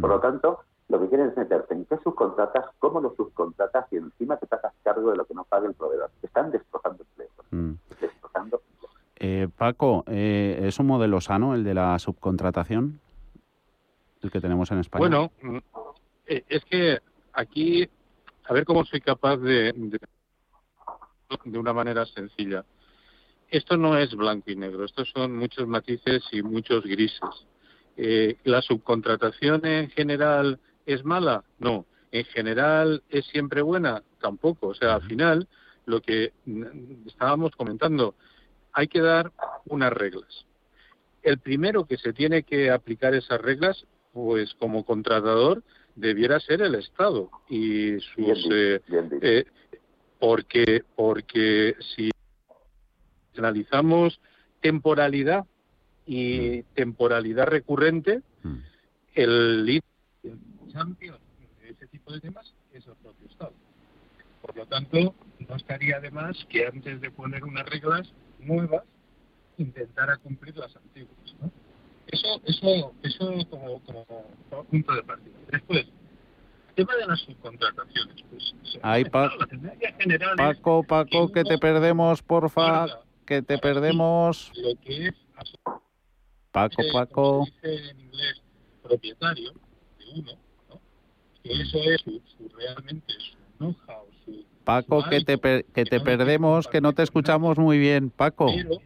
Por 0.00 0.10
lo 0.10 0.20
tanto, 0.20 0.60
lo 0.88 1.00
que 1.00 1.08
quieren 1.08 1.28
es 1.28 1.36
meterte 1.36 1.74
en 1.74 1.84
qué 1.86 1.98
subcontratas, 1.98 2.66
cómo 2.78 3.00
lo 3.00 3.14
subcontratas 3.14 3.92
y 3.92 3.96
encima 3.96 4.36
te 4.36 4.46
hagas 4.50 4.74
cargo 4.82 5.10
de 5.10 5.16
lo 5.16 5.24
que 5.24 5.34
no 5.34 5.44
paga 5.44 5.66
el 5.66 5.74
proveedor. 5.74 6.10
Están 6.22 6.50
destrozando 6.50 7.02
empleos. 7.02 7.30
Mm. 7.38 7.39
Eh, 9.20 9.48
Paco, 9.56 10.04
eh, 10.08 10.60
¿es 10.64 10.78
un 10.78 10.86
modelo 10.86 11.20
sano 11.20 11.54
el 11.54 11.62
de 11.62 11.74
la 11.74 11.98
subcontratación? 11.98 13.00
El 14.22 14.30
que 14.30 14.40
tenemos 14.40 14.70
en 14.70 14.80
España. 14.80 15.00
Bueno, 15.00 15.32
mm, 15.42 15.58
eh, 16.26 16.44
es 16.48 16.64
que 16.64 16.98
aquí, 17.32 17.88
a 18.44 18.52
ver 18.52 18.64
cómo 18.64 18.84
soy 18.84 19.00
capaz 19.00 19.36
de, 19.36 19.72
de, 19.72 20.00
de 21.44 21.58
una 21.58 21.72
manera 21.72 22.06
sencilla. 22.06 22.64
Esto 23.48 23.76
no 23.76 23.96
es 23.96 24.14
blanco 24.14 24.50
y 24.50 24.56
negro, 24.56 24.84
estos 24.84 25.10
son 25.10 25.36
muchos 25.36 25.66
matices 25.68 26.24
y 26.32 26.42
muchos 26.42 26.84
grises. 26.84 27.46
Eh, 27.96 28.36
¿La 28.44 28.62
subcontratación 28.62 29.66
en 29.66 29.90
general 29.90 30.58
¿Es 30.86 31.04
mala? 31.04 31.44
No. 31.60 31.86
¿En 32.10 32.24
general 32.24 33.04
es 33.10 33.24
siempre 33.26 33.62
buena? 33.62 34.02
Tampoco. 34.20 34.68
O 34.68 34.74
sea, 34.74 34.96
al 34.96 35.02
final, 35.02 35.46
lo 35.86 36.00
que 36.00 36.32
estábamos 37.06 37.54
comentando, 37.54 38.16
hay 38.72 38.88
que 38.88 39.00
dar 39.00 39.32
unas 39.66 39.92
reglas. 39.92 40.46
El 41.22 41.38
primero 41.38 41.84
que 41.84 41.98
se 41.98 42.12
tiene 42.12 42.42
que 42.42 42.70
aplicar 42.70 43.14
esas 43.14 43.40
reglas, 43.40 43.86
pues 44.12 44.54
como 44.54 44.84
contratador, 44.84 45.62
debiera 45.94 46.40
ser 46.40 46.62
el 46.62 46.74
Estado 46.74 47.30
y 47.48 47.98
sus 48.00 48.48
eh, 48.52 48.80
eh, 49.20 49.44
porque 50.18 50.82
porque 50.96 51.76
si 51.94 52.10
analizamos 53.36 54.20
temporalidad 54.60 55.44
y 56.06 56.60
mm. 56.60 56.74
temporalidad 56.74 57.46
recurrente, 57.46 58.22
mm. 58.42 58.56
el 59.14 59.80
champion 60.72 61.18
de 61.62 61.70
ese 61.70 61.86
tipo 61.88 62.12
de 62.12 62.20
temas 62.20 62.54
es 62.72 62.86
el 62.86 62.94
propio 62.94 63.26
Estado. 63.28 63.52
Por 64.42 64.56
lo 64.56 64.66
tanto, 64.66 65.14
no 65.48 65.56
estaría 65.56 66.00
de 66.00 66.10
más 66.10 66.44
que 66.46 66.66
antes 66.66 67.00
de 67.00 67.10
poner 67.10 67.44
unas 67.44 67.66
reglas 67.66 68.10
nuevas, 68.44 68.84
intentara 69.56 70.16
cumplir 70.18 70.56
las 70.56 70.74
antiguas. 70.76 71.16
¿no? 71.40 71.50
Eso, 72.06 72.40
eso, 72.44 72.92
eso 73.02 73.48
como, 73.48 73.80
como, 73.82 74.64
punto 74.64 74.94
de 74.94 75.02
partida. 75.02 75.36
Después, 75.50 75.86
el 76.68 76.74
tema 76.74 76.96
de 76.96 77.06
las 77.06 77.20
subcontrataciones. 77.20 78.22
Pues, 78.30 78.54
Ahí, 78.82 79.04
pa 79.04 79.30
Paco, 80.36 80.82
Paco, 80.82 81.30
que, 81.30 81.44
te 81.44 81.58
perdemos, 81.58 82.22
porfa, 82.22 82.86
que 83.26 83.42
te 83.42 83.58
perdemos. 83.58 84.50
Lo 84.56 84.74
que 84.80 85.08
es 85.08 85.14
Paco, 86.50 86.82
Paco. 86.92 87.46
en 87.62 88.00
inglés, 88.00 88.42
propietario 88.82 89.52
de 89.98 90.20
uno, 90.20 90.32
que 91.42 91.52
eso 91.52 91.78
es 91.78 92.00
su, 92.00 92.20
realmente 92.56 93.12
su 93.18 93.36
know-how, 93.58 94.06
su... 94.09 94.09
Paco, 94.70 95.04
que 95.08 95.20
te, 95.22 95.64
que 95.64 95.84
te 95.84 96.00
perdemos, 96.00 96.68
que 96.68 96.80
no 96.80 96.92
te 96.92 97.02
escuchamos 97.02 97.58
muy 97.58 97.78
bien, 97.78 98.10
Paco. 98.10 98.46
Pero 98.54 98.80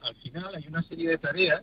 al 0.00 0.14
final 0.16 0.54
hay 0.54 0.66
una 0.66 0.82
serie 0.82 1.10
de 1.10 1.18
tareas 1.18 1.62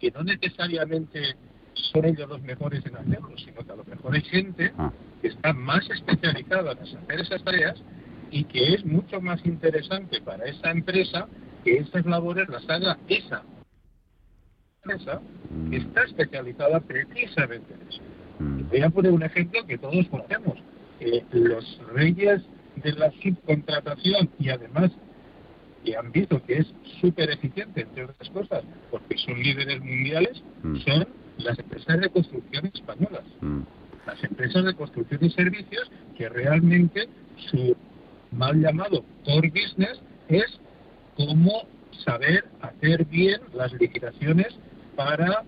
que 0.00 0.10
no 0.10 0.22
necesariamente 0.22 1.36
son 1.74 2.06
ellos 2.06 2.28
los 2.28 2.40
mejores 2.40 2.84
en 2.86 2.96
hacerlo, 2.96 3.36
sino 3.36 3.64
que 3.64 3.72
a 3.72 3.76
lo 3.76 3.84
mejor 3.84 4.14
hay 4.14 4.22
gente 4.22 4.72
ah. 4.78 4.90
que 5.20 5.28
está 5.28 5.52
más 5.52 5.88
especializada 5.90 6.72
en 6.72 6.78
hacer 6.78 7.20
esas 7.20 7.44
tareas 7.44 7.82
y 8.30 8.44
que 8.44 8.74
es 8.74 8.84
mucho 8.86 9.20
más 9.20 9.44
interesante 9.44 10.22
para 10.22 10.46
esa 10.46 10.70
empresa 10.70 11.28
que 11.64 11.76
esas 11.76 12.06
labores 12.06 12.48
las 12.48 12.68
haga 12.70 12.98
esa 13.08 13.42
empresa 14.82 15.20
que 15.70 15.78
mm. 15.78 15.86
está 15.86 16.02
especializada 16.04 16.80
precisamente 16.80 17.74
en 17.74 17.88
eso. 17.88 18.00
Mm. 18.38 18.68
Voy 18.70 18.80
a 18.80 18.90
poner 18.90 19.12
un 19.12 19.22
ejemplo 19.22 19.66
que 19.66 19.76
todos 19.76 20.08
conocemos. 20.08 20.58
Eh, 21.00 21.22
los 21.32 21.80
reyes 21.92 22.42
de 22.76 22.92
la 22.92 23.10
subcontratación 23.22 24.30
y 24.38 24.48
además 24.48 24.90
que 25.84 25.96
han 25.96 26.12
visto 26.12 26.42
que 26.44 26.58
es 26.58 26.66
súper 27.00 27.30
eficiente, 27.30 27.82
entre 27.82 28.04
otras 28.04 28.30
cosas, 28.30 28.64
porque 28.90 29.16
son 29.18 29.42
líderes 29.42 29.80
mundiales, 29.80 30.42
mm. 30.62 30.76
son 30.76 31.08
las 31.38 31.58
empresas 31.58 32.00
de 32.00 32.08
construcción 32.08 32.66
españolas. 32.66 33.24
Mm. 33.40 33.62
Las 34.06 34.22
empresas 34.24 34.64
de 34.64 34.74
construcción 34.74 35.24
y 35.24 35.30
servicios 35.30 35.90
que 36.16 36.28
realmente 36.28 37.08
su 37.50 37.76
mal 38.30 38.60
llamado 38.60 39.04
core 39.24 39.50
business 39.50 40.00
es 40.28 40.60
cómo 41.16 41.66
saber 42.04 42.44
hacer 42.60 43.04
bien 43.06 43.40
las 43.52 43.72
liquidaciones 43.74 44.48
para 44.96 45.44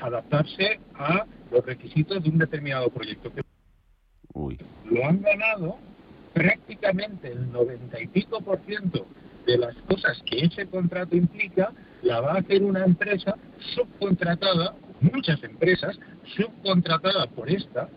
adaptarse 0.00 0.80
a 0.94 1.26
los 1.50 1.64
requisitos 1.64 2.22
de 2.22 2.30
un 2.30 2.38
determinado 2.38 2.88
proyecto. 2.90 3.30
Lo 4.34 5.06
han 5.06 5.20
ganado 5.22 5.78
prácticamente 6.32 7.32
el 7.32 7.50
noventa 7.50 8.00
y 8.00 8.06
pico 8.06 8.40
por 8.40 8.60
ciento 8.66 9.06
de 9.46 9.58
las 9.58 9.74
cosas 9.88 10.22
que 10.26 10.44
ese 10.44 10.66
contrato 10.66 11.16
implica, 11.16 11.72
la 12.02 12.20
va 12.20 12.32
a 12.34 12.38
hacer 12.38 12.62
una 12.62 12.84
empresa 12.84 13.36
subcontratada, 13.74 14.74
muchas 15.00 15.42
empresas 15.42 15.98
subcontratadas 16.36 17.26
por 17.28 17.50
esta, 17.50 17.88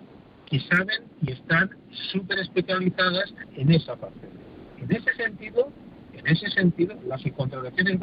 que 0.46 0.60
saben 0.60 1.04
y 1.22 1.32
están 1.32 1.70
súper 2.12 2.40
especializadas 2.40 3.34
en 3.56 3.72
esa 3.72 3.96
parte. 3.96 4.28
En 4.80 4.92
ese 4.92 5.14
sentido, 5.16 5.72
en 6.14 6.28
ese 6.28 6.50
sentido, 6.50 6.96
la 7.08 7.18
subcontratación 7.18 7.88
es 7.88 8.00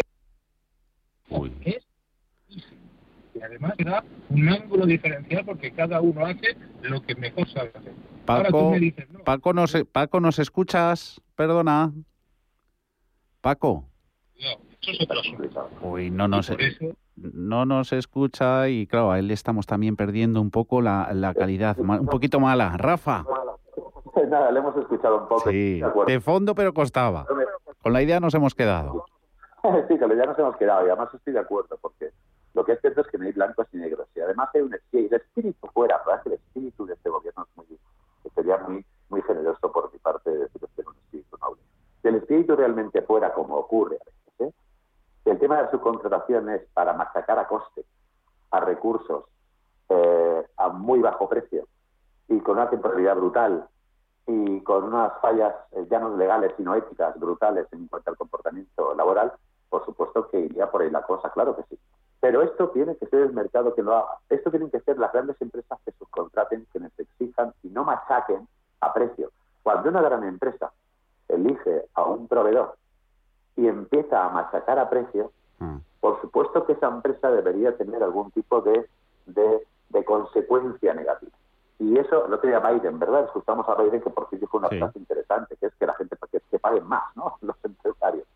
y 3.35 3.43
además 3.43 3.75
da 3.79 4.05
un 4.29 4.49
ángulo 4.49 4.87
diferencial 4.87 5.45
porque 5.45 5.71
cada 5.71 6.01
uno 6.01 6.27
hace 6.27 6.57
lo 6.83 7.01
que 7.03 7.15
mejor 7.15 7.49
sabe 7.51 7.71
hacer. 7.75 7.93
Paco, 8.31 8.73
Paco, 9.25 9.53
nos, 9.53 9.77
Paco, 9.93 10.21
¿nos 10.21 10.39
escuchas? 10.39 11.21
Perdona. 11.35 11.93
Paco. 13.41 13.85
No, 14.39 14.49
eso 14.81 14.93
es 14.93 15.01
otra 15.03 15.67
Uy, 15.83 16.11
no 16.11 16.29
nos, 16.29 16.53
no 17.17 17.67
nos 17.67 17.93
escucha 17.93 18.69
y 18.69 18.87
claro, 18.87 19.11
a 19.11 19.19
él 19.19 19.29
le 19.29 19.35
estamos 19.35 19.67
también 19.67 19.97
perdiendo 19.97 20.41
un 20.41 20.51
poco 20.51 20.81
la, 20.81 21.11
la 21.13 21.35
calidad, 21.35 21.79
un 21.79 22.07
poquito 22.07 22.41
mala. 22.41 22.77
Rafa. 22.77 23.25
Nada, 24.29 24.51
le 24.51 24.61
hemos 24.61 24.77
escuchado 24.77 25.23
un 25.23 25.29
poco. 25.29 25.51
Sí, 25.51 25.83
de 26.07 26.21
fondo 26.21 26.55
pero 26.55 26.73
costaba. 26.73 27.27
Con 27.83 27.93
la 27.93 28.03
idea 28.03 28.21
nos 28.21 28.35
hemos 28.35 28.55
quedado. 28.55 29.05
sí, 29.89 29.99
con 29.99 30.09
la 30.09 30.15
idea 30.15 30.27
nos 30.27 30.39
hemos 30.39 30.57
quedado 30.57 30.87
y 30.87 30.91
además 30.91 31.13
estoy 31.15 31.33
de 31.33 31.41
acuerdo 31.41 31.79
porque 31.81 32.11
lo 32.55 32.65
que 32.65 32.73
es 32.73 32.81
cierto 32.81 33.03
es 33.03 33.07
que 33.09 33.19
no 33.19 33.25
hay 33.25 33.33
blancos 33.33 33.67
ni 33.73 33.81
negros. 33.81 34.09
Y 34.15 34.21
además 34.21 34.49
hay 34.55 34.63
un 34.63 34.77
si 34.91 35.07
el 35.07 35.15
espíritu 35.15 35.67
fuera, 35.73 36.01
¿verdad? 36.07 36.23
el 36.27 36.33
espíritu 36.33 36.87
de 36.87 36.95
este 36.95 37.09
gobierno 37.09 37.47
muy, 38.59 38.85
muy 39.09 39.23
generoso 39.23 39.73
por 39.73 39.93
mi 39.93 39.99
parte 39.99 40.31
decir 40.31 40.61
que 40.77 40.83
un 40.83 40.95
espíritu 40.97 41.37
noble. 41.39 41.61
Si 42.03 42.09
el 42.09 42.17
espíritu 42.17 42.57
realmente 42.57 43.03
fuera 43.03 43.33
como 43.33 43.57
ocurre 43.57 43.97
a 43.97 44.05
veces, 44.05 44.55
¿eh? 44.55 45.31
el 45.31 45.39
tema 45.39 45.63
de 45.63 45.71
su 45.71 45.81
contratación 45.81 46.49
es 46.51 46.63
para 46.73 46.93
machacar 46.93 47.39
a 47.39 47.49
coste, 47.49 47.85
a 48.51 48.61
recursos, 48.61 49.25
eh, 49.89 50.47
a 50.57 50.69
muy 50.69 51.01
bajo 51.01 51.29
precio 51.29 51.67
y 52.29 52.39
con 52.41 52.57
una 52.57 52.71
temporalidad 52.71 53.17
brutal 53.17 53.69
y 54.27 54.61
con 54.63 54.85
unas 54.85 55.13
fallas 55.21 55.55
eh, 55.73 55.87
ya 55.91 55.99
no 55.99 56.17
legales 56.17 56.53
sino 56.57 56.75
éticas 56.75 57.19
brutales 57.19 57.67
en 57.73 57.89
cuanto 57.89 58.11
al 58.11 58.17
comportamiento 58.17 58.95
laboral, 58.95 59.33
por 59.69 59.85
supuesto 59.85 60.29
que 60.29 60.41
iría 60.41 60.71
por 60.71 60.83
ahí 60.83 60.91
la 60.91 61.03
cosa, 61.03 61.31
claro 61.31 61.57
que 61.57 61.63
sí. 61.65 61.79
Pero 62.21 62.43
esto 62.43 62.69
tiene 62.69 62.97
que 62.97 63.07
ser 63.07 63.23
el 63.23 63.33
mercado 63.33 63.75
que 63.75 63.83
lo 63.83 63.97
haga. 63.97 64.19
Esto 64.29 64.51
tienen 64.51 64.71
que 64.71 64.81
ser 64.81 64.99
las 64.99 65.13
grandes 65.13 65.41
empresas 65.41 65.79
que 65.85 65.93
subcontraten, 65.93 66.67
que 66.73 66.81
les 66.81 66.99
exijan 66.99 67.55
y 67.63 67.69
no 67.69 67.85
machaquen 67.85 68.47
a 68.81 68.93
precio. 68.93 69.31
Cuando 69.63 69.89
una 69.89 70.03
gran 70.03 70.25
empresa 70.25 70.71
elige 71.29 71.87
a 71.95 72.05
un 72.05 72.29
proveedor 72.29 72.77
y 73.57 73.67
empieza 73.67 74.25
a 74.25 74.29
machacar 74.29 74.79
a 74.79 74.91
precio, 74.91 75.33
mm. 75.59 75.77
por 76.01 76.21
supuesto 76.21 76.67
que 76.67 76.73
esa 76.73 76.89
empresa 76.89 77.31
debería 77.31 77.77
tener 77.77 78.03
algún 78.03 78.31
tipo 78.33 78.61
de, 78.61 78.87
de, 79.27 80.05
consecuencia 80.05 80.93
negativa. 80.93 81.33
Y 81.79 81.97
eso 81.99 82.27
lo 82.27 82.41
tenía 82.41 82.59
Biden, 82.59 82.99
¿verdad? 82.99 83.25
Escuchamos 83.25 83.69
a 83.69 83.75
Biden 83.77 84.03
que 84.03 84.11
por 84.11 84.29
fin 84.29 84.41
dijo 84.41 84.59
una 84.59 84.69
frase 84.69 84.99
interesante, 84.99 85.57
que 85.57 85.67
es 85.67 85.75
que 85.77 85.87
la 85.87 85.95
gente 85.95 86.17
que, 86.31 86.41
que 86.51 86.59
paguen 86.59 86.87
más, 86.87 87.05
¿no? 87.17 87.37
Los 87.43 87.57
empresarios. 87.63 88.27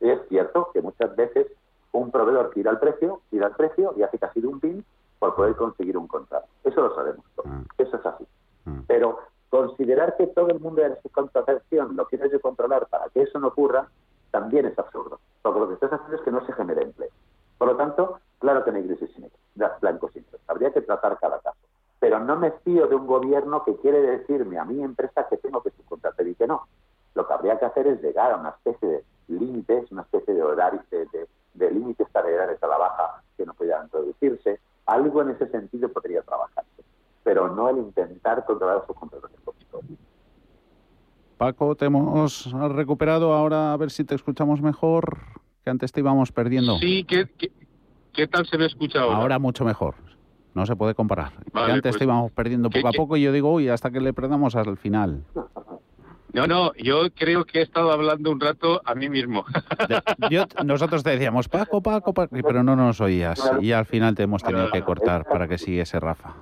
Y 0.00 0.10
es 0.10 0.20
cierto 0.28 0.70
que 0.72 0.80
muchas 0.80 1.14
veces 1.16 1.48
un 1.98 2.10
proveedor 2.10 2.50
tira 2.50 2.70
el 2.70 2.78
precio, 2.78 3.20
tira 3.30 3.48
el 3.48 3.54
precio 3.54 3.94
y 3.96 4.02
hace 4.02 4.18
casi 4.18 4.40
de 4.40 4.46
un 4.46 4.60
pin 4.60 4.84
por 5.18 5.34
poder 5.34 5.56
conseguir 5.56 5.96
un 5.96 6.06
contrato. 6.06 6.46
Eso 6.64 6.82
lo 6.82 6.94
sabemos 6.94 7.24
todos. 7.34 7.50
Mm. 7.50 7.62
Eso 7.78 7.96
es 7.96 8.06
así. 8.06 8.26
Mm. 8.64 8.80
Pero 8.86 9.18
considerar 9.50 10.16
que 10.16 10.26
todo 10.28 10.48
el 10.48 10.60
mundo 10.60 10.82
de 10.82 10.90
la 10.90 10.96
contratación 11.12 11.96
lo 11.96 12.06
quiere 12.06 12.28
controlar 12.40 12.86
para 12.86 13.08
que 13.10 13.22
eso 13.22 13.38
no 13.38 13.48
ocurra 13.48 13.88
también 14.30 14.66
es 14.66 14.78
absurdo. 14.78 15.20
Porque 15.42 15.60
lo 15.60 15.68
que 15.68 15.74
estás 15.74 15.92
haciendo 15.92 16.16
es 16.16 16.22
que 16.22 16.30
no 16.30 16.44
se 16.44 16.52
genere 16.52 16.82
empleo. 16.82 17.10
Por 17.58 17.68
lo 17.68 17.76
tanto, 17.76 18.18
Claro 18.44 18.62
que 18.62 18.72
no 18.72 18.76
hay 18.76 18.82
grises 18.82 19.08
negros, 19.18 19.40
blancos 19.80 20.14
negros. 20.14 20.38
Habría 20.48 20.70
que 20.70 20.82
tratar 20.82 21.18
cada 21.18 21.38
caso. 21.40 21.56
Pero 21.98 22.20
no 22.20 22.36
me 22.36 22.50
fío 22.50 22.86
de 22.86 22.94
un 22.94 23.06
gobierno 23.06 23.64
que 23.64 23.74
quiere 23.76 24.02
decirme 24.02 24.58
a 24.58 24.66
mi 24.66 24.82
empresa 24.82 25.26
que 25.30 25.38
tengo 25.38 25.62
que 25.62 25.70
subcontratar 25.70 26.28
y 26.28 26.34
que 26.34 26.46
no. 26.46 26.68
Lo 27.14 27.26
que 27.26 27.32
habría 27.32 27.58
que 27.58 27.64
hacer 27.64 27.86
es 27.86 28.02
llegar 28.02 28.32
a 28.32 28.36
una 28.36 28.50
especie 28.50 28.86
de 28.86 29.04
límites, 29.28 29.90
una 29.90 30.02
especie 30.02 30.34
de 30.34 30.42
horarios, 30.42 30.82
de, 30.90 31.06
de, 31.54 31.70
límites 31.70 32.06
salariales 32.12 32.62
a 32.62 32.66
la 32.66 32.78
baja 32.78 33.22
que 33.36 33.46
no 33.46 33.54
pudieran 33.54 33.84
introducirse. 33.84 34.60
Algo 34.86 35.22
en 35.22 35.30
ese 35.30 35.48
sentido 35.48 35.88
podría 35.88 36.22
trabajarse, 36.22 36.84
pero 37.22 37.54
no 37.54 37.68
el 37.70 37.78
intentar 37.78 38.44
controlar 38.44 38.84
sus 38.86 38.96
contratos 38.96 39.30
Paco, 41.36 41.74
te 41.74 41.86
hemos 41.86 42.52
recuperado. 42.74 43.34
Ahora 43.34 43.72
a 43.72 43.76
ver 43.76 43.90
si 43.90 44.04
te 44.04 44.14
escuchamos 44.14 44.62
mejor, 44.62 45.18
que 45.64 45.70
antes 45.70 45.92
te 45.92 46.00
íbamos 46.00 46.32
perdiendo. 46.32 46.78
Sí, 46.78 47.04
¿qué, 47.04 47.28
qué, 48.12 48.28
tal 48.28 48.46
se 48.46 48.56
me 48.56 48.66
escucha 48.66 49.00
ahora? 49.00 49.16
Ahora 49.16 49.38
mucho 49.38 49.64
mejor. 49.64 49.96
No 50.54 50.64
se 50.64 50.76
puede 50.76 50.94
comparar. 50.94 51.32
antes 51.52 51.82
pues, 51.82 51.98
te 51.98 52.04
íbamos 52.04 52.30
perdiendo 52.30 52.70
poco 52.70 52.88
a 52.88 52.92
poco 52.92 53.16
y 53.16 53.22
yo 53.22 53.32
digo, 53.32 53.52
uy, 53.52 53.68
hasta 53.68 53.90
que 53.90 54.00
le 54.00 54.12
perdamos 54.12 54.54
al 54.54 54.76
final. 54.76 55.24
No, 56.34 56.48
no, 56.48 56.74
yo 56.74 57.12
creo 57.14 57.44
que 57.44 57.60
he 57.60 57.62
estado 57.62 57.92
hablando 57.92 58.32
un 58.32 58.40
rato 58.40 58.82
a 58.84 58.96
mí 58.96 59.08
mismo. 59.08 59.44
nosotros 60.64 61.04
te 61.04 61.10
decíamos, 61.10 61.48
Paco, 61.48 61.80
Paco, 61.80 62.12
Paco, 62.12 62.36
pero 62.42 62.64
no 62.64 62.74
nos 62.74 63.00
oías. 63.00 63.40
Y 63.60 63.70
al 63.70 63.86
final 63.86 64.16
te 64.16 64.24
hemos 64.24 64.42
tenido 64.42 64.68
que 64.72 64.82
cortar 64.82 65.24
para 65.24 65.46
que 65.46 65.58
siguiese 65.58 66.00
Rafa. 66.00 66.34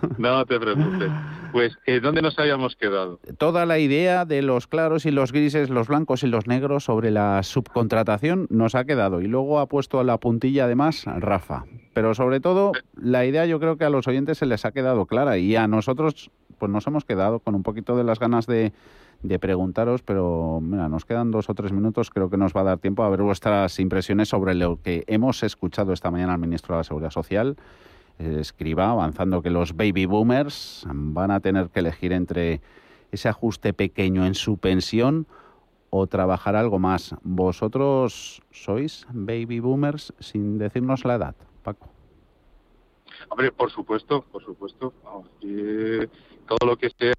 No 0.18 0.46
te 0.46 0.58
preocupes. 0.58 1.10
Pues, 1.52 1.76
eh, 1.84 2.00
¿dónde 2.00 2.22
nos 2.22 2.38
habíamos 2.38 2.74
quedado? 2.74 3.20
Toda 3.36 3.66
la 3.66 3.78
idea 3.78 4.24
de 4.24 4.40
los 4.40 4.66
claros 4.66 5.04
y 5.04 5.10
los 5.10 5.30
grises, 5.30 5.68
los 5.68 5.88
blancos 5.88 6.22
y 6.22 6.26
los 6.26 6.46
negros 6.46 6.84
sobre 6.84 7.10
la 7.10 7.42
subcontratación 7.42 8.46
nos 8.48 8.74
ha 8.74 8.86
quedado. 8.86 9.20
Y 9.20 9.26
luego 9.26 9.58
ha 9.58 9.66
puesto 9.66 10.02
la 10.02 10.16
puntilla 10.18 10.64
además 10.64 11.04
Rafa. 11.04 11.64
Pero 11.92 12.14
sobre 12.14 12.40
todo, 12.40 12.72
la 12.94 13.26
idea 13.26 13.44
yo 13.44 13.60
creo 13.60 13.76
que 13.76 13.84
a 13.84 13.90
los 13.90 14.08
oyentes 14.08 14.38
se 14.38 14.46
les 14.46 14.64
ha 14.64 14.72
quedado 14.72 15.04
clara 15.04 15.36
y 15.36 15.54
a 15.56 15.66
nosotros 15.66 16.30
pues 16.58 16.70
nos 16.70 16.86
hemos 16.86 17.04
quedado 17.04 17.40
con 17.40 17.54
un 17.54 17.62
poquito 17.62 17.96
de 17.96 18.04
las 18.04 18.18
ganas 18.18 18.46
de, 18.46 18.72
de 19.22 19.38
preguntaros, 19.38 20.02
pero 20.02 20.60
mira, 20.62 20.88
nos 20.88 21.04
quedan 21.04 21.30
dos 21.30 21.50
o 21.50 21.54
tres 21.54 21.72
minutos, 21.72 22.10
creo 22.10 22.30
que 22.30 22.36
nos 22.36 22.54
va 22.54 22.62
a 22.62 22.64
dar 22.64 22.78
tiempo 22.78 23.02
a 23.02 23.10
ver 23.10 23.22
vuestras 23.22 23.78
impresiones 23.78 24.28
sobre 24.28 24.54
lo 24.54 24.80
que 24.80 25.04
hemos 25.06 25.42
escuchado 25.42 25.92
esta 25.92 26.10
mañana 26.10 26.34
al 26.34 26.40
ministro 26.40 26.74
de 26.74 26.80
la 26.80 26.84
Seguridad 26.84 27.10
Social 27.10 27.56
escriba 28.20 28.90
avanzando 28.90 29.42
que 29.42 29.50
los 29.50 29.76
baby 29.76 30.06
boomers 30.06 30.86
van 30.92 31.30
a 31.30 31.40
tener 31.40 31.70
que 31.70 31.80
elegir 31.80 32.12
entre 32.12 32.60
ese 33.12 33.28
ajuste 33.28 33.72
pequeño 33.72 34.26
en 34.26 34.34
su 34.34 34.58
pensión 34.58 35.26
o 35.90 36.06
trabajar 36.06 36.54
algo 36.54 36.78
más. 36.78 37.14
¿Vosotros 37.22 38.42
sois 38.50 39.06
baby 39.12 39.60
boomers 39.60 40.12
sin 40.20 40.58
decirnos 40.58 41.04
la 41.04 41.16
edad, 41.16 41.34
Paco? 41.64 41.88
Hombre, 43.28 43.50
por 43.52 43.70
supuesto, 43.70 44.22
por 44.30 44.44
supuesto. 44.44 44.92
todo 45.40 46.66
lo 46.66 46.76
que 46.76 46.90
sea 46.90 47.14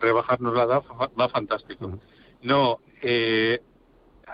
rebajarnos 0.00 0.54
la 0.54 0.64
edad 0.64 0.82
va 1.18 1.28
fantástico. 1.28 1.98
No, 2.42 2.78
eh, 3.00 3.60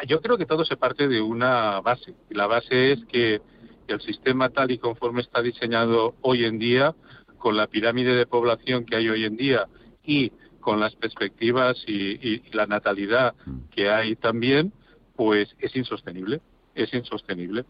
yo 0.06 0.20
creo 0.20 0.38
que 0.38 0.46
todo 0.46 0.64
se 0.64 0.76
parte 0.76 1.08
de 1.08 1.20
una 1.20 1.80
base. 1.80 2.14
Y 2.30 2.34
la 2.34 2.46
base 2.46 2.92
es 2.92 3.04
que 3.06 3.40
el 3.86 4.00
sistema 4.00 4.50
tal 4.50 4.70
y 4.70 4.78
conforme 4.78 5.22
está 5.22 5.42
diseñado 5.42 6.14
hoy 6.20 6.44
en 6.44 6.58
día, 6.58 6.94
con 7.38 7.56
la 7.56 7.66
pirámide 7.66 8.14
de 8.14 8.26
población 8.26 8.84
que 8.84 8.96
hay 8.96 9.08
hoy 9.08 9.24
en 9.24 9.36
día 9.36 9.66
y 10.04 10.32
con 10.60 10.80
las 10.80 10.94
perspectivas 10.96 11.76
y, 11.86 12.42
la 12.52 12.66
natalidad 12.66 13.34
que 13.70 13.88
hay 13.88 14.16
también, 14.16 14.72
pues 15.16 15.54
es 15.58 15.74
insostenible, 15.76 16.40
es 16.74 16.92
insostenible. 16.92 17.64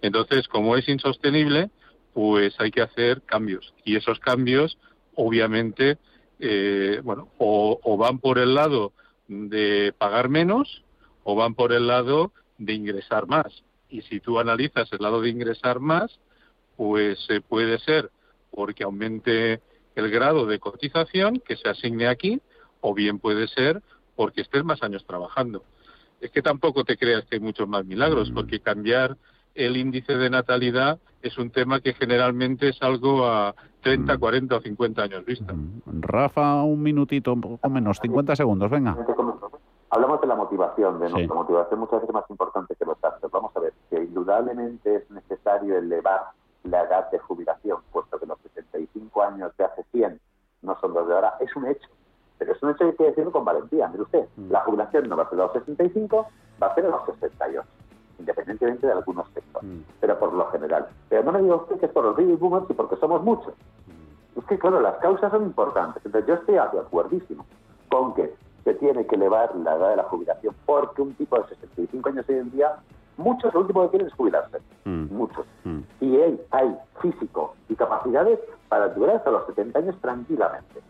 Entonces, 0.00 0.48
como 0.48 0.76
es 0.76 0.88
insostenible, 0.88 1.70
pues 2.12 2.54
hay 2.58 2.70
que 2.70 2.82
hacer 2.82 3.22
cambios. 3.22 3.72
Y 3.84 3.96
esos 3.96 4.18
cambios, 4.18 4.78
obviamente, 5.14 5.98
eh, 6.44 7.00
bueno, 7.04 7.28
o, 7.38 7.96
van 7.96 8.18
por 8.18 8.40
el 8.40 8.56
lado 8.56 8.92
de 9.28 9.94
pagar 9.96 10.28
menos 10.28 10.82
o 11.22 11.36
van 11.36 11.54
por 11.54 11.72
el 11.72 11.86
lado 11.86 12.32
de 12.58 12.72
ingresar 12.72 13.28
más 13.28 13.62
y 13.88 14.02
si 14.02 14.18
tú 14.18 14.40
analizas 14.40 14.92
el 14.92 14.98
lado 15.02 15.20
de 15.20 15.28
ingresar 15.28 15.78
más, 15.78 16.18
pues 16.76 17.24
eh, 17.28 17.40
puede 17.40 17.78
ser 17.78 18.10
porque 18.50 18.82
aumente 18.82 19.60
el 19.94 20.10
grado 20.10 20.46
de 20.46 20.58
cotización 20.58 21.40
que 21.46 21.56
se 21.56 21.68
asigne 21.68 22.08
aquí, 22.08 22.40
o 22.80 22.92
bien 22.92 23.20
puede 23.20 23.46
ser 23.46 23.80
porque 24.16 24.40
estés 24.40 24.64
más 24.64 24.82
años 24.82 25.04
trabajando. 25.06 25.62
Es 26.20 26.32
que 26.32 26.42
tampoco 26.42 26.82
te 26.82 26.96
creas 26.96 27.24
que 27.26 27.36
hay 27.36 27.40
muchos 27.40 27.68
más 27.68 27.84
milagros, 27.84 28.30
mm. 28.30 28.34
porque 28.34 28.58
cambiar 28.58 29.16
el 29.54 29.76
índice 29.76 30.16
de 30.16 30.30
natalidad 30.30 30.98
es 31.22 31.38
un 31.38 31.50
tema 31.50 31.80
que 31.80 31.94
generalmente 31.94 32.68
es 32.68 32.82
algo 32.82 33.26
a 33.26 33.54
30, 33.82 34.18
40 34.18 34.54
mm. 34.54 34.58
o 34.58 34.60
50 34.60 35.02
años 35.02 35.24
vista. 35.24 35.52
Mm. 35.52 36.00
Rafa, 36.00 36.62
un 36.62 36.82
minutito, 36.82 37.32
o 37.32 37.68
menos, 37.68 37.98
50 38.00 38.36
segundos, 38.36 38.70
venga. 38.70 38.96
Hablamos 39.90 40.20
de 40.22 40.26
la 40.26 40.36
motivación, 40.36 41.00
de 41.00 41.10
nuestra 41.10 41.34
motivación 41.34 41.80
muchas 41.80 42.00
veces 42.00 42.14
más 42.14 42.24
importante 42.30 42.74
que 42.76 42.84
los 42.84 42.98
gastos. 43.00 43.30
Vamos 43.30 43.54
a 43.54 43.60
ver, 43.60 43.74
que 43.90 44.02
indudablemente 44.02 44.96
es 44.96 45.10
necesario 45.10 45.76
elevar 45.76 46.22
la 46.64 46.82
edad 46.82 47.10
de 47.10 47.18
jubilación, 47.18 47.78
puesto 47.92 48.18
que 48.18 48.26
los 48.26 48.38
65 48.54 49.22
años 49.22 49.52
de 49.58 49.64
hace 49.64 49.84
100 49.92 50.18
no 50.62 50.78
son 50.80 50.94
los 50.94 51.06
de 51.08 51.14
ahora, 51.14 51.34
es 51.40 51.54
un 51.56 51.66
hecho. 51.66 51.88
Pero 52.38 52.52
es 52.52 52.62
un 52.62 52.70
hecho 52.70 52.78
que 52.78 52.84
hay 52.84 52.96
que 52.96 53.04
decirlo 53.04 53.32
con 53.32 53.44
valentía. 53.44 53.88
Mire 53.88 54.04
usted, 54.04 54.26
mm. 54.36 54.50
la 54.50 54.60
jubilación 54.60 55.08
no 55.08 55.16
va 55.16 55.24
a 55.24 55.30
ser 55.30 55.40
a 55.40 55.44
los 55.44 55.52
65, 55.52 56.26
va 56.62 56.66
a 56.68 56.74
ser 56.74 56.86
a 56.86 56.88
los 56.88 57.04
68, 57.04 57.62
independientemente 58.22 58.86
de 58.86 58.92
algunos 58.92 59.26
sectores, 59.34 59.68
mm. 59.68 59.80
pero 60.00 60.18
por 60.18 60.32
lo 60.32 60.46
general. 60.50 60.86
Pero 61.08 61.24
no 61.24 61.32
me 61.32 61.42
diga 61.42 61.56
usted 61.56 61.78
que 61.78 61.86
es 61.86 61.92
por 61.92 62.04
los 62.04 62.16
baby 62.16 62.34
boomers 62.34 62.70
y 62.70 62.74
porque 62.74 62.96
somos 62.96 63.22
muchos. 63.22 63.54
Mm. 63.86 64.38
Es 64.38 64.44
que, 64.46 64.58
claro, 64.58 64.80
las 64.80 64.96
causas 64.96 65.30
son 65.30 65.42
importantes. 65.42 66.04
Entonces, 66.04 66.28
yo 66.28 66.34
estoy 66.34 66.54
de 66.54 66.60
acuerdísimo 66.60 67.44
con 67.88 68.14
que 68.14 68.34
se 68.64 68.74
tiene 68.74 69.06
que 69.06 69.16
elevar 69.16 69.54
la 69.56 69.74
edad 69.74 69.90
de 69.90 69.96
la 69.96 70.04
jubilación, 70.04 70.54
porque 70.66 71.02
un 71.02 71.14
tipo 71.14 71.38
de 71.38 71.48
65 71.48 72.08
años 72.08 72.24
hoy 72.28 72.36
en 72.36 72.50
día, 72.52 72.76
muchos 73.16 73.52
lo 73.52 73.60
último 73.60 73.82
que 73.82 73.90
quieren 73.90 74.08
es 74.08 74.14
jubilarse, 74.14 74.58
mm. 74.84 75.14
muchos. 75.14 75.46
Mm. 75.64 75.80
Y 76.00 76.16
hay, 76.16 76.40
hay 76.52 76.76
físico 77.00 77.54
y 77.68 77.74
capacidades 77.74 78.38
para 78.68 78.88
durar 78.88 79.16
hasta 79.16 79.30
los 79.30 79.46
70 79.46 79.78
años 79.78 79.96
tranquilamente, 80.00 80.80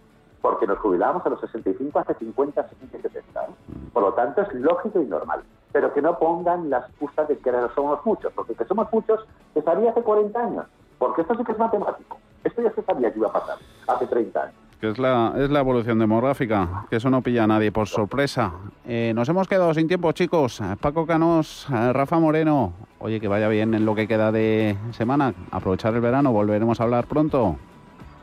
porque 0.43 0.67
nos 0.67 0.79
jubilábamos 0.79 1.25
a 1.27 1.31
los 1.31 1.41
65 1.41 1.99
hace 1.99 2.15
50, 2.15 2.69
60 2.69 2.99
y 2.99 3.01
70. 3.01 3.41
Mm. 3.41 3.87
Por 3.93 4.03
lo 4.03 4.13
tanto, 4.13 4.43
es 4.43 4.53
lógico 4.55 5.01
y 5.01 5.07
normal. 5.07 5.43
Pero 5.73 5.93
que 5.93 6.03
no 6.03 6.19
pongan 6.19 6.71
la 6.71 6.79
excusa 6.79 7.25
de 7.25 7.39
que 7.39 7.53
no 7.53 7.69
somos 7.75 8.05
muchos, 8.05 8.33
porque 8.35 8.55
que 8.55 8.65
somos 8.65 8.89
muchos 8.93 9.21
se 9.55 9.63
sabía 9.63 9.91
hace 9.91 10.03
40 10.03 10.39
años, 10.39 10.67
porque 10.99 11.23
esto 11.23 11.35
sí 11.35 11.45
que 11.45 11.53
es 11.53 11.59
matemático. 11.59 12.19
Esto 12.45 12.63
ya 12.63 12.73
se 12.73 12.83
sabía 12.83 13.13
que 13.13 13.19
iba 13.19 13.29
a 13.29 13.33
pasar 13.33 13.59
hace 13.87 14.07
30 14.07 14.43
años 14.43 14.63
que 14.83 14.89
es 14.89 14.99
la, 14.99 15.33
es 15.37 15.49
la 15.49 15.61
evolución 15.61 16.01
demográfica, 16.01 16.87
que 16.91 16.97
eso 16.97 17.09
no 17.09 17.23
pilla 17.23 17.45
a 17.45 17.47
nadie 17.47 17.71
por 17.71 17.87
sorpresa. 17.87 18.53
Eh, 18.85 19.13
nos 19.15 19.29
hemos 19.29 19.47
quedado 19.47 19.73
sin 19.75 19.87
tiempo, 19.87 20.11
chicos. 20.11 20.61
Paco 20.81 21.07
Canos, 21.07 21.69
eh, 21.73 21.93
Rafa 21.93 22.19
Moreno. 22.19 22.73
Oye, 22.99 23.21
que 23.21 23.29
vaya 23.29 23.47
bien 23.47 23.75
en 23.75 23.87
lo 23.87 23.95
que 23.95 24.09
queda 24.09 24.33
de 24.33 24.77
semana. 24.91 25.35
Aprovechar 25.53 25.95
el 25.95 26.01
verano, 26.01 26.33
volveremos 26.33 26.81
a 26.81 26.83
hablar 26.83 27.07
pronto. 27.07 27.55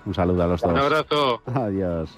Un 0.06 0.14
saludo 0.14 0.43
a 0.43 0.47
los 0.47 0.60
dos. 0.60 0.70
Un 0.70 0.78
abrazo. 0.78 1.41
Adiós. 1.45 2.18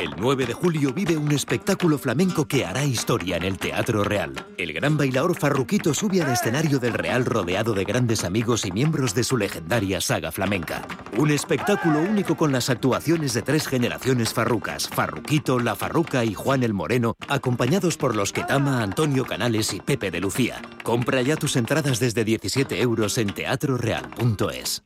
El 0.00 0.14
9 0.16 0.46
de 0.46 0.54
julio 0.54 0.94
vive 0.94 1.18
un 1.18 1.30
espectáculo 1.30 1.98
flamenco 1.98 2.48
que 2.48 2.64
hará 2.64 2.84
historia 2.84 3.36
en 3.36 3.42
el 3.42 3.58
Teatro 3.58 4.02
Real. 4.02 4.32
El 4.56 4.72
gran 4.72 4.96
bailador 4.96 5.38
Farruquito 5.38 5.92
sube 5.92 6.22
al 6.22 6.32
escenario 6.32 6.78
del 6.78 6.94
Real 6.94 7.26
rodeado 7.26 7.74
de 7.74 7.84
grandes 7.84 8.24
amigos 8.24 8.64
y 8.64 8.72
miembros 8.72 9.14
de 9.14 9.24
su 9.24 9.36
legendaria 9.36 10.00
saga 10.00 10.32
flamenca. 10.32 10.88
Un 11.18 11.30
espectáculo 11.30 12.00
único 12.00 12.34
con 12.34 12.50
las 12.50 12.70
actuaciones 12.70 13.34
de 13.34 13.42
tres 13.42 13.68
generaciones 13.68 14.32
farrucas, 14.32 14.88
Farruquito, 14.88 15.60
La 15.60 15.76
Farruca 15.76 16.24
y 16.24 16.32
Juan 16.32 16.62
el 16.62 16.72
Moreno, 16.72 17.14
acompañados 17.28 17.98
por 17.98 18.16
los 18.16 18.32
que 18.32 18.44
tama 18.44 18.82
Antonio 18.82 19.26
Canales 19.26 19.74
y 19.74 19.80
Pepe 19.80 20.10
de 20.10 20.20
Lucía. 20.20 20.62
Compra 20.82 21.20
ya 21.20 21.36
tus 21.36 21.56
entradas 21.56 22.00
desde 22.00 22.24
17 22.24 22.80
euros 22.80 23.18
en 23.18 23.34
teatroreal.es. 23.34 24.82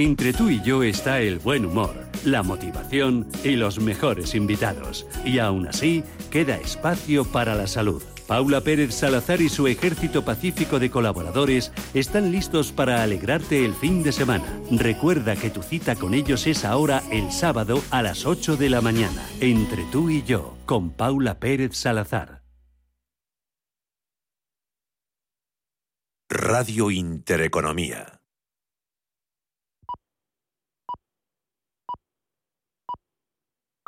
Entre 0.00 0.32
tú 0.32 0.48
y 0.48 0.62
yo 0.62 0.82
está 0.82 1.20
el 1.20 1.40
buen 1.40 1.66
humor, 1.66 1.94
la 2.24 2.42
motivación 2.42 3.28
y 3.44 3.50
los 3.50 3.80
mejores 3.80 4.34
invitados. 4.34 5.06
Y 5.26 5.40
aún 5.40 5.66
así, 5.66 6.02
queda 6.30 6.56
espacio 6.56 7.26
para 7.26 7.54
la 7.54 7.66
salud. 7.66 8.02
Paula 8.26 8.62
Pérez 8.62 8.94
Salazar 8.94 9.42
y 9.42 9.50
su 9.50 9.66
ejército 9.66 10.24
pacífico 10.24 10.78
de 10.78 10.90
colaboradores 10.90 11.70
están 11.92 12.32
listos 12.32 12.72
para 12.72 13.02
alegrarte 13.02 13.62
el 13.62 13.74
fin 13.74 14.02
de 14.02 14.12
semana. 14.12 14.46
Recuerda 14.70 15.36
que 15.36 15.50
tu 15.50 15.62
cita 15.62 15.94
con 15.96 16.14
ellos 16.14 16.46
es 16.46 16.64
ahora 16.64 17.02
el 17.10 17.30
sábado 17.30 17.82
a 17.90 18.00
las 18.00 18.24
8 18.24 18.56
de 18.56 18.70
la 18.70 18.80
mañana, 18.80 19.22
entre 19.40 19.84
tú 19.92 20.08
y 20.08 20.22
yo, 20.22 20.56
con 20.64 20.92
Paula 20.92 21.38
Pérez 21.38 21.76
Salazar. 21.76 22.42
Radio 26.30 26.90
Intereconomía. 26.90 28.19